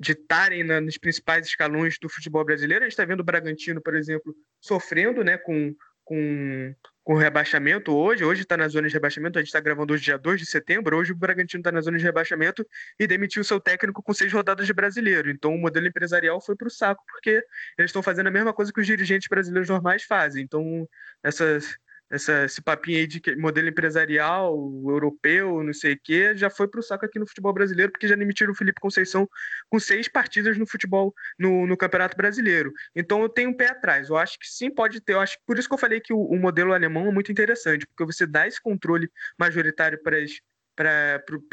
estarem 0.00 0.64
nos 0.64 0.98
principais 0.98 1.46
escalões 1.46 1.98
do 1.98 2.08
futebol 2.08 2.44
brasileiro. 2.44 2.84
A 2.84 2.86
gente 2.86 2.92
está 2.92 3.04
vendo 3.04 3.20
o 3.20 3.24
Bragantino, 3.24 3.80
por 3.80 3.94
exemplo, 3.94 4.34
sofrendo 4.60 5.22
né, 5.22 5.38
com, 5.38 5.74
com, 6.06 6.74
com 7.04 7.14
rebaixamento 7.14 7.94
hoje. 7.94 8.24
Hoje 8.24 8.42
está 8.42 8.56
na 8.56 8.68
zona 8.68 8.88
de 8.88 8.94
rebaixamento, 8.94 9.38
a 9.38 9.42
gente 9.42 9.48
está 9.48 9.60
gravando 9.60 9.92
hoje, 9.92 10.04
dia 10.04 10.16
2 10.16 10.40
de 10.40 10.46
setembro. 10.46 10.96
Hoje 10.96 11.12
o 11.12 11.16
Bragantino 11.16 11.60
está 11.60 11.70
na 11.70 11.82
zona 11.82 11.98
de 11.98 12.04
rebaixamento 12.04 12.66
e 12.98 13.06
demitiu 13.06 13.44
seu 13.44 13.60
técnico 13.60 14.02
com 14.02 14.14
seis 14.14 14.32
rodadas 14.32 14.66
de 14.66 14.72
brasileiro. 14.72 15.28
Então 15.28 15.54
o 15.54 15.58
modelo 15.58 15.86
empresarial 15.86 16.40
foi 16.40 16.56
para 16.56 16.68
o 16.68 16.70
saco, 16.70 17.04
porque 17.06 17.44
eles 17.76 17.90
estão 17.90 18.02
fazendo 18.02 18.28
a 18.28 18.30
mesma 18.30 18.54
coisa 18.54 18.72
que 18.72 18.80
os 18.80 18.86
dirigentes 18.86 19.28
brasileiros 19.28 19.68
normais 19.68 20.04
fazem. 20.04 20.42
Então, 20.44 20.88
essas 21.22 21.76
essa, 22.10 22.44
esse 22.44 22.62
papinho 22.62 22.98
aí 22.98 23.06
de 23.06 23.20
modelo 23.36 23.68
empresarial 23.68 24.54
europeu, 24.86 25.62
não 25.62 25.72
sei 25.72 25.94
o 25.94 26.00
quê, 26.02 26.36
já 26.36 26.48
foi 26.48 26.68
para 26.68 26.80
o 26.80 26.82
saco 26.82 27.04
aqui 27.04 27.18
no 27.18 27.26
futebol 27.26 27.52
brasileiro, 27.52 27.90
porque 27.90 28.06
já 28.06 28.14
demitiram 28.14 28.52
o 28.52 28.54
Felipe 28.54 28.80
Conceição 28.80 29.28
com 29.68 29.78
seis 29.80 30.08
partidas 30.08 30.56
no 30.56 30.66
futebol, 30.66 31.14
no, 31.38 31.66
no 31.66 31.76
Campeonato 31.76 32.16
Brasileiro. 32.16 32.72
Então 32.94 33.22
eu 33.22 33.28
tenho 33.28 33.50
um 33.50 33.56
pé 33.56 33.70
atrás. 33.70 34.08
Eu 34.08 34.16
acho 34.16 34.38
que 34.38 34.46
sim 34.46 34.70
pode 34.70 35.00
ter. 35.00 35.14
Eu 35.14 35.20
acho, 35.20 35.36
por 35.44 35.58
isso 35.58 35.68
que 35.68 35.74
eu 35.74 35.78
falei 35.78 36.00
que 36.00 36.12
o, 36.12 36.20
o 36.20 36.38
modelo 36.38 36.72
alemão 36.72 37.08
é 37.08 37.12
muito 37.12 37.32
interessante, 37.32 37.86
porque 37.86 38.04
você 38.04 38.26
dá 38.26 38.46
esse 38.46 38.60
controle 38.60 39.10
majoritário 39.38 40.00
para 40.02 40.20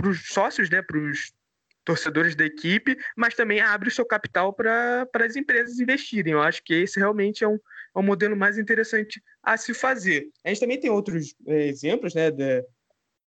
os 0.07 0.27
sócios, 0.27 0.69
né, 0.69 0.81
para 0.81 0.97
os 0.97 1.33
torcedores 1.83 2.35
da 2.35 2.45
equipe, 2.45 2.97
mas 3.15 3.35
também 3.35 3.59
abre 3.59 3.89
o 3.89 3.91
seu 3.91 4.05
capital 4.05 4.53
para 4.53 5.07
as 5.15 5.35
empresas 5.35 5.79
investirem. 5.79 6.33
Eu 6.33 6.41
acho 6.41 6.63
que 6.63 6.73
esse 6.73 6.99
realmente 6.99 7.43
é 7.43 7.47
um, 7.47 7.59
é 7.95 7.99
um 7.99 8.03
modelo 8.03 8.35
mais 8.35 8.57
interessante 8.57 9.21
a 9.41 9.57
se 9.57 9.73
fazer. 9.73 10.29
A 10.43 10.49
gente 10.49 10.59
também 10.59 10.79
tem 10.79 10.89
outros 10.89 11.35
é, 11.47 11.67
exemplos 11.67 12.13
né, 12.13 12.31
de, 12.31 12.65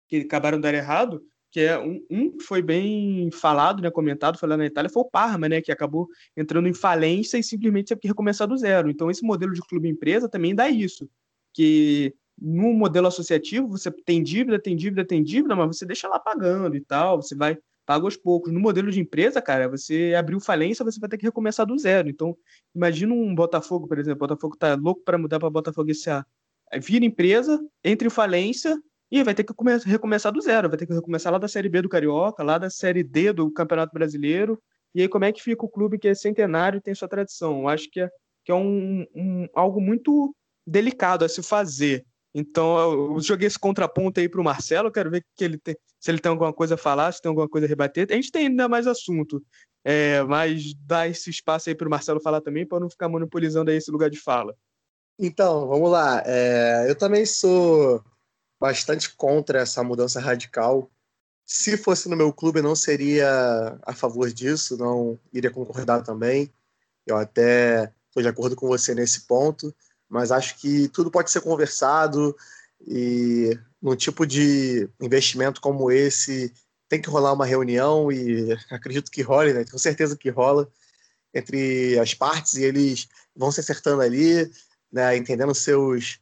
que 0.09 0.19
acabaram 0.19 0.61
dando 0.61 0.75
errado, 0.75 1.23
que 1.51 1.61
é 1.61 1.79
um, 1.79 2.05
um 2.11 2.37
que 2.37 2.45
foi 2.45 2.61
bem 2.61 3.31
falado, 3.31 3.81
né, 3.83 3.91
comentado, 3.91 4.39
foi 4.39 4.49
lá 4.49 4.57
na 4.57 4.67
Itália, 4.67 4.91
foi 4.91 5.03
o 5.03 5.09
Parma, 5.09 5.49
né, 5.49 5.61
que 5.61 5.71
acabou 5.71 6.09
entrando 6.37 6.69
em 6.69 6.75
falência 6.75 7.39
e 7.39 7.43
simplesmente 7.43 7.89
teve 7.89 8.01
que 8.01 8.09
recomeçar 8.09 8.49
do 8.49 8.57
zero. 8.57 8.91
Então, 8.91 9.11
esse 9.11 9.25
modelo 9.25 9.53
de 9.53 9.61
clube-empresa 9.61 10.29
também 10.29 10.55
dá 10.55 10.69
isso, 10.69 11.09
que 11.53 12.15
no 12.37 12.73
modelo 12.73 13.07
associativo 13.07 13.69
você 13.69 13.91
tem 13.91 14.23
dívida, 14.23 14.59
tem 14.59 14.75
dívida, 14.75 15.05
tem 15.05 15.23
dívida, 15.23 15.55
mas 15.55 15.77
você 15.77 15.87
deixa 15.87 16.09
lá 16.09 16.19
pagando 16.19 16.77
e 16.77 16.81
tal, 16.81 17.23
você 17.23 17.35
vai 17.37 17.57
paga 17.85 18.05
aos 18.05 18.17
poucos. 18.17 18.53
No 18.53 18.61
modelo 18.61 18.91
de 18.91 19.01
empresa, 19.01 19.41
cara, 19.41 19.69
você 19.69 20.15
abriu 20.17 20.41
falência, 20.41 20.85
você 20.85 20.99
vai 20.99 21.09
ter 21.09 21.19
que 21.19 21.27
recomeçar 21.27 21.67
do 21.67 21.79
zero. 21.79 22.09
Então, 22.09 22.37
imagina 22.75 23.13
um 23.13 23.35
Botafogo, 23.35 23.87
por 23.87 23.99
exemplo. 23.99 24.25
O 24.25 24.29
Botafogo 24.29 24.57
tá 24.57 24.75
louco 24.75 25.03
para 25.05 25.19
mudar 25.19 25.39
para 25.39 25.51
Botafogo 25.51 25.93
SA. 25.95 26.27
Vira 26.81 27.05
empresa, 27.05 27.61
entre 27.83 28.11
falência 28.11 28.77
e 29.11 29.23
vai 29.23 29.35
ter 29.35 29.45
que 29.45 29.53
recomeçar 29.87 30.33
do 30.33 30.41
zero. 30.41 30.69
Vai 30.69 30.79
ter 30.79 30.87
que 30.87 30.95
recomeçar 30.95 31.33
lá 31.33 31.39
da 31.39 31.49
Série 31.49 31.69
B 31.69 31.83
do 31.83 31.89
Carioca, 31.89 32.43
lá 32.43 32.59
da 32.59 32.71
Série 32.71 33.03
D 33.03 33.33
do 33.33 33.51
Campeonato 33.51 33.93
Brasileiro. 33.93 34.61
E 34.95 35.03
aí, 35.03 35.09
como 35.09 35.25
é 35.25 35.33
que 35.33 35.43
fica 35.43 35.65
o 35.65 35.69
clube 35.69 35.99
que 35.99 36.09
é 36.09 36.15
centenário 36.15 36.79
e 36.79 36.81
tem 36.81 36.95
sua 36.95 37.09
tradição? 37.09 37.61
Eu 37.61 37.69
acho 37.69 37.91
que 37.91 38.01
é, 38.01 38.11
que 38.45 38.53
é 38.53 38.55
um, 38.55 39.07
um 39.15 39.49
algo 39.55 39.81
muito 39.81 40.35
delicado 40.67 41.25
a 41.25 41.29
se 41.29 41.43
fazer. 41.43 42.05
Então, 42.35 43.15
eu 43.15 43.21
joguei 43.21 43.47
esse 43.47 43.59
contraponto 43.59 44.19
aí 44.19 44.29
para 44.29 44.41
o 44.41 44.45
Marcelo, 44.45 44.91
quero 44.91 45.09
ver 45.09 45.25
que 45.37 45.45
ele 45.45 45.57
tem, 45.57 45.77
se 46.01 46.11
ele 46.11 46.19
tem 46.19 46.31
alguma 46.31 46.53
coisa 46.53 46.75
a 46.75 46.79
falar, 46.79 47.13
se 47.13 47.23
tem 47.23 47.29
alguma 47.29 47.49
coisa 47.49 47.67
a 47.67 47.69
rebater. 47.69 48.09
A 48.11 48.15
gente 48.15 48.33
tem 48.33 48.49
ainda 48.49 48.69
mais 48.69 48.89
assunto, 48.89 49.41
é, 49.85 50.21
mas 50.25 50.75
dá 50.81 51.07
esse 51.07 51.31
espaço 51.31 51.69
aí 51.69 51.77
para 51.77 51.87
o 51.87 51.91
Marcelo 51.91 52.21
falar 52.21 52.41
também, 52.41 52.67
para 52.67 52.81
não 52.81 52.91
ficar 52.91 53.09
monopolizando 53.09 53.71
aí 53.71 53.77
esse 53.77 53.91
lugar 53.91 54.11
de 54.11 54.19
fala. 54.19 54.53
Então, 55.17 55.69
vamos 55.69 55.89
lá. 55.89 56.25
É, 56.27 56.91
eu 56.91 56.97
também 56.97 57.25
sou 57.25 58.03
bastante 58.61 59.15
contra 59.15 59.61
essa 59.61 59.85
mudança 59.85 60.19
radical. 60.19 60.91
Se 61.47 61.77
fosse 61.77 62.09
no 62.09 62.17
meu 62.17 62.33
clube, 62.33 62.61
não 62.61 62.75
seria 62.75 63.79
a 63.83 63.95
favor 63.95 64.33
disso, 64.33 64.77
não 64.77 65.21
iria 65.33 65.53
concordar 65.53 66.03
também. 66.03 66.53
Eu 67.07 67.17
até 67.17 67.93
estou 68.09 68.23
de 68.23 68.29
acordo 68.29 68.57
com 68.57 68.67
você 68.67 68.93
nesse 68.93 69.27
ponto 69.27 69.73
mas 70.15 70.31
acho 70.31 70.57
que 70.59 70.87
tudo 70.91 71.11
pode 71.11 71.29
ser 71.29 71.41
conversado 71.41 72.37
e 72.87 73.59
num 73.83 73.97
tipo 73.97 74.25
de 74.25 74.89
investimento 75.01 75.61
como 75.61 75.91
esse 75.91 76.55
tem 76.89 77.03
que 77.03 77.11
rolar 77.11 77.33
uma 77.33 77.45
reunião 77.45 78.13
e 78.13 78.53
acredito 78.71 79.11
que 79.11 79.23
role, 79.23 79.53
né? 79.53 79.65
Tenho 79.65 79.77
certeza 79.77 80.17
que 80.17 80.31
rola 80.31 80.71
entre 81.35 81.99
as 81.99 82.15
partes 82.15 82.55
e 82.55 82.63
eles 82.63 83.09
vão 83.35 83.51
se 83.51 83.59
acertando 83.59 84.03
ali, 84.03 84.49
né? 84.93 85.17
Entendendo 85.17 85.53
seus 85.53 86.21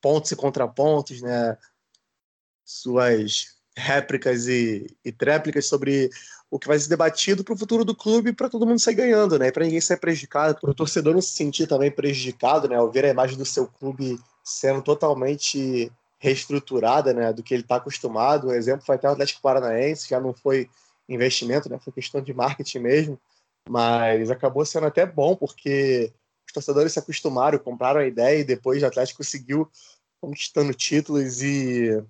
pontos 0.00 0.30
e 0.32 0.36
contrapontos, 0.36 1.20
né? 1.20 1.58
Suas 2.64 3.58
réplicas 3.76 4.46
e, 4.48 4.86
e 5.04 5.12
tréplicas 5.12 5.66
sobre 5.66 6.08
o 6.54 6.58
que 6.58 6.68
vai 6.68 6.78
ser 6.78 6.88
debatido 6.88 7.42
para 7.42 7.52
o 7.52 7.58
futuro 7.58 7.84
do 7.84 7.96
clube 7.96 8.32
para 8.32 8.48
todo 8.48 8.64
mundo 8.64 8.78
sair 8.78 8.94
ganhando, 8.94 9.36
né? 9.40 9.50
Para 9.50 9.64
ninguém 9.64 9.80
ser 9.80 9.96
prejudicado, 9.96 10.60
para 10.60 10.70
o 10.70 10.74
torcedor 10.74 11.12
não 11.12 11.20
se 11.20 11.30
sentir 11.30 11.66
também 11.66 11.90
prejudicado, 11.90 12.68
né? 12.68 12.76
Ao 12.76 12.88
ver 12.88 13.04
a 13.04 13.08
imagem 13.08 13.36
do 13.36 13.44
seu 13.44 13.66
clube 13.66 14.20
sendo 14.44 14.80
totalmente 14.80 15.90
reestruturada, 16.16 17.12
né? 17.12 17.32
Do 17.32 17.42
que 17.42 17.54
ele 17.54 17.64
está 17.64 17.74
acostumado. 17.74 18.46
Um 18.46 18.52
exemplo 18.52 18.86
foi 18.86 18.94
até 18.94 19.08
o 19.08 19.10
Atlético 19.10 19.42
Paranaense, 19.42 20.08
já 20.08 20.20
não 20.20 20.32
foi 20.32 20.70
investimento, 21.08 21.68
né? 21.68 21.76
Foi 21.82 21.92
questão 21.92 22.20
de 22.20 22.32
marketing 22.32 22.78
mesmo, 22.78 23.20
mas 23.68 24.30
acabou 24.30 24.64
sendo 24.64 24.86
até 24.86 25.04
bom 25.04 25.34
porque 25.34 26.12
os 26.46 26.52
torcedores 26.52 26.92
se 26.92 27.00
acostumaram, 27.00 27.58
compraram 27.58 27.98
a 27.98 28.06
ideia 28.06 28.38
e 28.38 28.44
depois 28.44 28.80
o 28.80 28.86
Atlético 28.86 29.18
conseguiu 29.18 29.68
conquistando 30.20 30.72
títulos 30.72 31.42
e 31.42 32.00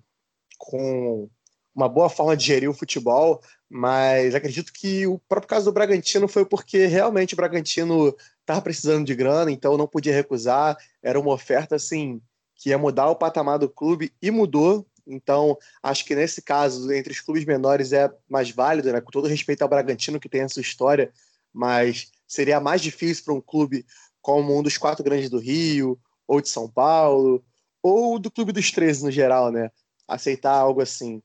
com 0.59 1.27
uma 1.75 1.89
boa 1.89 2.09
forma 2.09 2.37
de 2.37 2.45
gerir 2.45 2.69
o 2.69 2.73
futebol, 2.73 3.41
mas 3.69 4.35
acredito 4.35 4.71
que 4.71 5.07
o 5.07 5.19
próprio 5.19 5.49
caso 5.49 5.65
do 5.65 5.73
Bragantino 5.73 6.27
foi 6.27 6.45
porque 6.45 6.85
realmente 6.85 7.33
o 7.33 7.37
Bragantino 7.37 8.15
estava 8.41 8.61
precisando 8.61 9.05
de 9.05 9.15
grana, 9.15 9.51
então 9.51 9.77
não 9.77 9.87
podia 9.87 10.13
recusar. 10.13 10.77
Era 11.01 11.19
uma 11.19 11.33
oferta 11.33 11.75
assim 11.75 12.21
que 12.55 12.69
ia 12.69 12.77
mudar 12.77 13.09
o 13.09 13.15
patamar 13.15 13.59
do 13.59 13.69
clube 13.69 14.13
e 14.21 14.31
mudou. 14.31 14.85
Então, 15.07 15.57
acho 15.83 16.05
que 16.05 16.15
nesse 16.15 16.41
caso, 16.41 16.91
entre 16.91 17.11
os 17.11 17.19
clubes 17.19 17.45
menores 17.45 17.91
é 17.93 18.11
mais 18.29 18.49
válido, 18.49 18.91
né? 18.91 19.01
com 19.01 19.11
todo 19.11 19.27
respeito 19.27 19.61
ao 19.61 19.69
Bragantino, 19.69 20.19
que 20.19 20.29
tem 20.29 20.41
essa 20.41 20.59
história, 20.59 21.11
mas 21.53 22.11
seria 22.27 22.59
mais 22.59 22.81
difícil 22.81 23.23
para 23.23 23.33
um 23.33 23.41
clube 23.41 23.85
como 24.21 24.57
um 24.57 24.63
dos 24.63 24.77
quatro 24.77 25.03
grandes 25.03 25.29
do 25.29 25.37
Rio, 25.37 25.99
ou 26.27 26.41
de 26.41 26.49
São 26.49 26.67
Paulo, 26.67 27.43
ou 27.83 28.17
do 28.17 28.31
Clube 28.31 28.51
dos 28.51 28.71
13 28.71 29.03
no 29.03 29.11
geral, 29.11 29.51
né? 29.51 29.69
Aceitar 30.07 30.53
algo 30.53 30.81
assim 30.81 31.21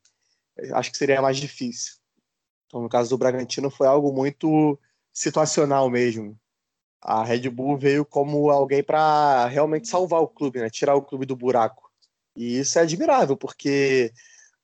acho 0.72 0.90
que 0.90 0.98
seria 0.98 1.22
mais 1.22 1.36
difícil. 1.36 1.94
Então, 2.70 2.80
no 2.80 2.88
caso 2.88 3.10
do 3.10 3.18
Bragantino, 3.18 3.68
foi 3.68 3.88
algo 3.88 4.12
muito 4.12 4.78
situacional 5.12 5.90
mesmo. 5.90 6.38
A 7.02 7.24
Red 7.24 7.50
Bull 7.50 7.76
veio 7.76 8.04
como 8.04 8.48
alguém 8.48 8.80
para 8.80 9.46
realmente 9.46 9.88
salvar 9.88 10.20
o 10.20 10.28
clube, 10.28 10.60
né? 10.60 10.70
tirar 10.70 10.94
o 10.94 11.02
clube 11.02 11.26
do 11.26 11.34
buraco. 11.34 11.90
E 12.36 12.60
isso 12.60 12.78
é 12.78 12.82
admirável, 12.82 13.36
porque 13.36 14.12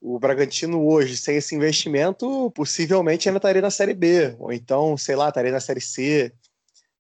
o 0.00 0.20
Bragantino 0.20 0.86
hoje, 0.86 1.16
sem 1.16 1.36
esse 1.36 1.56
investimento, 1.56 2.48
possivelmente 2.52 3.28
ainda 3.28 3.38
estaria 3.38 3.60
na 3.60 3.72
Série 3.72 3.94
B, 3.94 4.36
ou 4.38 4.52
então, 4.52 4.96
sei 4.96 5.16
lá, 5.16 5.28
estaria 5.28 5.50
na 5.50 5.58
Série 5.58 5.80
C. 5.80 6.32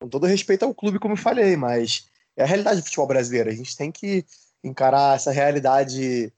Com 0.00 0.08
todo 0.08 0.26
respeito 0.26 0.64
ao 0.64 0.74
clube, 0.74 0.98
como 0.98 1.14
eu 1.14 1.18
falei, 1.18 1.56
mas 1.56 2.08
é 2.36 2.42
a 2.42 2.46
realidade 2.46 2.80
do 2.80 2.84
futebol 2.84 3.06
brasileiro. 3.06 3.48
A 3.48 3.54
gente 3.54 3.76
tem 3.76 3.92
que 3.92 4.26
encarar 4.64 5.14
essa 5.14 5.30
realidade 5.30 6.32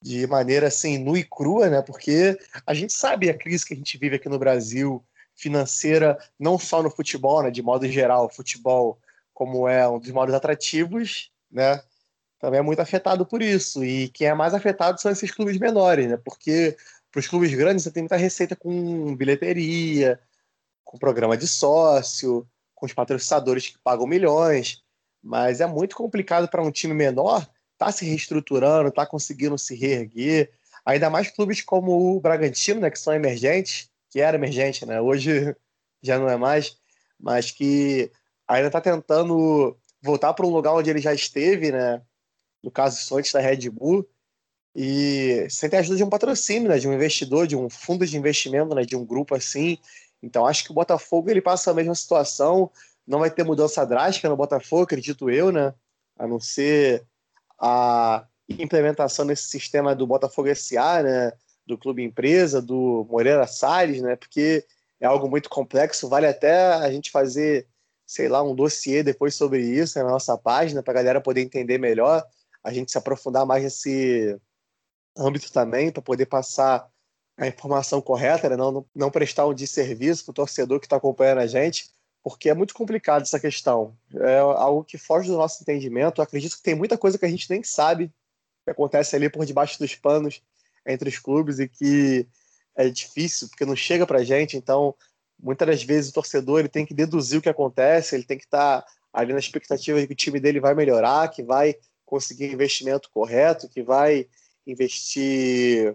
de 0.00 0.26
maneira 0.26 0.68
assim 0.68 0.98
nua 0.98 1.18
e 1.18 1.24
crua, 1.24 1.68
né? 1.68 1.82
Porque 1.82 2.38
a 2.66 2.74
gente 2.74 2.92
sabe 2.92 3.30
a 3.30 3.36
crise 3.36 3.64
que 3.64 3.74
a 3.74 3.76
gente 3.76 3.98
vive 3.98 4.16
aqui 4.16 4.28
no 4.28 4.38
Brasil, 4.38 5.04
financeira, 5.36 6.18
não 6.38 6.58
só 6.58 6.82
no 6.82 6.90
futebol, 6.90 7.42
né, 7.42 7.50
de 7.50 7.62
modo 7.62 7.86
geral, 7.86 8.30
futebol 8.30 8.98
como 9.34 9.68
é 9.68 9.86
um 9.86 9.98
dos 9.98 10.10
modos 10.10 10.34
atrativos, 10.34 11.30
né, 11.50 11.80
também 12.38 12.60
é 12.60 12.62
muito 12.62 12.80
afetado 12.80 13.26
por 13.26 13.42
isso. 13.42 13.84
E 13.84 14.08
quem 14.08 14.26
é 14.28 14.34
mais 14.34 14.54
afetado 14.54 15.00
são 15.00 15.12
esses 15.12 15.30
clubes 15.30 15.58
menores, 15.58 16.08
né, 16.08 16.16
porque 16.24 16.76
para 17.12 17.20
os 17.20 17.28
clubes 17.28 17.52
grandes 17.54 17.84
você 17.84 17.90
tem 17.90 18.02
muita 18.02 18.16
receita 18.16 18.56
com 18.56 19.14
bilheteria, 19.14 20.18
com 20.84 20.98
programa 20.98 21.36
de 21.36 21.46
sócio, 21.46 22.48
com 22.74 22.86
os 22.86 22.92
patrocinadores 22.92 23.68
que 23.68 23.78
pagam 23.78 24.06
milhões, 24.06 24.82
mas 25.22 25.60
é 25.60 25.66
muito 25.66 25.96
complicado 25.96 26.48
para 26.48 26.62
um 26.62 26.70
time 26.70 26.94
menor 26.94 27.46
tá 27.78 27.92
se 27.92 28.04
reestruturando, 28.04 28.90
tá 28.90 29.06
conseguindo 29.06 29.58
se 29.58 29.74
reerguer. 29.74 30.50
Ainda 30.84 31.10
mais 31.10 31.30
clubes 31.30 31.62
como 31.62 32.16
o 32.16 32.20
Bragantino, 32.20 32.80
né, 32.80 32.90
que 32.90 32.98
são 32.98 33.12
emergentes, 33.12 33.90
que 34.10 34.20
era 34.20 34.36
emergente, 34.36 34.86
né? 34.86 35.00
Hoje 35.00 35.54
já 36.02 36.18
não 36.18 36.28
é 36.28 36.36
mais, 36.36 36.76
mas 37.18 37.50
que 37.50 38.10
ainda 38.46 38.68
está 38.68 38.80
tentando 38.80 39.76
voltar 40.02 40.32
para 40.34 40.46
um 40.46 40.50
lugar 40.50 40.74
onde 40.74 40.90
ele 40.90 41.00
já 41.00 41.12
esteve, 41.12 41.72
né? 41.72 42.02
No 42.62 42.70
caso, 42.70 43.16
antes 43.16 43.32
da 43.32 43.40
Red 43.40 43.68
Bull, 43.70 44.08
e 44.74 45.46
sem 45.48 45.70
ter 45.70 45.78
ajuda 45.78 45.96
de 45.96 46.04
um 46.04 46.10
patrocínio, 46.10 46.68
né? 46.68 46.78
De 46.78 46.86
um 46.86 46.92
investidor, 46.92 47.46
de 47.46 47.56
um 47.56 47.68
fundo 47.70 48.06
de 48.06 48.16
investimento, 48.16 48.74
né? 48.74 48.82
De 48.82 48.94
um 48.94 49.04
grupo 49.04 49.34
assim. 49.34 49.78
Então, 50.22 50.46
acho 50.46 50.64
que 50.64 50.70
o 50.70 50.74
Botafogo 50.74 51.30
ele 51.30 51.40
passa 51.40 51.70
a 51.70 51.74
mesma 51.74 51.94
situação. 51.94 52.70
Não 53.06 53.20
vai 53.20 53.30
ter 53.30 53.44
mudança 53.44 53.84
drástica 53.86 54.28
no 54.28 54.36
Botafogo, 54.36 54.82
acredito 54.82 55.30
eu, 55.30 55.50
né? 55.50 55.72
A 56.18 56.26
não 56.26 56.38
ser 56.38 57.06
a 57.58 58.26
implementação 58.48 59.26
desse 59.26 59.48
sistema 59.48 59.94
do 59.94 60.06
Botafogo 60.06 60.54
SA, 60.54 61.02
né? 61.02 61.32
do 61.66 61.76
Clube 61.76 62.02
Empresa, 62.02 62.62
do 62.62 63.06
Moreira 63.10 63.46
Salles, 63.46 64.00
né? 64.00 64.14
Porque 64.14 64.64
é 65.00 65.06
algo 65.06 65.28
muito 65.28 65.50
complexo, 65.50 66.08
vale 66.08 66.26
até 66.26 66.74
a 66.74 66.90
gente 66.90 67.10
fazer, 67.10 67.66
sei 68.06 68.28
lá, 68.28 68.42
um 68.42 68.54
dossiê 68.54 69.02
depois 69.02 69.34
sobre 69.34 69.60
isso 69.60 69.98
na 69.98 70.08
nossa 70.08 70.38
página, 70.38 70.82
para 70.82 70.92
a 70.92 71.02
galera 71.02 71.20
poder 71.20 71.42
entender 71.42 71.76
melhor, 71.76 72.24
a 72.62 72.72
gente 72.72 72.92
se 72.92 72.98
aprofundar 72.98 73.44
mais 73.44 73.64
nesse 73.64 74.38
âmbito 75.18 75.52
também, 75.52 75.90
para 75.90 76.02
poder 76.02 76.26
passar 76.26 76.88
a 77.36 77.46
informação 77.46 78.00
correta, 78.00 78.48
né? 78.48 78.56
não, 78.56 78.86
não 78.94 79.10
prestar 79.10 79.46
um 79.46 79.54
desserviço 79.54 80.24
para 80.24 80.30
o 80.30 80.34
torcedor 80.34 80.80
que 80.80 80.86
está 80.86 80.96
acompanhando 80.96 81.38
a 81.38 81.46
gente, 81.46 81.90
porque 82.26 82.50
é 82.50 82.54
muito 82.54 82.74
complicado 82.74 83.22
essa 83.22 83.38
questão. 83.38 83.96
É 84.12 84.38
algo 84.38 84.82
que 84.82 84.98
foge 84.98 85.28
do 85.28 85.36
nosso 85.36 85.62
entendimento. 85.62 86.20
Eu 86.20 86.24
acredito 86.24 86.56
que 86.56 86.62
tem 86.64 86.74
muita 86.74 86.98
coisa 86.98 87.16
que 87.16 87.24
a 87.24 87.28
gente 87.28 87.48
nem 87.48 87.62
sabe 87.62 88.12
que 88.64 88.70
acontece 88.72 89.14
ali 89.14 89.30
por 89.30 89.46
debaixo 89.46 89.78
dos 89.78 89.94
panos 89.94 90.42
entre 90.84 91.08
os 91.08 91.20
clubes 91.20 91.60
e 91.60 91.68
que 91.68 92.26
é 92.74 92.88
difícil, 92.88 93.48
porque 93.48 93.64
não 93.64 93.76
chega 93.76 94.04
para 94.04 94.18
a 94.18 94.24
gente. 94.24 94.56
Então, 94.56 94.92
muitas 95.38 95.68
das 95.68 95.84
vezes 95.84 96.10
o 96.10 96.14
torcedor 96.14 96.58
ele 96.58 96.68
tem 96.68 96.84
que 96.84 96.92
deduzir 96.92 97.38
o 97.38 97.40
que 97.40 97.48
acontece, 97.48 98.16
ele 98.16 98.24
tem 98.24 98.38
que 98.38 98.44
estar 98.44 98.82
tá 98.82 98.88
ali 99.12 99.32
na 99.32 99.38
expectativa 99.38 100.00
de 100.00 100.08
que 100.08 100.12
o 100.12 100.16
time 100.16 100.40
dele 100.40 100.58
vai 100.58 100.74
melhorar, 100.74 101.30
que 101.30 101.44
vai 101.44 101.76
conseguir 102.04 102.52
investimento 102.52 103.08
correto, 103.08 103.68
que 103.68 103.84
vai 103.84 104.26
investir 104.66 105.94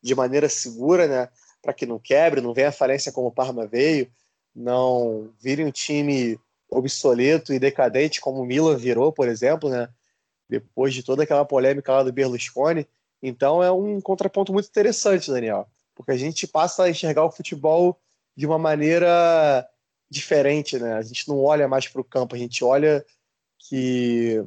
de 0.00 0.14
maneira 0.14 0.48
segura, 0.48 1.08
né, 1.08 1.28
para 1.60 1.72
que 1.72 1.86
não 1.86 1.98
quebre, 1.98 2.40
não 2.40 2.54
venha 2.54 2.68
a 2.68 2.72
falência 2.72 3.10
como 3.10 3.26
o 3.26 3.32
Parma 3.32 3.66
veio, 3.66 4.08
não 4.54 5.30
vire 5.40 5.64
um 5.64 5.70
time 5.70 6.38
obsoleto 6.70 7.52
e 7.52 7.58
decadente 7.58 8.20
como 8.20 8.40
o 8.40 8.46
Milan 8.46 8.76
virou, 8.76 9.12
por 9.12 9.28
exemplo, 9.28 9.68
né, 9.68 9.88
depois 10.48 10.94
de 10.94 11.02
toda 11.02 11.22
aquela 11.22 11.44
polêmica 11.44 11.92
lá 11.92 12.02
do 12.02 12.12
Berlusconi. 12.12 12.86
Então 13.22 13.62
é 13.62 13.70
um 13.70 14.00
contraponto 14.00 14.52
muito 14.52 14.68
interessante, 14.68 15.30
Daniel, 15.30 15.66
porque 15.94 16.12
a 16.12 16.16
gente 16.16 16.46
passa 16.46 16.84
a 16.84 16.90
enxergar 16.90 17.24
o 17.24 17.30
futebol 17.30 17.98
de 18.36 18.46
uma 18.46 18.58
maneira 18.58 19.68
diferente, 20.10 20.78
né? 20.78 20.94
A 20.94 21.02
gente 21.02 21.28
não 21.28 21.42
olha 21.42 21.68
mais 21.68 21.88
para 21.88 22.00
o 22.00 22.04
campo, 22.04 22.34
a 22.34 22.38
gente 22.38 22.64
olha 22.64 23.04
que 23.58 24.44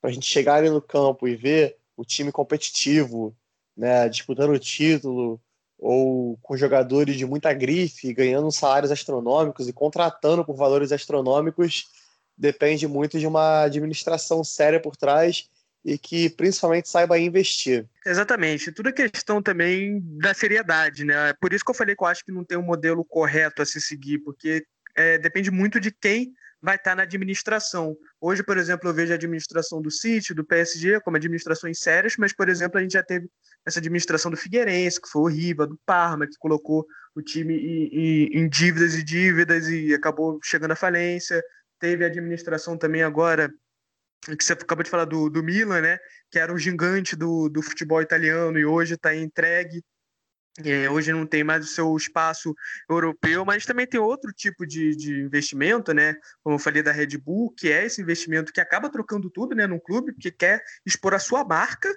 para 0.00 0.10
a 0.10 0.12
gente 0.12 0.26
chegar 0.26 0.56
ali 0.56 0.70
no 0.70 0.80
campo 0.80 1.26
e 1.26 1.36
ver 1.36 1.76
o 1.96 2.04
time 2.04 2.32
competitivo, 2.32 3.36
né, 3.76 4.08
disputando 4.08 4.50
o 4.50 4.58
título, 4.58 5.40
ou 5.80 6.36
com 6.42 6.56
jogadores 6.56 7.16
de 7.16 7.24
muita 7.24 7.52
grife, 7.54 8.12
ganhando 8.12 8.52
salários 8.52 8.92
astronômicos 8.92 9.66
e 9.66 9.72
contratando 9.72 10.44
por 10.44 10.54
valores 10.54 10.92
astronômicos, 10.92 11.88
depende 12.36 12.86
muito 12.86 13.18
de 13.18 13.26
uma 13.26 13.62
administração 13.62 14.44
séria 14.44 14.78
por 14.78 14.94
trás 14.94 15.48
e 15.82 15.96
que 15.96 16.28
principalmente 16.28 16.90
saiba 16.90 17.18
investir. 17.18 17.86
Exatamente. 18.04 18.70
Tudo 18.70 18.90
é 18.90 18.92
questão 18.92 19.42
também 19.42 20.00
da 20.18 20.34
seriedade, 20.34 21.04
né? 21.04 21.32
Por 21.40 21.54
isso 21.54 21.64
que 21.64 21.70
eu 21.70 21.74
falei 21.74 21.96
que 21.96 22.02
eu 22.02 22.08
acho 22.08 22.24
que 22.24 22.32
não 22.32 22.44
tem 22.44 22.58
um 22.58 22.62
modelo 22.62 23.02
correto 23.02 23.62
a 23.62 23.66
se 23.66 23.80
seguir, 23.80 24.18
porque 24.18 24.66
é, 24.94 25.16
depende 25.16 25.50
muito 25.50 25.80
de 25.80 25.90
quem 25.90 26.34
vai 26.62 26.76
estar 26.76 26.94
na 26.94 27.02
administração. 27.02 27.96
Hoje, 28.20 28.42
por 28.42 28.58
exemplo, 28.58 28.88
eu 28.88 28.94
vejo 28.94 29.12
a 29.12 29.14
administração 29.14 29.80
do 29.80 29.90
City, 29.90 30.34
do 30.34 30.44
PSG, 30.44 31.00
como 31.00 31.16
administrações 31.16 31.80
sérias, 31.80 32.16
mas, 32.18 32.32
por 32.32 32.48
exemplo, 32.48 32.78
a 32.78 32.82
gente 32.82 32.92
já 32.92 33.02
teve 33.02 33.28
essa 33.64 33.78
administração 33.78 34.30
do 34.30 34.36
Figueirense, 34.36 35.00
que 35.00 35.08
foi 35.08 35.22
horrível, 35.22 35.66
do 35.66 35.78
Parma, 35.86 36.26
que 36.26 36.36
colocou 36.38 36.86
o 37.14 37.22
time 37.22 37.56
em, 37.56 38.26
em 38.38 38.48
dívidas 38.48 38.94
e 38.94 39.02
dívidas 39.02 39.68
e 39.68 39.94
acabou 39.94 40.38
chegando 40.42 40.72
à 40.72 40.76
falência. 40.76 41.42
Teve 41.78 42.04
a 42.04 42.08
administração 42.08 42.76
também 42.76 43.02
agora 43.02 43.50
que 44.36 44.44
você 44.44 44.52
acabou 44.52 44.84
de 44.84 44.90
falar 44.90 45.06
do, 45.06 45.30
do 45.30 45.42
Milan, 45.42 45.80
né? 45.80 45.98
Que 46.30 46.38
era 46.38 46.52
um 46.52 46.58
gigante 46.58 47.16
do, 47.16 47.48
do 47.48 47.62
futebol 47.62 48.02
italiano 48.02 48.58
e 48.58 48.66
hoje 48.66 48.94
está 48.94 49.14
entregue. 49.14 49.82
É, 50.64 50.90
hoje 50.90 51.12
não 51.12 51.26
tem 51.26 51.44
mais 51.44 51.64
o 51.64 51.68
seu 51.68 51.96
espaço 51.96 52.54
europeu, 52.88 53.44
mas 53.44 53.66
também 53.66 53.86
tem 53.86 54.00
outro 54.00 54.32
tipo 54.32 54.66
de, 54.66 54.94
de 54.94 55.20
investimento, 55.20 55.92
né? 55.92 56.16
Como 56.42 56.56
eu 56.56 56.58
falei 56.58 56.82
da 56.82 56.92
Red 56.92 57.18
Bull, 57.18 57.52
que 57.56 57.70
é 57.70 57.86
esse 57.86 58.00
investimento 58.00 58.52
que 58.52 58.60
acaba 58.60 58.90
trocando 58.90 59.30
tudo, 59.30 59.54
né? 59.54 59.66
No 59.66 59.80
clube, 59.80 60.12
porque 60.12 60.30
quer 60.30 60.62
expor 60.84 61.14
a 61.14 61.18
sua 61.18 61.44
marca 61.44 61.88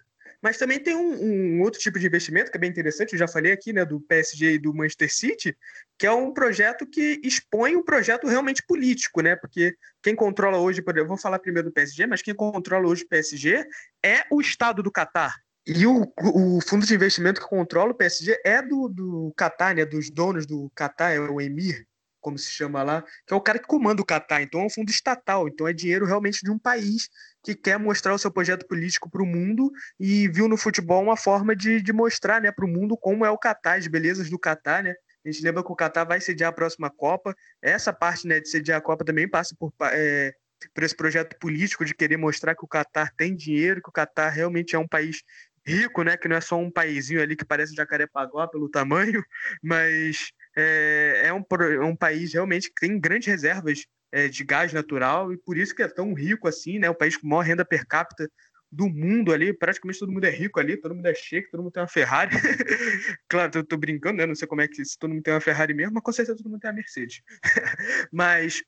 mas 0.44 0.58
também 0.58 0.78
tem 0.78 0.94
um, 0.94 1.24
um, 1.24 1.62
outro 1.62 1.80
tipo 1.80 1.98
de 1.98 2.06
investimento 2.06 2.52
que 2.52 2.58
é 2.58 2.60
bem 2.60 2.70
interessante, 2.70 3.14
eu 3.14 3.20
já 3.20 3.30
falei 3.30 3.54
aqui, 3.54 3.72
né, 3.72 3.86
do 3.86 4.02
PSG 4.02 4.56
e 4.56 4.60
do 4.60 4.74
Manchester 4.74 5.12
City, 5.12 5.58
que 5.98 6.06
é 6.06 6.12
um 6.12 6.34
projeto 6.34 6.86
que 6.86 7.22
expõe 7.24 7.78
um 7.78 7.82
projeto 7.82 8.28
realmente 8.28 8.62
político, 8.68 9.22
né? 9.22 9.38
Porque 9.38 9.74
quem 10.02 10.14
controla 10.14 10.58
hoje, 10.58 10.84
eu 10.86 11.08
vou 11.08 11.16
falar 11.16 11.40
primeiro 11.40 11.70
do 11.70 11.74
PSG, 11.74 12.06
mas 12.08 12.22
quem 12.22 12.36
controla 12.36 12.90
hoje 12.90 13.06
o 13.06 13.08
PSG 13.08 13.66
é 14.04 14.26
o 14.30 14.42
Estado 14.42 14.84
do 14.84 14.92
Catar. 14.92 15.34
E 15.66 15.88
o, 15.88 16.12
o 16.18 16.62
fundo 16.62 16.86
de 16.86 16.94
investimento 16.94 17.40
que 17.40 17.48
controla 17.48 17.92
o 17.92 17.96
PSG 17.96 18.38
é 18.44 18.62
do, 18.62 18.90
do 18.90 19.34
Qatar, 19.38 19.76
né? 19.76 19.86
Dos 19.86 20.10
donos 20.10 20.46
do 20.46 20.70
Qatar, 20.76 21.14
é 21.14 21.20
o 21.20 21.40
Emir, 21.40 21.88
como 22.20 22.38
se 22.38 22.50
chama 22.50 22.84
lá, 22.84 23.04
que 23.26 23.34
é 23.34 23.38
o 23.38 23.42
cara 23.42 23.60
que 23.60 23.68
comanda 23.68 24.02
o 24.02 24.06
Catar. 24.06 24.42
Então 24.42 24.62
é 24.62 24.66
um 24.66 24.70
fundo 24.70 24.90
estatal, 24.90 25.48
então 25.48 25.68
é 25.68 25.74
dinheiro 25.74 26.06
realmente 26.06 26.42
de 26.44 26.52
um 26.52 26.60
país 26.60 27.10
que 27.44 27.56
quer 27.56 27.78
mostrar 27.78 28.14
o 28.14 28.18
seu 28.18 28.32
projeto 28.32 28.66
político 28.68 29.10
para 29.10 29.22
o 29.22 29.26
mundo 29.26 29.72
e 30.00 30.28
viu 30.30 30.48
no 30.48 30.58
futebol 30.58 31.04
uma 31.04 31.18
forma 31.18 31.56
de, 31.56 31.82
de 31.82 31.94
mostrar 31.94 32.42
né, 32.42 32.52
para 32.52 32.66
o 32.66 32.68
mundo 32.68 32.98
como 32.98 33.26
é 33.26 33.30
o 33.30 33.38
Catar, 33.38 33.78
as 33.78 33.88
belezas 33.88 34.30
do 34.30 34.40
Catar, 34.40 34.84
né? 34.84 34.94
A 35.26 35.32
gente 35.32 35.44
lembra 35.44 35.64
que 35.64 35.72
o 35.72 35.76
Catar 35.76 36.04
vai 36.04 36.20
sediar 36.20 36.50
a 36.50 36.54
próxima 36.54 36.90
Copa. 36.90 37.34
Essa 37.62 37.94
parte 37.94 38.28
né, 38.28 38.42
de 38.42 38.50
sediar 38.50 38.80
a 38.80 38.82
Copa 38.82 39.06
também 39.06 39.30
passa 39.30 39.56
por, 39.58 39.74
é, 39.84 40.34
por 40.74 40.84
esse 40.84 40.96
projeto 40.96 41.38
político 41.40 41.86
de 41.86 41.94
querer 41.94 42.18
mostrar 42.18 42.56
que 42.56 42.64
o 42.64 42.68
Catar 42.68 43.12
tem 43.16 43.36
dinheiro, 43.36 43.82
que 43.82 43.90
o 43.90 43.94
Catar 43.94 44.30
realmente 44.30 44.76
é 44.76 44.80
um 44.80 44.88
país 44.88 45.24
rico, 45.66 46.04
né? 46.04 46.18
Que 46.18 46.28
não 46.28 46.36
é 46.36 46.42
só 46.42 46.58
um 46.58 46.72
paísinho 46.72 47.22
ali 47.22 47.36
que 47.36 47.46
parece 47.46 47.76
Jacarepaguá 47.76 48.48
pelo 48.48 48.70
tamanho, 48.70 49.24
mas 49.64 50.32
é, 50.56 51.24
é, 51.26 51.34
um, 51.34 51.44
é 51.62 51.86
um 51.86 51.96
país 51.96 52.34
realmente 52.34 52.70
que 52.70 52.80
tem 52.80 53.00
grandes 53.00 53.28
reservas 53.28 53.86
é, 54.12 54.28
de 54.28 54.44
gás 54.44 54.72
natural 54.72 55.34
e 55.34 55.38
por 55.38 55.58
isso 55.58 55.74
que 55.74 55.82
é 55.82 55.88
tão 55.88 56.14
rico 56.14 56.48
assim, 56.48 56.80
né? 56.80 56.90
O 56.90 56.96
país 56.96 57.18
com 57.18 57.28
maior 57.28 57.42
renda 57.42 57.66
per 57.66 57.86
capita 57.88 58.30
do 58.74 58.90
mundo 58.90 59.32
ali, 59.32 59.54
praticamente 59.54 60.00
todo 60.00 60.12
mundo 60.12 60.26
é 60.26 60.32
rico 60.32 60.60
ali, 60.60 60.76
todo 60.76 60.96
mundo 60.96 61.06
é 61.06 61.14
cheio, 61.14 61.48
todo 61.52 61.62
mundo 61.62 61.72
tem 61.72 61.82
uma 61.82 61.88
Ferrari. 61.88 62.32
claro, 63.30 63.52
eu 63.54 63.64
tô 63.64 63.78
brincando, 63.78 64.18
né? 64.18 64.26
Não 64.26 64.34
sei 64.34 64.48
como 64.48 64.62
é 64.62 64.68
que 64.68 64.84
se 64.84 64.98
todo 64.98 65.12
mundo 65.12 65.22
tem 65.22 65.34
uma 65.34 65.40
Ferrari 65.40 65.76
mesmo, 65.76 65.94
mas 65.94 66.04
com 66.04 66.12
certeza 66.12 66.38
todo 66.38 66.50
mundo 66.50 66.60
tem 66.60 66.72
uma 66.72 66.76
Mercedes. 66.76 67.22
mas 68.12 68.64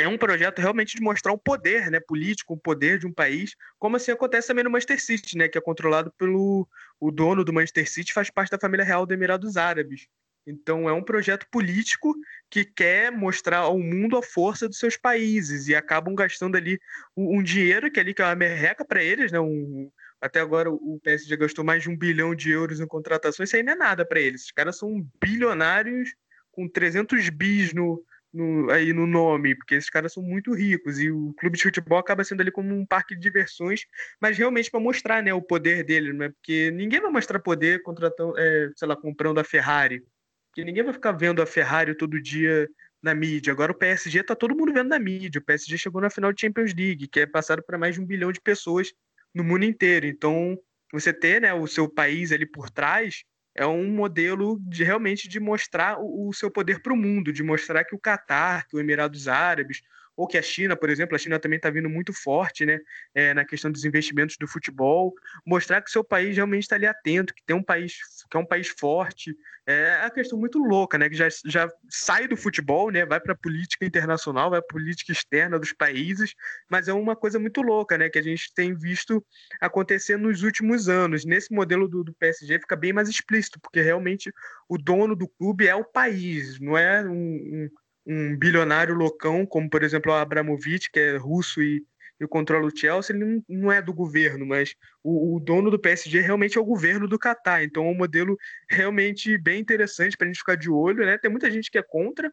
é 0.00 0.08
um 0.08 0.18
projeto 0.18 0.58
realmente 0.58 0.96
de 0.96 1.02
mostrar 1.02 1.32
o 1.32 1.38
poder 1.38 1.90
né, 1.90 2.00
político, 2.00 2.54
o 2.54 2.58
poder 2.58 2.98
de 2.98 3.06
um 3.06 3.12
país, 3.12 3.54
como 3.78 3.96
assim 3.96 4.10
acontece 4.10 4.48
também 4.48 4.64
no 4.64 4.70
Manchester 4.70 5.02
City, 5.02 5.36
né, 5.36 5.48
que 5.48 5.58
é 5.58 5.60
controlado 5.60 6.12
pelo 6.18 6.68
o 6.98 7.10
dono 7.10 7.44
do 7.44 7.52
Manchester 7.52 7.88
City, 7.88 8.12
faz 8.12 8.30
parte 8.30 8.50
da 8.50 8.58
família 8.58 8.84
real 8.84 9.06
do 9.06 9.14
Emirados 9.14 9.56
Árabes. 9.56 10.06
Então 10.46 10.88
é 10.88 10.92
um 10.92 11.02
projeto 11.02 11.46
político 11.50 12.14
que 12.50 12.64
quer 12.64 13.12
mostrar 13.12 13.58
ao 13.58 13.78
mundo 13.78 14.16
a 14.16 14.22
força 14.22 14.68
dos 14.68 14.78
seus 14.78 14.96
países 14.96 15.68
e 15.68 15.74
acabam 15.74 16.14
gastando 16.14 16.56
ali 16.56 16.80
um, 17.16 17.42
dinheiro 17.42 17.90
que 17.90 18.00
ali 18.00 18.14
que 18.14 18.22
é 18.22 18.24
uma 18.24 18.34
merreca 18.34 18.84
para 18.84 19.02
eles, 19.02 19.30
né? 19.30 19.38
Um, 19.38 19.90
até 20.20 20.40
agora 20.40 20.70
o 20.70 21.00
PSG 21.02 21.36
gastou 21.36 21.64
mais 21.64 21.82
de 21.82 21.90
um 21.90 21.96
bilhão 21.96 22.34
de 22.34 22.50
euros 22.50 22.80
em 22.80 22.86
contratações, 22.86 23.48
isso 23.48 23.56
aí 23.56 23.62
não 23.62 23.72
é 23.72 23.76
nada 23.76 24.04
para 24.04 24.20
eles. 24.20 24.44
Os 24.44 24.50
caras 24.50 24.78
são 24.78 25.06
bilionários 25.20 26.14
com 26.52 26.68
300 26.68 27.28
bis 27.30 27.72
no, 27.72 28.04
no, 28.32 28.70
aí 28.70 28.92
no 28.92 29.06
nome, 29.06 29.54
porque 29.54 29.74
esses 29.74 29.90
caras 29.90 30.12
são 30.12 30.22
muito 30.22 30.54
ricos 30.54 31.00
e 31.00 31.10
o 31.10 31.34
clube 31.34 31.56
de 31.56 31.64
futebol 31.64 31.98
acaba 31.98 32.24
sendo 32.24 32.40
ali 32.40 32.50
como 32.50 32.74
um 32.74 32.86
parque 32.86 33.14
de 33.14 33.20
diversões, 33.20 33.82
mas 34.20 34.38
realmente 34.38 34.70
para 34.70 34.80
mostrar 34.80 35.22
né, 35.22 35.34
o 35.34 35.42
poder 35.42 35.84
dele, 35.84 36.12
né? 36.12 36.28
porque 36.30 36.70
ninguém 36.70 37.00
vai 37.00 37.10
mostrar 37.10 37.40
poder 37.40 37.82
contratando, 37.82 38.38
é, 38.38 38.70
sei 38.76 38.88
lá, 38.88 38.96
comprando 38.96 39.38
a 39.38 39.44
Ferrari 39.44 40.04
Porque 40.50 40.64
ninguém 40.64 40.84
vai 40.84 40.92
ficar 40.92 41.12
vendo 41.12 41.42
a 41.42 41.46
Ferrari 41.46 41.96
todo 41.96 42.20
dia 42.20 42.68
na 43.02 43.14
mídia. 43.14 43.52
Agora 43.52 43.72
o 43.72 43.74
PSG 43.74 44.22
tá 44.22 44.34
todo 44.36 44.56
mundo 44.56 44.72
vendo 44.72 44.88
na 44.88 44.98
mídia. 44.98 45.38
O 45.40 45.44
PSG 45.44 45.78
chegou 45.78 46.00
na 46.00 46.10
final 46.10 46.32
de 46.32 46.40
Champions 46.40 46.74
League, 46.74 47.08
que 47.08 47.20
é 47.20 47.26
passado 47.26 47.62
para 47.62 47.78
mais 47.78 47.94
de 47.94 48.00
um 48.00 48.06
bilhão 48.06 48.32
de 48.32 48.40
pessoas 48.40 48.92
no 49.34 49.44
mundo 49.44 49.64
inteiro. 49.64 50.06
Então, 50.06 50.58
você 50.92 51.12
ter 51.12 51.40
né, 51.40 51.54
o 51.54 51.66
seu 51.66 51.88
país 51.88 52.32
ali 52.32 52.46
por 52.46 52.70
trás 52.70 53.24
é 53.60 53.66
um 53.66 53.90
modelo 53.92 54.58
de 54.62 54.82
realmente 54.82 55.28
de 55.28 55.38
mostrar 55.38 55.98
o, 56.00 56.30
o 56.30 56.32
seu 56.32 56.50
poder 56.50 56.80
para 56.80 56.94
o 56.94 56.96
mundo, 56.96 57.30
de 57.30 57.42
mostrar 57.42 57.84
que 57.84 57.94
o 57.94 57.98
Catar, 57.98 58.66
que 58.66 58.74
o 58.74 58.80
Emirados 58.80 59.28
Árabes, 59.28 59.82
ou 60.16 60.26
que 60.26 60.36
a 60.36 60.42
China, 60.42 60.76
por 60.76 60.90
exemplo, 60.90 61.14
a 61.14 61.18
China 61.18 61.38
também 61.38 61.56
está 61.56 61.70
vindo 61.70 61.88
muito 61.88 62.12
forte 62.12 62.66
né, 62.66 62.78
é, 63.14 63.32
na 63.32 63.44
questão 63.44 63.70
dos 63.70 63.84
investimentos 63.84 64.36
do 64.38 64.46
futebol, 64.46 65.14
mostrar 65.46 65.80
que 65.80 65.88
o 65.88 65.92
seu 65.92 66.04
país 66.04 66.36
realmente 66.36 66.64
está 66.64 66.76
ali 66.76 66.86
atento, 66.86 67.34
que 67.34 67.42
tem 67.44 67.56
um 67.56 67.62
país 67.62 67.98
que 68.30 68.36
é 68.36 68.40
um 68.40 68.46
país 68.46 68.68
forte. 68.68 69.34
É 69.66 70.00
uma 70.02 70.10
questão 70.10 70.38
muito 70.38 70.58
louca, 70.58 70.98
né? 70.98 71.08
Que 71.08 71.14
já, 71.14 71.28
já 71.44 71.70
sai 71.88 72.26
do 72.26 72.36
futebol, 72.36 72.90
né? 72.90 73.04
Vai 73.06 73.20
para 73.20 73.32
a 73.32 73.36
política 73.36 73.84
internacional, 73.84 74.50
vai 74.50 74.60
para 74.60 74.66
a 74.66 74.80
política 74.80 75.12
externa 75.12 75.58
dos 75.58 75.72
países, 75.72 76.34
mas 76.68 76.88
é 76.88 76.92
uma 76.92 77.14
coisa 77.14 77.38
muito 77.38 77.62
louca, 77.62 77.96
né? 77.96 78.08
Que 78.08 78.18
a 78.18 78.22
gente 78.22 78.52
tem 78.54 78.74
visto 78.74 79.24
acontecer 79.60 80.16
nos 80.16 80.42
últimos 80.42 80.88
anos. 80.88 81.24
Nesse 81.24 81.52
modelo 81.52 81.88
do, 81.88 82.02
do 82.02 82.14
PSG 82.14 82.60
fica 82.60 82.76
bem 82.76 82.92
mais 82.92 83.08
explícito, 83.08 83.60
porque 83.60 83.80
realmente 83.80 84.32
o 84.68 84.76
dono 84.76 85.14
do 85.14 85.28
clube 85.28 85.66
é 85.66 85.74
o 85.74 85.84
país, 85.84 86.58
não 86.60 86.76
é 86.76 87.02
um, 87.04 87.14
um 87.14 87.70
um 88.06 88.36
bilionário 88.36 88.94
loucão, 88.94 89.46
como 89.46 89.68
por 89.68 89.82
exemplo 89.82 90.12
o 90.12 90.14
Abramovich, 90.14 90.90
que 90.90 90.98
é 90.98 91.16
russo 91.16 91.62
e, 91.62 91.84
e 92.20 92.26
controla 92.26 92.66
o 92.66 92.76
Chelsea, 92.76 93.14
ele 93.14 93.24
não, 93.24 93.44
não 93.48 93.72
é 93.72 93.80
do 93.80 93.92
governo, 93.92 94.44
mas 94.46 94.74
o, 95.02 95.36
o, 95.36 95.40
dono 95.40 95.70
do 95.70 95.78
PSG 95.78 96.20
realmente 96.20 96.58
é 96.58 96.60
o 96.60 96.64
governo 96.64 97.08
do 97.08 97.18
Catar. 97.18 97.62
Então 97.62 97.86
é 97.86 97.90
um 97.90 97.94
modelo 97.94 98.36
realmente 98.68 99.36
bem 99.38 99.60
interessante 99.60 100.16
para 100.16 100.26
a 100.26 100.28
gente 100.28 100.38
ficar 100.38 100.56
de 100.56 100.70
olho. 100.70 101.04
Né? 101.04 101.18
Tem 101.18 101.30
muita 101.30 101.50
gente 101.50 101.70
que 101.70 101.78
é 101.78 101.82
contra, 101.82 102.32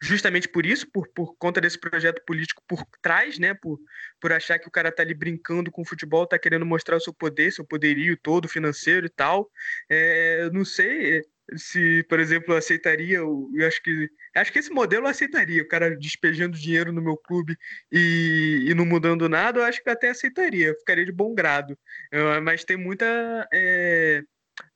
justamente 0.00 0.48
por 0.48 0.66
isso, 0.66 0.90
por, 0.90 1.08
por 1.08 1.36
conta 1.36 1.60
desse 1.60 1.78
projeto 1.78 2.22
político 2.24 2.62
por 2.66 2.84
trás, 3.02 3.38
né? 3.38 3.54
Por, 3.54 3.78
por 4.20 4.32
achar 4.32 4.58
que 4.58 4.68
o 4.68 4.70
cara 4.70 4.92
tá 4.92 5.02
ali 5.02 5.14
brincando 5.14 5.70
com 5.70 5.82
o 5.82 5.86
futebol, 5.86 6.26
tá 6.26 6.38
querendo 6.38 6.66
mostrar 6.66 6.96
o 6.96 7.00
seu 7.00 7.12
poder, 7.12 7.52
seu 7.52 7.64
poderio 7.64 8.16
todo 8.16 8.48
financeiro 8.48 9.06
e 9.06 9.10
tal. 9.10 9.50
É, 9.88 10.50
não 10.50 10.64
sei, 10.64 11.22
se, 11.56 12.04
por 12.08 12.20
exemplo, 12.20 12.54
aceitaria, 12.54 13.18
eu 13.18 13.50
acho 13.66 13.82
que 13.82 14.10
acho 14.34 14.52
que 14.52 14.58
esse 14.58 14.70
modelo 14.70 15.06
aceitaria, 15.06 15.62
o 15.62 15.68
cara 15.68 15.96
despejando 15.96 16.58
dinheiro 16.58 16.92
no 16.92 17.02
meu 17.02 17.16
clube 17.16 17.56
e, 17.90 18.66
e 18.68 18.74
não 18.74 18.84
mudando 18.84 19.28
nada, 19.28 19.60
eu 19.60 19.64
acho 19.64 19.82
que 19.82 19.90
até 19.90 20.10
aceitaria, 20.10 20.74
ficaria 20.78 21.04
de 21.04 21.12
bom 21.12 21.34
grado. 21.34 21.78
Eu, 22.12 22.40
mas 22.42 22.64
tem 22.64 22.76
muita 22.76 23.48
é, 23.52 24.22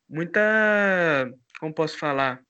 muita 0.08 1.30
como 1.60 1.74
posso 1.74 1.98
falar? 1.98 2.42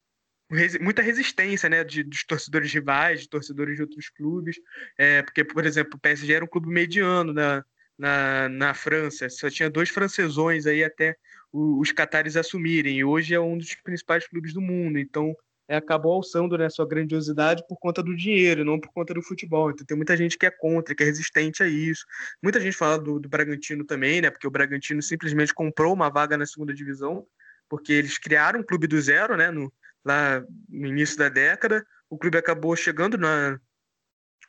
muita 0.80 1.02
resistência 1.02 1.68
né, 1.68 1.82
de, 1.82 2.02
dos 2.02 2.24
torcedores 2.24 2.72
rivais, 2.72 3.22
de 3.22 3.28
torcedores 3.28 3.76
de 3.76 3.82
outros 3.82 4.10
clubes, 4.10 4.56
é, 4.98 5.22
porque, 5.22 5.44
por 5.44 5.64
exemplo, 5.64 5.92
o 5.96 5.98
PSG 5.98 6.34
era 6.34 6.44
um 6.44 6.48
clube 6.48 6.68
mediano 6.68 7.32
na, 7.32 7.64
na, 7.98 8.48
na 8.48 8.74
França, 8.74 9.28
só 9.30 9.48
tinha 9.48 9.70
dois 9.70 9.88
francesões 9.88 10.66
aí 10.66 10.84
até 10.84 11.16
os 11.53 11.92
catares 11.92 12.36
assumirem. 12.36 12.98
E 12.98 13.05
hoje 13.05 13.34
é 13.34 13.40
um 13.40 13.59
dos 13.59 13.74
principais 13.76 14.26
clubes 14.26 14.55
do 14.55 14.61
mundo. 14.61 14.98
Então, 14.98 15.36
é, 15.68 15.76
acabou 15.76 16.12
alçando 16.12 16.57
né, 16.57 16.68
sua 16.70 16.86
grandiosidade 16.86 17.64
por 17.68 17.78
conta 17.78 18.03
do 18.03 18.16
dinheiro, 18.16 18.64
não 18.64 18.80
por 18.80 18.92
conta 18.92 19.12
do 19.14 19.22
futebol. 19.22 19.70
Então, 19.70 19.84
tem 19.86 19.96
muita 19.96 20.16
gente 20.16 20.38
que 20.38 20.46
é 20.46 20.50
contra, 20.50 20.94
que 20.94 21.03
é 21.03 21.07
resistente 21.07 21.62
a 21.62 21.68
isso. 21.68 22.05
Muita 22.42 22.61
gente 22.61 22.76
fala 22.76 22.98
do, 22.98 23.20
do 23.20 23.28
Bragantino 23.28 23.84
também, 23.84 24.20
né? 24.20 24.30
Porque 24.30 24.46
o 24.46 24.50
Bragantino 24.50 25.03
simplesmente 25.03 25.55
comprou 25.55 25.92
uma 25.92 26.09
vaga 26.09 26.36
na 26.36 26.46
segunda 26.46 26.74
divisão, 26.74 27.26
porque 27.68 27.92
eles 27.92 28.18
criaram 28.18 28.61
um 28.61 28.64
clube 28.64 28.86
do 28.86 29.00
zero, 29.00 29.36
né? 29.36 29.50
No, 29.50 29.72
lá 30.05 30.42
no 30.68 30.86
início 30.86 31.18
da 31.18 31.28
década. 31.28 31.84
O 32.09 32.18
clube 32.18 32.38
acabou 32.38 32.74
chegando 32.76 33.16
na, 33.16 33.59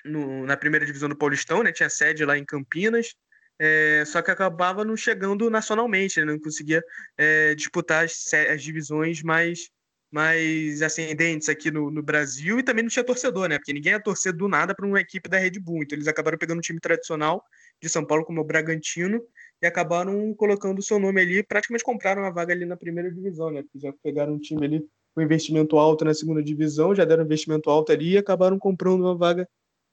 no, 0.04 0.46
na 0.46 0.58
primeira 0.58 0.86
divisão 0.86 1.10
do 1.10 1.18
Paulistão, 1.18 1.64
né? 1.64 1.72
Tinha 1.72 1.90
sede 1.90 2.26
lá 2.26 2.38
em 2.38 2.46
Campinas 2.46 3.16
é, 3.60 4.04
só 4.06 4.22
que 4.22 4.32
acabava 4.32 4.84
não 4.84 4.98
chegando 4.98 5.50
nacionalmente, 5.50 6.20
né? 6.20 6.26
não 6.26 6.40
conseguia 6.40 6.84
é, 7.18 7.56
disputar 7.56 8.06
as, 8.06 8.34
as, 8.34 8.62
divisões 8.62 9.22
mais, 9.22 9.70
mais 10.12 10.82
ascendentes 10.82 11.50
aqui 11.50 11.70
no, 11.70 11.92
no, 11.92 12.02
Brasil 12.02 12.60
e 12.60 12.64
também 12.64 12.84
não 12.84 12.90
tinha 12.90 13.06
torcedor, 13.06 13.48
né? 13.48 13.58
Porque 13.58 13.74
ninguém 13.74 13.94
ia 13.94 14.00
torcer 14.02 14.34
do 14.34 14.48
nada 14.48 14.74
para 14.76 14.86
uma 14.86 15.00
equipe 15.00 15.30
da 15.30 15.38
Red 15.38 15.60
Bull. 15.60 15.84
Então 15.84 15.96
eles 15.96 16.08
acabaram 16.08 16.38
pegando 16.38 16.58
um 16.58 16.62
time 16.62 16.80
tradicional 16.80 17.44
de 17.82 17.90
São 17.90 18.06
Paulo, 18.06 18.26
como 18.26 18.42
o 18.42 18.44
Bragantino, 18.44 19.22
e 19.62 19.66
acabaram 19.66 20.34
colocando 20.34 20.80
o 20.80 20.84
seu 20.84 21.00
nome 21.00 21.22
ali, 21.22 21.44
praticamente 21.44 21.84
compraram 21.84 22.24
uma 22.24 22.32
vaga 22.32 22.54
ali 22.54 22.66
na 22.66 22.76
primeira 22.76 23.12
divisão, 23.12 23.52
né? 23.52 23.62
Porque 23.62 23.80
já 23.80 23.94
pegaram 24.04 24.34
um 24.34 24.40
time 24.40 24.66
ali 24.66 24.86
com 25.14 25.22
investimento 25.22 25.78
alto 25.78 26.04
na 26.04 26.14
segunda 26.14 26.42
divisão, 26.44 26.96
já 26.96 27.06
deram 27.06 27.24
investimento 27.24 27.70
alto 27.70 27.92
ali 27.92 28.14
e 28.14 28.18
acabaram 28.18 28.58
comprando 28.58 29.02
uma 29.02 29.16
vaga 29.16 29.48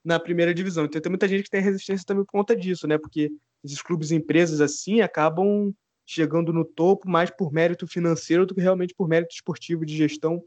na 0.05 0.19
primeira 0.19 0.55
divisão. 0.55 0.87
Então 0.87 1.01
tem 1.01 1.11
muita 1.11 1.29
gente 1.29 1.45
que 1.45 1.51
tem 1.51 1.61
resistência 1.61 2.05
também 2.07 2.25
por 2.25 2.33
conta 2.33 2.57
disso, 2.57 2.87
né? 2.87 2.99
Porque 2.99 3.31
esses 3.65 3.83
clubes 3.83 4.11
e 4.11 4.17
empresas 4.17 4.61
assim 4.61 5.01
acabam 5.01 5.73
chegando 6.07 6.53
no 6.53 6.65
topo 6.65 7.09
mais 7.09 7.31
por 7.31 7.53
mérito 7.53 7.87
financeiro 7.87 8.45
do 8.45 8.55
que 8.55 8.61
realmente 8.61 8.95
por 8.95 9.09
mérito 9.09 9.35
esportivo 9.35 9.87
de 9.87 9.97
gestão. 9.97 10.43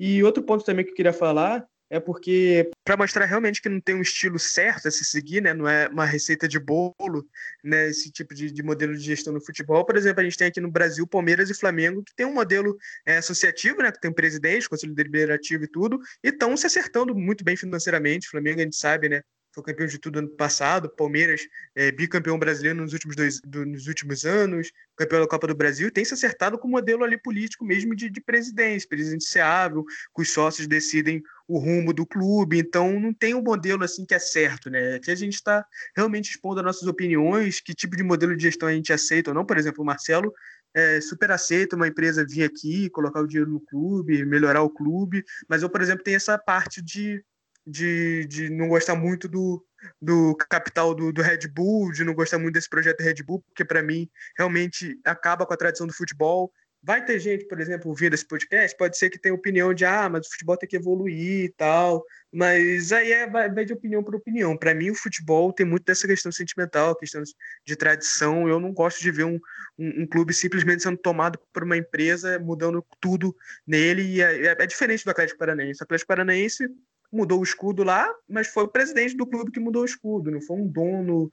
E 0.00 0.22
outro 0.22 0.42
ponto 0.42 0.64
também 0.64 0.84
que 0.84 0.90
eu 0.90 0.94
queria 0.94 1.12
falar 1.12 1.66
é 1.92 2.00
porque 2.00 2.70
para 2.82 2.96
mostrar 2.96 3.26
realmente 3.26 3.60
que 3.60 3.68
não 3.68 3.78
tem 3.78 3.94
um 3.94 4.00
estilo 4.00 4.38
certo 4.38 4.88
a 4.88 4.90
se 4.90 5.04
seguir, 5.04 5.42
né? 5.42 5.52
não 5.52 5.68
é 5.68 5.88
uma 5.88 6.06
receita 6.06 6.48
de 6.48 6.58
bolo, 6.58 7.28
né? 7.62 7.90
esse 7.90 8.10
tipo 8.10 8.34
de, 8.34 8.50
de, 8.50 8.62
modelo 8.62 8.96
de 8.96 9.04
gestão 9.04 9.30
no 9.30 9.44
futebol. 9.44 9.84
Por 9.84 9.98
exemplo, 9.98 10.22
a 10.22 10.24
gente 10.24 10.38
tem 10.38 10.48
aqui 10.48 10.58
no 10.58 10.70
Brasil 10.70 11.06
Palmeiras 11.06 11.50
e 11.50 11.54
Flamengo, 11.54 12.02
que 12.02 12.14
tem 12.16 12.24
um 12.24 12.32
modelo 12.32 12.78
é, 13.04 13.18
associativo, 13.18 13.82
né? 13.82 13.92
que 13.92 14.00
tem 14.00 14.10
presidente, 14.10 14.70
conselho 14.70 14.94
deliberativo 14.94 15.64
e 15.64 15.68
tudo, 15.68 16.00
e 16.24 16.30
estão 16.30 16.56
se 16.56 16.66
acertando 16.66 17.14
muito 17.14 17.44
bem 17.44 17.58
financeiramente. 17.58 18.26
O 18.26 18.30
Flamengo, 18.30 18.60
a 18.60 18.64
gente 18.64 18.76
sabe, 18.76 19.10
né? 19.10 19.20
Foi 19.52 19.62
campeão 19.62 19.86
de 19.86 19.98
tudo 19.98 20.18
ano 20.18 20.28
passado, 20.28 20.88
Palmeiras 20.88 21.42
é, 21.74 21.90
bicampeão 21.90 22.38
brasileiro 22.38 22.80
nos 22.80 22.92
últimos, 22.92 23.14
dois, 23.16 23.40
do, 23.40 23.66
nos 23.66 23.86
últimos 23.86 24.24
anos, 24.24 24.72
campeão 24.96 25.20
da 25.20 25.28
Copa 25.28 25.46
do 25.46 25.54
Brasil, 25.54 25.90
tem 25.90 26.04
se 26.04 26.14
acertado 26.14 26.58
com 26.58 26.68
o 26.68 26.70
modelo 26.70 27.04
ali 27.04 27.18
político 27.18 27.64
mesmo 27.64 27.94
de, 27.94 28.08
de 28.08 28.20
presidência, 28.20 28.88
presidenciável, 28.88 29.84
que 30.14 30.22
os 30.22 30.30
sócios 30.30 30.66
decidem 30.66 31.22
o 31.46 31.58
rumo 31.58 31.92
do 31.92 32.06
clube, 32.06 32.58
então 32.58 32.98
não 32.98 33.12
tem 33.12 33.34
um 33.34 33.42
modelo 33.42 33.84
assim 33.84 34.06
que 34.06 34.14
é 34.14 34.18
certo, 34.18 34.70
né? 34.70 34.94
Aqui 34.94 35.10
a 35.10 35.14
gente 35.14 35.34
está 35.34 35.64
realmente 35.94 36.30
expondo 36.30 36.60
as 36.60 36.64
nossas 36.66 36.88
opiniões, 36.88 37.60
que 37.60 37.74
tipo 37.74 37.94
de 37.96 38.02
modelo 38.02 38.34
de 38.34 38.42
gestão 38.42 38.68
a 38.68 38.72
gente 38.72 38.92
aceita 38.92 39.30
ou 39.30 39.34
não, 39.34 39.44
por 39.44 39.58
exemplo, 39.58 39.82
o 39.82 39.86
Marcelo 39.86 40.32
é, 40.74 41.00
super 41.00 41.30
aceita 41.30 41.76
uma 41.76 41.88
empresa 41.88 42.24
vir 42.26 42.44
aqui, 42.44 42.88
colocar 42.90 43.20
o 43.20 43.26
dinheiro 43.26 43.50
no 43.50 43.60
clube, 43.60 44.24
melhorar 44.24 44.62
o 44.62 44.70
clube, 44.70 45.22
mas 45.48 45.62
eu, 45.62 45.68
por 45.68 45.82
exemplo, 45.82 46.02
tenho 46.02 46.16
essa 46.16 46.38
parte 46.38 46.80
de 46.80 47.22
de, 47.66 48.26
de 48.26 48.50
não 48.50 48.68
gostar 48.68 48.94
muito 48.94 49.28
do, 49.28 49.64
do 50.00 50.34
capital 50.48 50.94
do, 50.94 51.12
do 51.12 51.22
Red 51.22 51.48
Bull, 51.48 51.92
de 51.92 52.04
não 52.04 52.14
gostar 52.14 52.38
muito 52.38 52.54
desse 52.54 52.68
projeto 52.68 53.00
Red 53.00 53.22
Bull, 53.22 53.42
porque 53.42 53.64
para 53.64 53.82
mim 53.82 54.08
realmente 54.36 54.98
acaba 55.04 55.46
com 55.46 55.54
a 55.54 55.56
tradição 55.56 55.86
do 55.86 55.92
futebol. 55.92 56.52
Vai 56.84 57.04
ter 57.04 57.20
gente, 57.20 57.46
por 57.46 57.60
exemplo, 57.60 57.88
ouvindo 57.88 58.14
esse 58.14 58.26
podcast, 58.26 58.76
pode 58.76 58.98
ser 58.98 59.08
que 59.08 59.18
tenha 59.18 59.32
opinião 59.32 59.72
de 59.72 59.84
ah, 59.84 60.08
mas 60.08 60.26
o 60.26 60.30
futebol 60.30 60.56
tem 60.56 60.68
que 60.68 60.74
evoluir 60.74 61.44
e 61.44 61.48
tal. 61.50 62.04
Mas 62.32 62.90
aí 62.90 63.12
é, 63.12 63.30
vai, 63.30 63.48
de 63.64 63.72
opinião 63.72 64.02
para 64.02 64.16
opinião. 64.16 64.56
Para 64.56 64.74
mim, 64.74 64.90
o 64.90 64.94
futebol 64.94 65.52
tem 65.52 65.64
muito 65.64 65.84
dessa 65.84 66.08
questão 66.08 66.32
sentimental, 66.32 66.96
questão 66.96 67.22
de 67.64 67.76
tradição. 67.76 68.48
Eu 68.48 68.58
não 68.58 68.72
gosto 68.72 69.00
de 69.00 69.12
ver 69.12 69.24
um, 69.24 69.38
um, 69.78 70.02
um 70.02 70.06
clube 70.08 70.34
simplesmente 70.34 70.82
sendo 70.82 70.96
tomado 70.96 71.38
por 71.52 71.62
uma 71.62 71.76
empresa, 71.76 72.36
mudando 72.40 72.84
tudo 73.00 73.36
nele. 73.64 74.02
E 74.02 74.20
é, 74.20 74.46
é, 74.46 74.56
é 74.58 74.66
diferente 74.66 75.04
do 75.04 75.10
Atlético 75.12 75.38
Paranaense. 75.38 75.82
O 75.82 75.84
Atlético 75.84 76.08
Paranaense 76.08 76.66
mudou 77.12 77.40
o 77.40 77.44
escudo 77.44 77.84
lá, 77.84 78.08
mas 78.28 78.48
foi 78.48 78.64
o 78.64 78.68
presidente 78.68 79.16
do 79.16 79.26
clube 79.26 79.50
que 79.50 79.60
mudou 79.60 79.82
o 79.82 79.86
escudo, 79.86 80.30
não 80.30 80.40
foi 80.40 80.56
um 80.56 80.66
dono. 80.66 81.30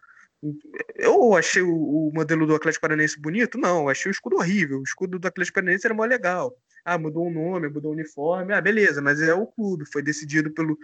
Eu 0.95 1.35
achei 1.35 1.61
o, 1.61 2.11
modelo 2.13 2.45
do 2.45 2.55
Atlético 2.55 2.81
Paranaense 2.81 3.19
bonito? 3.19 3.57
Não, 3.57 3.83
eu 3.83 3.89
achei 3.89 4.09
o 4.09 4.13
escudo 4.13 4.37
horrível. 4.37 4.79
O 4.79 4.83
escudo 4.83 5.19
do 5.19 5.27
Atlético 5.27 5.55
Paranaense 5.55 5.85
era 5.85 5.93
mó 5.93 6.05
legal. 6.05 6.55
Ah, 6.83 6.97
mudou 6.97 7.27
o 7.27 7.31
nome, 7.31 7.69
mudou 7.69 7.91
o 7.91 7.93
uniforme. 7.93 8.53
Ah, 8.53 8.61
beleza, 8.61 9.01
mas 9.01 9.21
é 9.21 9.33
o 9.33 9.47
clube, 9.47 9.85
foi 9.85 10.01
decidido 10.01 10.51
pelo, 10.51 10.77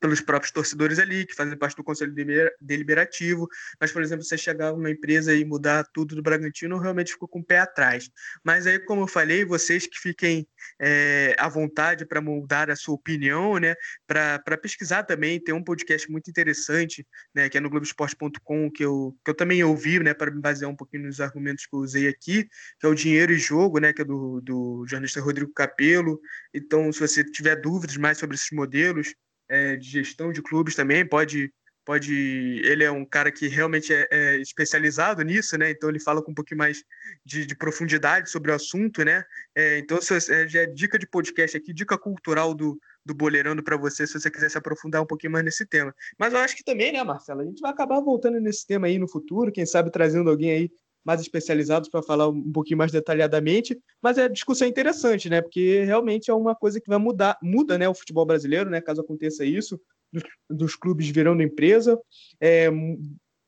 pelos 0.00 0.20
próprios 0.20 0.52
torcedores 0.52 0.98
ali, 0.98 1.26
que 1.26 1.34
fazem 1.34 1.56
parte 1.56 1.76
do 1.76 1.84
conselho 1.84 2.14
deliberativo. 2.60 3.48
Mas, 3.80 3.92
por 3.92 4.02
exemplo, 4.02 4.24
você 4.24 4.38
chegar 4.38 4.72
numa 4.72 4.90
empresa 4.90 5.34
e 5.34 5.44
mudar 5.44 5.84
tudo 5.92 6.14
do 6.14 6.22
Bragantino, 6.22 6.78
realmente 6.78 7.12
ficou 7.12 7.28
com 7.28 7.40
o 7.40 7.44
pé 7.44 7.58
atrás. 7.58 8.10
Mas 8.44 8.66
aí, 8.66 8.78
como 8.78 9.02
eu 9.02 9.06
falei, 9.06 9.44
vocês 9.44 9.86
que 9.86 9.98
fiquem 9.98 10.46
é, 10.80 11.34
à 11.38 11.48
vontade 11.48 12.06
para 12.06 12.20
mudar 12.20 12.70
a 12.70 12.76
sua 12.76 12.94
opinião, 12.94 13.58
né? 13.58 13.74
Para 14.06 14.58
pesquisar 14.60 15.02
também, 15.02 15.40
tem 15.40 15.54
um 15.54 15.62
podcast 15.62 16.10
muito 16.10 16.30
interessante, 16.30 17.06
né? 17.34 17.48
Que 17.48 17.58
é 17.58 17.60
no 17.60 17.70
Globoesporte.com, 17.70 18.70
que 18.70 18.84
eu, 18.84 19.16
que 19.24 19.30
eu 19.30 19.34
também 19.34 19.62
ouvi, 19.64 19.98
né? 19.98 20.14
Para 20.14 20.30
me 20.30 20.40
basear 20.40 20.70
um 20.70 20.76
pouquinho 20.76 21.04
nos 21.04 21.20
argumentos 21.20 21.66
que 21.66 21.74
eu 21.74 21.80
usei 21.80 22.08
aqui, 22.08 22.44
que 22.78 22.86
é 22.86 22.88
o 22.88 22.94
Dinheiro 22.94 23.32
e 23.32 23.38
Jogo, 23.38 23.78
né? 23.78 23.92
Que 23.92 24.02
é 24.02 24.04
do, 24.04 24.40
do 24.40 24.84
jornalista 24.86 25.20
Rodrigo 25.20 25.52
Capello. 25.52 26.20
Então, 26.52 26.92
se 26.92 27.00
você 27.00 27.24
tiver 27.24 27.56
dúvidas 27.56 27.96
mais 27.96 28.18
sobre 28.18 28.36
esses 28.36 28.50
modelos, 28.52 29.14
é, 29.48 29.76
de 29.76 29.88
gestão 29.88 30.32
de 30.32 30.42
clubes 30.42 30.74
também, 30.74 31.06
pode 31.06 31.52
pode. 31.88 32.60
Ele 32.64 32.84
é 32.84 32.90
um 32.90 33.02
cara 33.02 33.32
que 33.32 33.48
realmente 33.48 33.94
é, 33.94 34.06
é 34.10 34.36
especializado 34.36 35.22
nisso, 35.22 35.56
né? 35.56 35.70
Então 35.70 35.88
ele 35.88 35.98
fala 35.98 36.22
com 36.22 36.32
um 36.32 36.34
pouquinho 36.34 36.58
mais 36.58 36.84
de, 37.24 37.46
de 37.46 37.56
profundidade 37.56 38.28
sobre 38.28 38.50
o 38.50 38.54
assunto, 38.54 39.02
né? 39.02 39.24
É, 39.54 39.78
então, 39.78 39.96
é, 39.96 40.46
já 40.46 40.60
é 40.60 40.66
dica 40.66 40.98
de 40.98 41.06
podcast 41.06 41.56
aqui, 41.56 41.72
dica 41.72 41.96
cultural 41.96 42.52
do, 42.52 42.78
do 43.06 43.14
Boleirando 43.14 43.62
para 43.62 43.78
você, 43.78 44.06
se 44.06 44.20
você 44.20 44.30
quiser 44.30 44.50
se 44.50 44.58
aprofundar 44.58 45.00
um 45.00 45.06
pouquinho 45.06 45.32
mais 45.32 45.44
nesse 45.46 45.64
tema. 45.64 45.94
Mas 46.18 46.34
eu 46.34 46.40
acho 46.40 46.54
que 46.54 46.62
também, 46.62 46.92
né, 46.92 47.02
Marcelo? 47.02 47.40
A 47.40 47.44
gente 47.44 47.62
vai 47.62 47.70
acabar 47.70 48.00
voltando 48.00 48.38
nesse 48.38 48.66
tema 48.66 48.86
aí 48.86 48.98
no 48.98 49.08
futuro, 49.08 49.50
quem 49.50 49.64
sabe 49.64 49.90
trazendo 49.90 50.28
alguém 50.28 50.50
aí 50.50 50.70
mais 51.08 51.22
especializados 51.22 51.88
para 51.88 52.02
falar 52.02 52.28
um 52.28 52.52
pouquinho 52.52 52.76
mais 52.76 52.92
detalhadamente, 52.92 53.80
mas 54.02 54.18
é 54.18 54.28
discussão 54.28 54.68
interessante, 54.68 55.30
né? 55.30 55.40
Porque 55.40 55.82
realmente 55.84 56.30
é 56.30 56.34
uma 56.34 56.54
coisa 56.54 56.78
que 56.78 56.86
vai 56.86 56.98
mudar, 56.98 57.38
muda, 57.42 57.78
né, 57.78 57.88
o 57.88 57.94
futebol 57.94 58.26
brasileiro, 58.26 58.68
né? 58.68 58.78
Caso 58.82 59.00
aconteça 59.00 59.42
isso, 59.42 59.80
dos, 60.12 60.22
dos 60.50 60.76
clubes 60.76 61.08
virando 61.08 61.42
empresa, 61.42 61.98
é, 62.38 62.68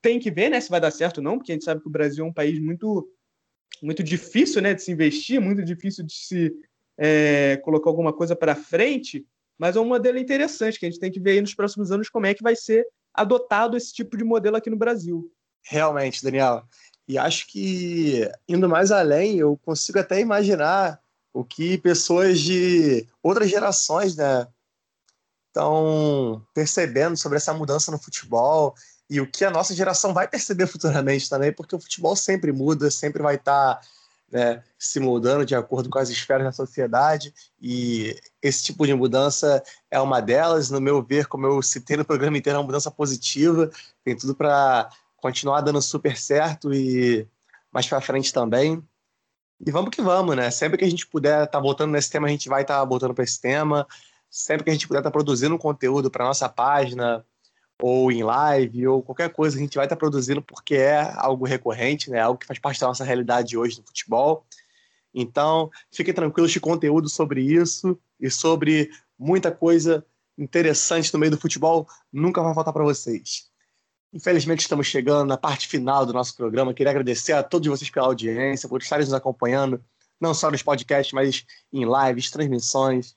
tem 0.00 0.18
que 0.18 0.30
ver, 0.30 0.48
né, 0.48 0.58
se 0.58 0.70
vai 0.70 0.80
dar 0.80 0.90
certo 0.90 1.18
ou 1.18 1.22
não, 1.22 1.36
porque 1.36 1.52
a 1.52 1.54
gente 1.54 1.66
sabe 1.66 1.82
que 1.82 1.86
o 1.86 1.92
Brasil 1.92 2.24
é 2.24 2.28
um 2.28 2.32
país 2.32 2.58
muito, 2.58 3.06
muito 3.82 4.02
difícil, 4.02 4.62
né, 4.62 4.72
de 4.72 4.82
se 4.82 4.90
investir, 4.90 5.38
muito 5.38 5.62
difícil 5.62 6.02
de 6.02 6.14
se 6.14 6.54
é, 6.96 7.58
colocar 7.58 7.90
alguma 7.90 8.10
coisa 8.10 8.34
para 8.34 8.56
frente, 8.56 9.26
mas 9.58 9.76
é 9.76 9.80
um 9.80 9.84
modelo 9.84 10.16
interessante 10.16 10.80
que 10.80 10.86
a 10.86 10.90
gente 10.90 10.98
tem 10.98 11.12
que 11.12 11.20
ver 11.20 11.32
aí 11.32 11.40
nos 11.42 11.54
próximos 11.54 11.92
anos 11.92 12.08
como 12.08 12.24
é 12.24 12.32
que 12.32 12.42
vai 12.42 12.56
ser 12.56 12.86
adotado 13.12 13.76
esse 13.76 13.92
tipo 13.92 14.16
de 14.16 14.24
modelo 14.24 14.56
aqui 14.56 14.70
no 14.70 14.78
Brasil. 14.78 15.30
Realmente, 15.62 16.22
Daniel. 16.22 16.64
E 17.10 17.18
acho 17.18 17.48
que, 17.48 18.30
indo 18.48 18.68
mais 18.68 18.92
além, 18.92 19.36
eu 19.36 19.58
consigo 19.64 19.98
até 19.98 20.20
imaginar 20.20 21.00
o 21.32 21.42
que 21.42 21.76
pessoas 21.76 22.38
de 22.38 23.04
outras 23.20 23.50
gerações 23.50 24.14
né, 24.14 24.46
estão 25.48 26.40
percebendo 26.54 27.16
sobre 27.16 27.36
essa 27.36 27.52
mudança 27.52 27.90
no 27.90 27.98
futebol 27.98 28.76
e 29.10 29.20
o 29.20 29.26
que 29.28 29.44
a 29.44 29.50
nossa 29.50 29.74
geração 29.74 30.14
vai 30.14 30.28
perceber 30.28 30.68
futuramente 30.68 31.28
também, 31.28 31.52
porque 31.52 31.74
o 31.74 31.80
futebol 31.80 32.14
sempre 32.14 32.52
muda, 32.52 32.92
sempre 32.92 33.20
vai 33.20 33.34
estar 33.34 33.74
tá, 33.74 33.80
né, 34.30 34.62
se 34.78 35.00
mudando 35.00 35.44
de 35.44 35.56
acordo 35.56 35.90
com 35.90 35.98
as 35.98 36.10
esferas 36.10 36.44
da 36.44 36.52
sociedade 36.52 37.34
e 37.60 38.16
esse 38.40 38.62
tipo 38.62 38.86
de 38.86 38.94
mudança 38.94 39.60
é 39.90 40.00
uma 40.00 40.20
delas. 40.20 40.70
No 40.70 40.80
meu 40.80 41.02
ver, 41.02 41.26
como 41.26 41.44
eu 41.44 41.60
citei 41.60 41.96
no 41.96 42.04
programa 42.04 42.38
inteiro, 42.38 42.56
é 42.56 42.60
uma 42.60 42.66
mudança 42.66 42.88
positiva, 42.88 43.68
tem 44.04 44.16
tudo 44.16 44.32
para 44.32 44.88
continuar 45.20 45.60
dando 45.60 45.80
super 45.82 46.16
certo 46.16 46.72
e 46.72 47.26
mais 47.72 47.86
para 47.86 48.00
frente 48.00 48.32
também. 48.32 48.82
E 49.64 49.70
vamos 49.70 49.90
que 49.90 50.00
vamos, 50.00 50.34
né? 50.36 50.50
Sempre 50.50 50.78
que 50.78 50.84
a 50.84 50.90
gente 50.90 51.06
puder 51.06 51.44
estar 51.44 51.58
tá 51.58 51.60
voltando 51.60 51.92
nesse 51.92 52.10
tema, 52.10 52.26
a 52.26 52.30
gente 52.30 52.48
vai 52.48 52.62
estar 52.62 52.78
tá 52.78 52.84
voltando 52.84 53.14
para 53.14 53.24
esse 53.24 53.40
tema. 53.40 53.86
Sempre 54.30 54.64
que 54.64 54.70
a 54.70 54.72
gente 54.72 54.88
puder 54.88 55.00
estar 55.00 55.10
tá 55.10 55.12
produzindo 55.12 55.58
conteúdo 55.58 56.10
para 56.10 56.24
nossa 56.24 56.48
página, 56.48 57.24
ou 57.80 58.10
em 58.12 58.22
live, 58.22 58.86
ou 58.86 59.02
qualquer 59.02 59.30
coisa, 59.32 59.56
a 59.56 59.60
gente 59.60 59.76
vai 59.76 59.86
estar 59.86 59.96
tá 59.96 60.00
produzindo 60.00 60.42
porque 60.42 60.76
é 60.76 61.12
algo 61.16 61.44
recorrente, 61.44 62.10
né? 62.10 62.20
Algo 62.20 62.38
que 62.38 62.46
faz 62.46 62.58
parte 62.58 62.80
da 62.80 62.86
nossa 62.86 63.04
realidade 63.04 63.56
hoje 63.56 63.78
no 63.78 63.86
futebol. 63.86 64.46
Então, 65.12 65.70
fiquem 65.90 66.14
tranquilos 66.14 66.52
de 66.52 66.60
conteúdo 66.60 67.08
sobre 67.08 67.42
isso 67.42 67.98
e 68.18 68.30
sobre 68.30 68.90
muita 69.18 69.50
coisa 69.50 70.04
interessante 70.38 71.12
no 71.12 71.18
meio 71.18 71.32
do 71.32 71.40
futebol 71.40 71.86
nunca 72.12 72.42
vai 72.42 72.54
faltar 72.54 72.72
para 72.72 72.84
vocês. 72.84 73.49
Infelizmente, 74.12 74.60
estamos 74.60 74.88
chegando 74.88 75.28
na 75.28 75.36
parte 75.36 75.68
final 75.68 76.04
do 76.04 76.12
nosso 76.12 76.36
programa. 76.36 76.74
Queria 76.74 76.90
agradecer 76.90 77.32
a 77.32 77.42
todos 77.42 77.68
vocês 77.68 77.90
pela 77.90 78.06
audiência, 78.06 78.68
por 78.68 78.82
estarem 78.82 79.04
nos 79.04 79.14
acompanhando, 79.14 79.82
não 80.20 80.34
só 80.34 80.50
nos 80.50 80.62
podcasts, 80.62 81.12
mas 81.12 81.46
em 81.72 81.84
lives, 81.84 82.30
transmissões, 82.30 83.16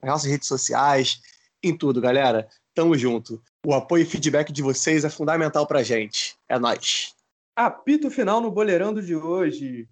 nas 0.00 0.12
nossas 0.12 0.30
redes 0.30 0.46
sociais, 0.46 1.20
em 1.62 1.76
tudo, 1.76 2.00
galera. 2.00 2.48
Tamo 2.74 2.96
junto. 2.96 3.42
O 3.66 3.74
apoio 3.74 4.02
e 4.02 4.06
feedback 4.06 4.52
de 4.52 4.62
vocês 4.62 5.04
é 5.04 5.10
fundamental 5.10 5.66
pra 5.66 5.82
gente. 5.82 6.36
É 6.48 6.58
nós. 6.58 7.14
Apito 7.56 8.10
final 8.10 8.40
no 8.40 8.50
Boleirando 8.50 9.02
de 9.02 9.14
hoje. 9.14 9.88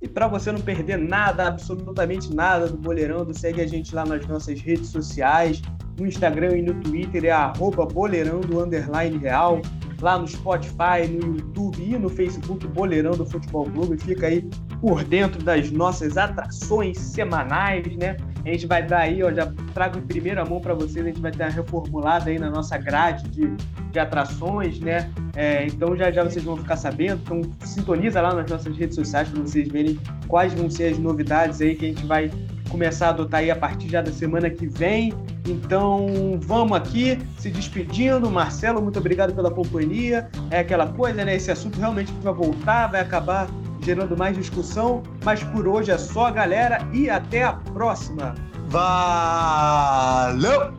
E 0.00 0.08
para 0.08 0.28
você 0.28 0.52
não 0.52 0.60
perder 0.60 0.98
nada, 0.98 1.48
absolutamente 1.48 2.34
nada 2.34 2.68
do 2.68 2.76
Boleirando, 2.76 3.36
segue 3.36 3.62
a 3.62 3.66
gente 3.66 3.94
lá 3.94 4.04
nas 4.04 4.26
nossas 4.26 4.60
redes 4.60 4.88
sociais 4.88 5.62
no 5.98 6.06
Instagram 6.06 6.58
e 6.58 6.62
no 6.62 6.74
Twitter 6.82 7.24
é 7.24 7.30
arroba 7.30 7.86
boleirando 7.86 8.60
underline 8.60 9.16
real. 9.18 9.60
Lá 10.02 10.18
no 10.18 10.28
Spotify, 10.28 11.08
no 11.10 11.38
YouTube 11.38 11.82
e 11.82 11.98
no 11.98 12.10
Facebook 12.10 12.66
Boleirando 12.66 13.24
Futebol 13.24 13.64
Clube. 13.64 13.96
Fica 13.96 14.26
aí 14.26 14.46
por 14.78 15.02
dentro 15.02 15.42
das 15.42 15.70
nossas 15.70 16.18
atrações 16.18 16.98
semanais, 16.98 17.96
né? 17.96 18.14
A 18.46 18.52
gente 18.52 18.66
vai 18.66 18.80
dar 18.80 19.00
aí, 19.00 19.24
ó, 19.24 19.32
já 19.32 19.52
trago 19.74 19.98
em 19.98 20.02
primeira 20.02 20.44
mão 20.44 20.60
para 20.60 20.72
vocês, 20.72 21.04
a 21.04 21.08
gente 21.08 21.20
vai 21.20 21.32
ter 21.32 21.42
uma 21.42 21.50
reformulada 21.50 22.30
aí 22.30 22.38
na 22.38 22.48
nossa 22.48 22.78
grade 22.78 23.28
de, 23.28 23.50
de 23.90 23.98
atrações, 23.98 24.78
né? 24.78 25.10
É, 25.34 25.66
então 25.66 25.96
já 25.96 26.12
já 26.12 26.22
vocês 26.22 26.44
vão 26.44 26.56
ficar 26.56 26.76
sabendo. 26.76 27.20
Então 27.24 27.42
sintoniza 27.64 28.22
lá 28.22 28.32
nas 28.32 28.48
nossas 28.48 28.76
redes 28.76 28.94
sociais 28.94 29.28
para 29.28 29.42
vocês 29.42 29.66
verem 29.66 29.98
quais 30.28 30.54
vão 30.54 30.70
ser 30.70 30.92
as 30.92 30.98
novidades 30.98 31.60
aí 31.60 31.74
que 31.74 31.86
a 31.86 31.88
gente 31.88 32.06
vai 32.06 32.30
começar 32.68 33.06
a 33.06 33.10
adotar 33.10 33.40
aí 33.40 33.50
a 33.50 33.56
partir 33.56 33.88
já 33.88 34.00
da 34.00 34.12
semana 34.12 34.48
que 34.48 34.66
vem. 34.66 35.12
Então, 35.44 36.38
vamos 36.40 36.76
aqui 36.76 37.18
se 37.38 37.50
despedindo. 37.50 38.30
Marcelo, 38.30 38.80
muito 38.80 38.98
obrigado 38.98 39.34
pela 39.34 39.50
companhia. 39.50 40.28
É 40.50 40.60
aquela 40.60 40.86
coisa, 40.86 41.24
né? 41.24 41.34
Esse 41.36 41.50
assunto 41.50 41.78
realmente 41.78 42.12
vai 42.22 42.32
voltar, 42.32 42.88
vai 42.88 43.00
acabar 43.00 43.48
gerando 43.86 44.16
mais 44.16 44.36
discussão. 44.36 45.02
Mas 45.24 45.42
por 45.44 45.68
hoje 45.68 45.92
é 45.92 45.98
só, 45.98 46.30
galera, 46.30 46.86
e 46.92 47.08
até 47.08 47.44
a 47.44 47.52
próxima. 47.52 48.34
Valeu! 48.68 50.72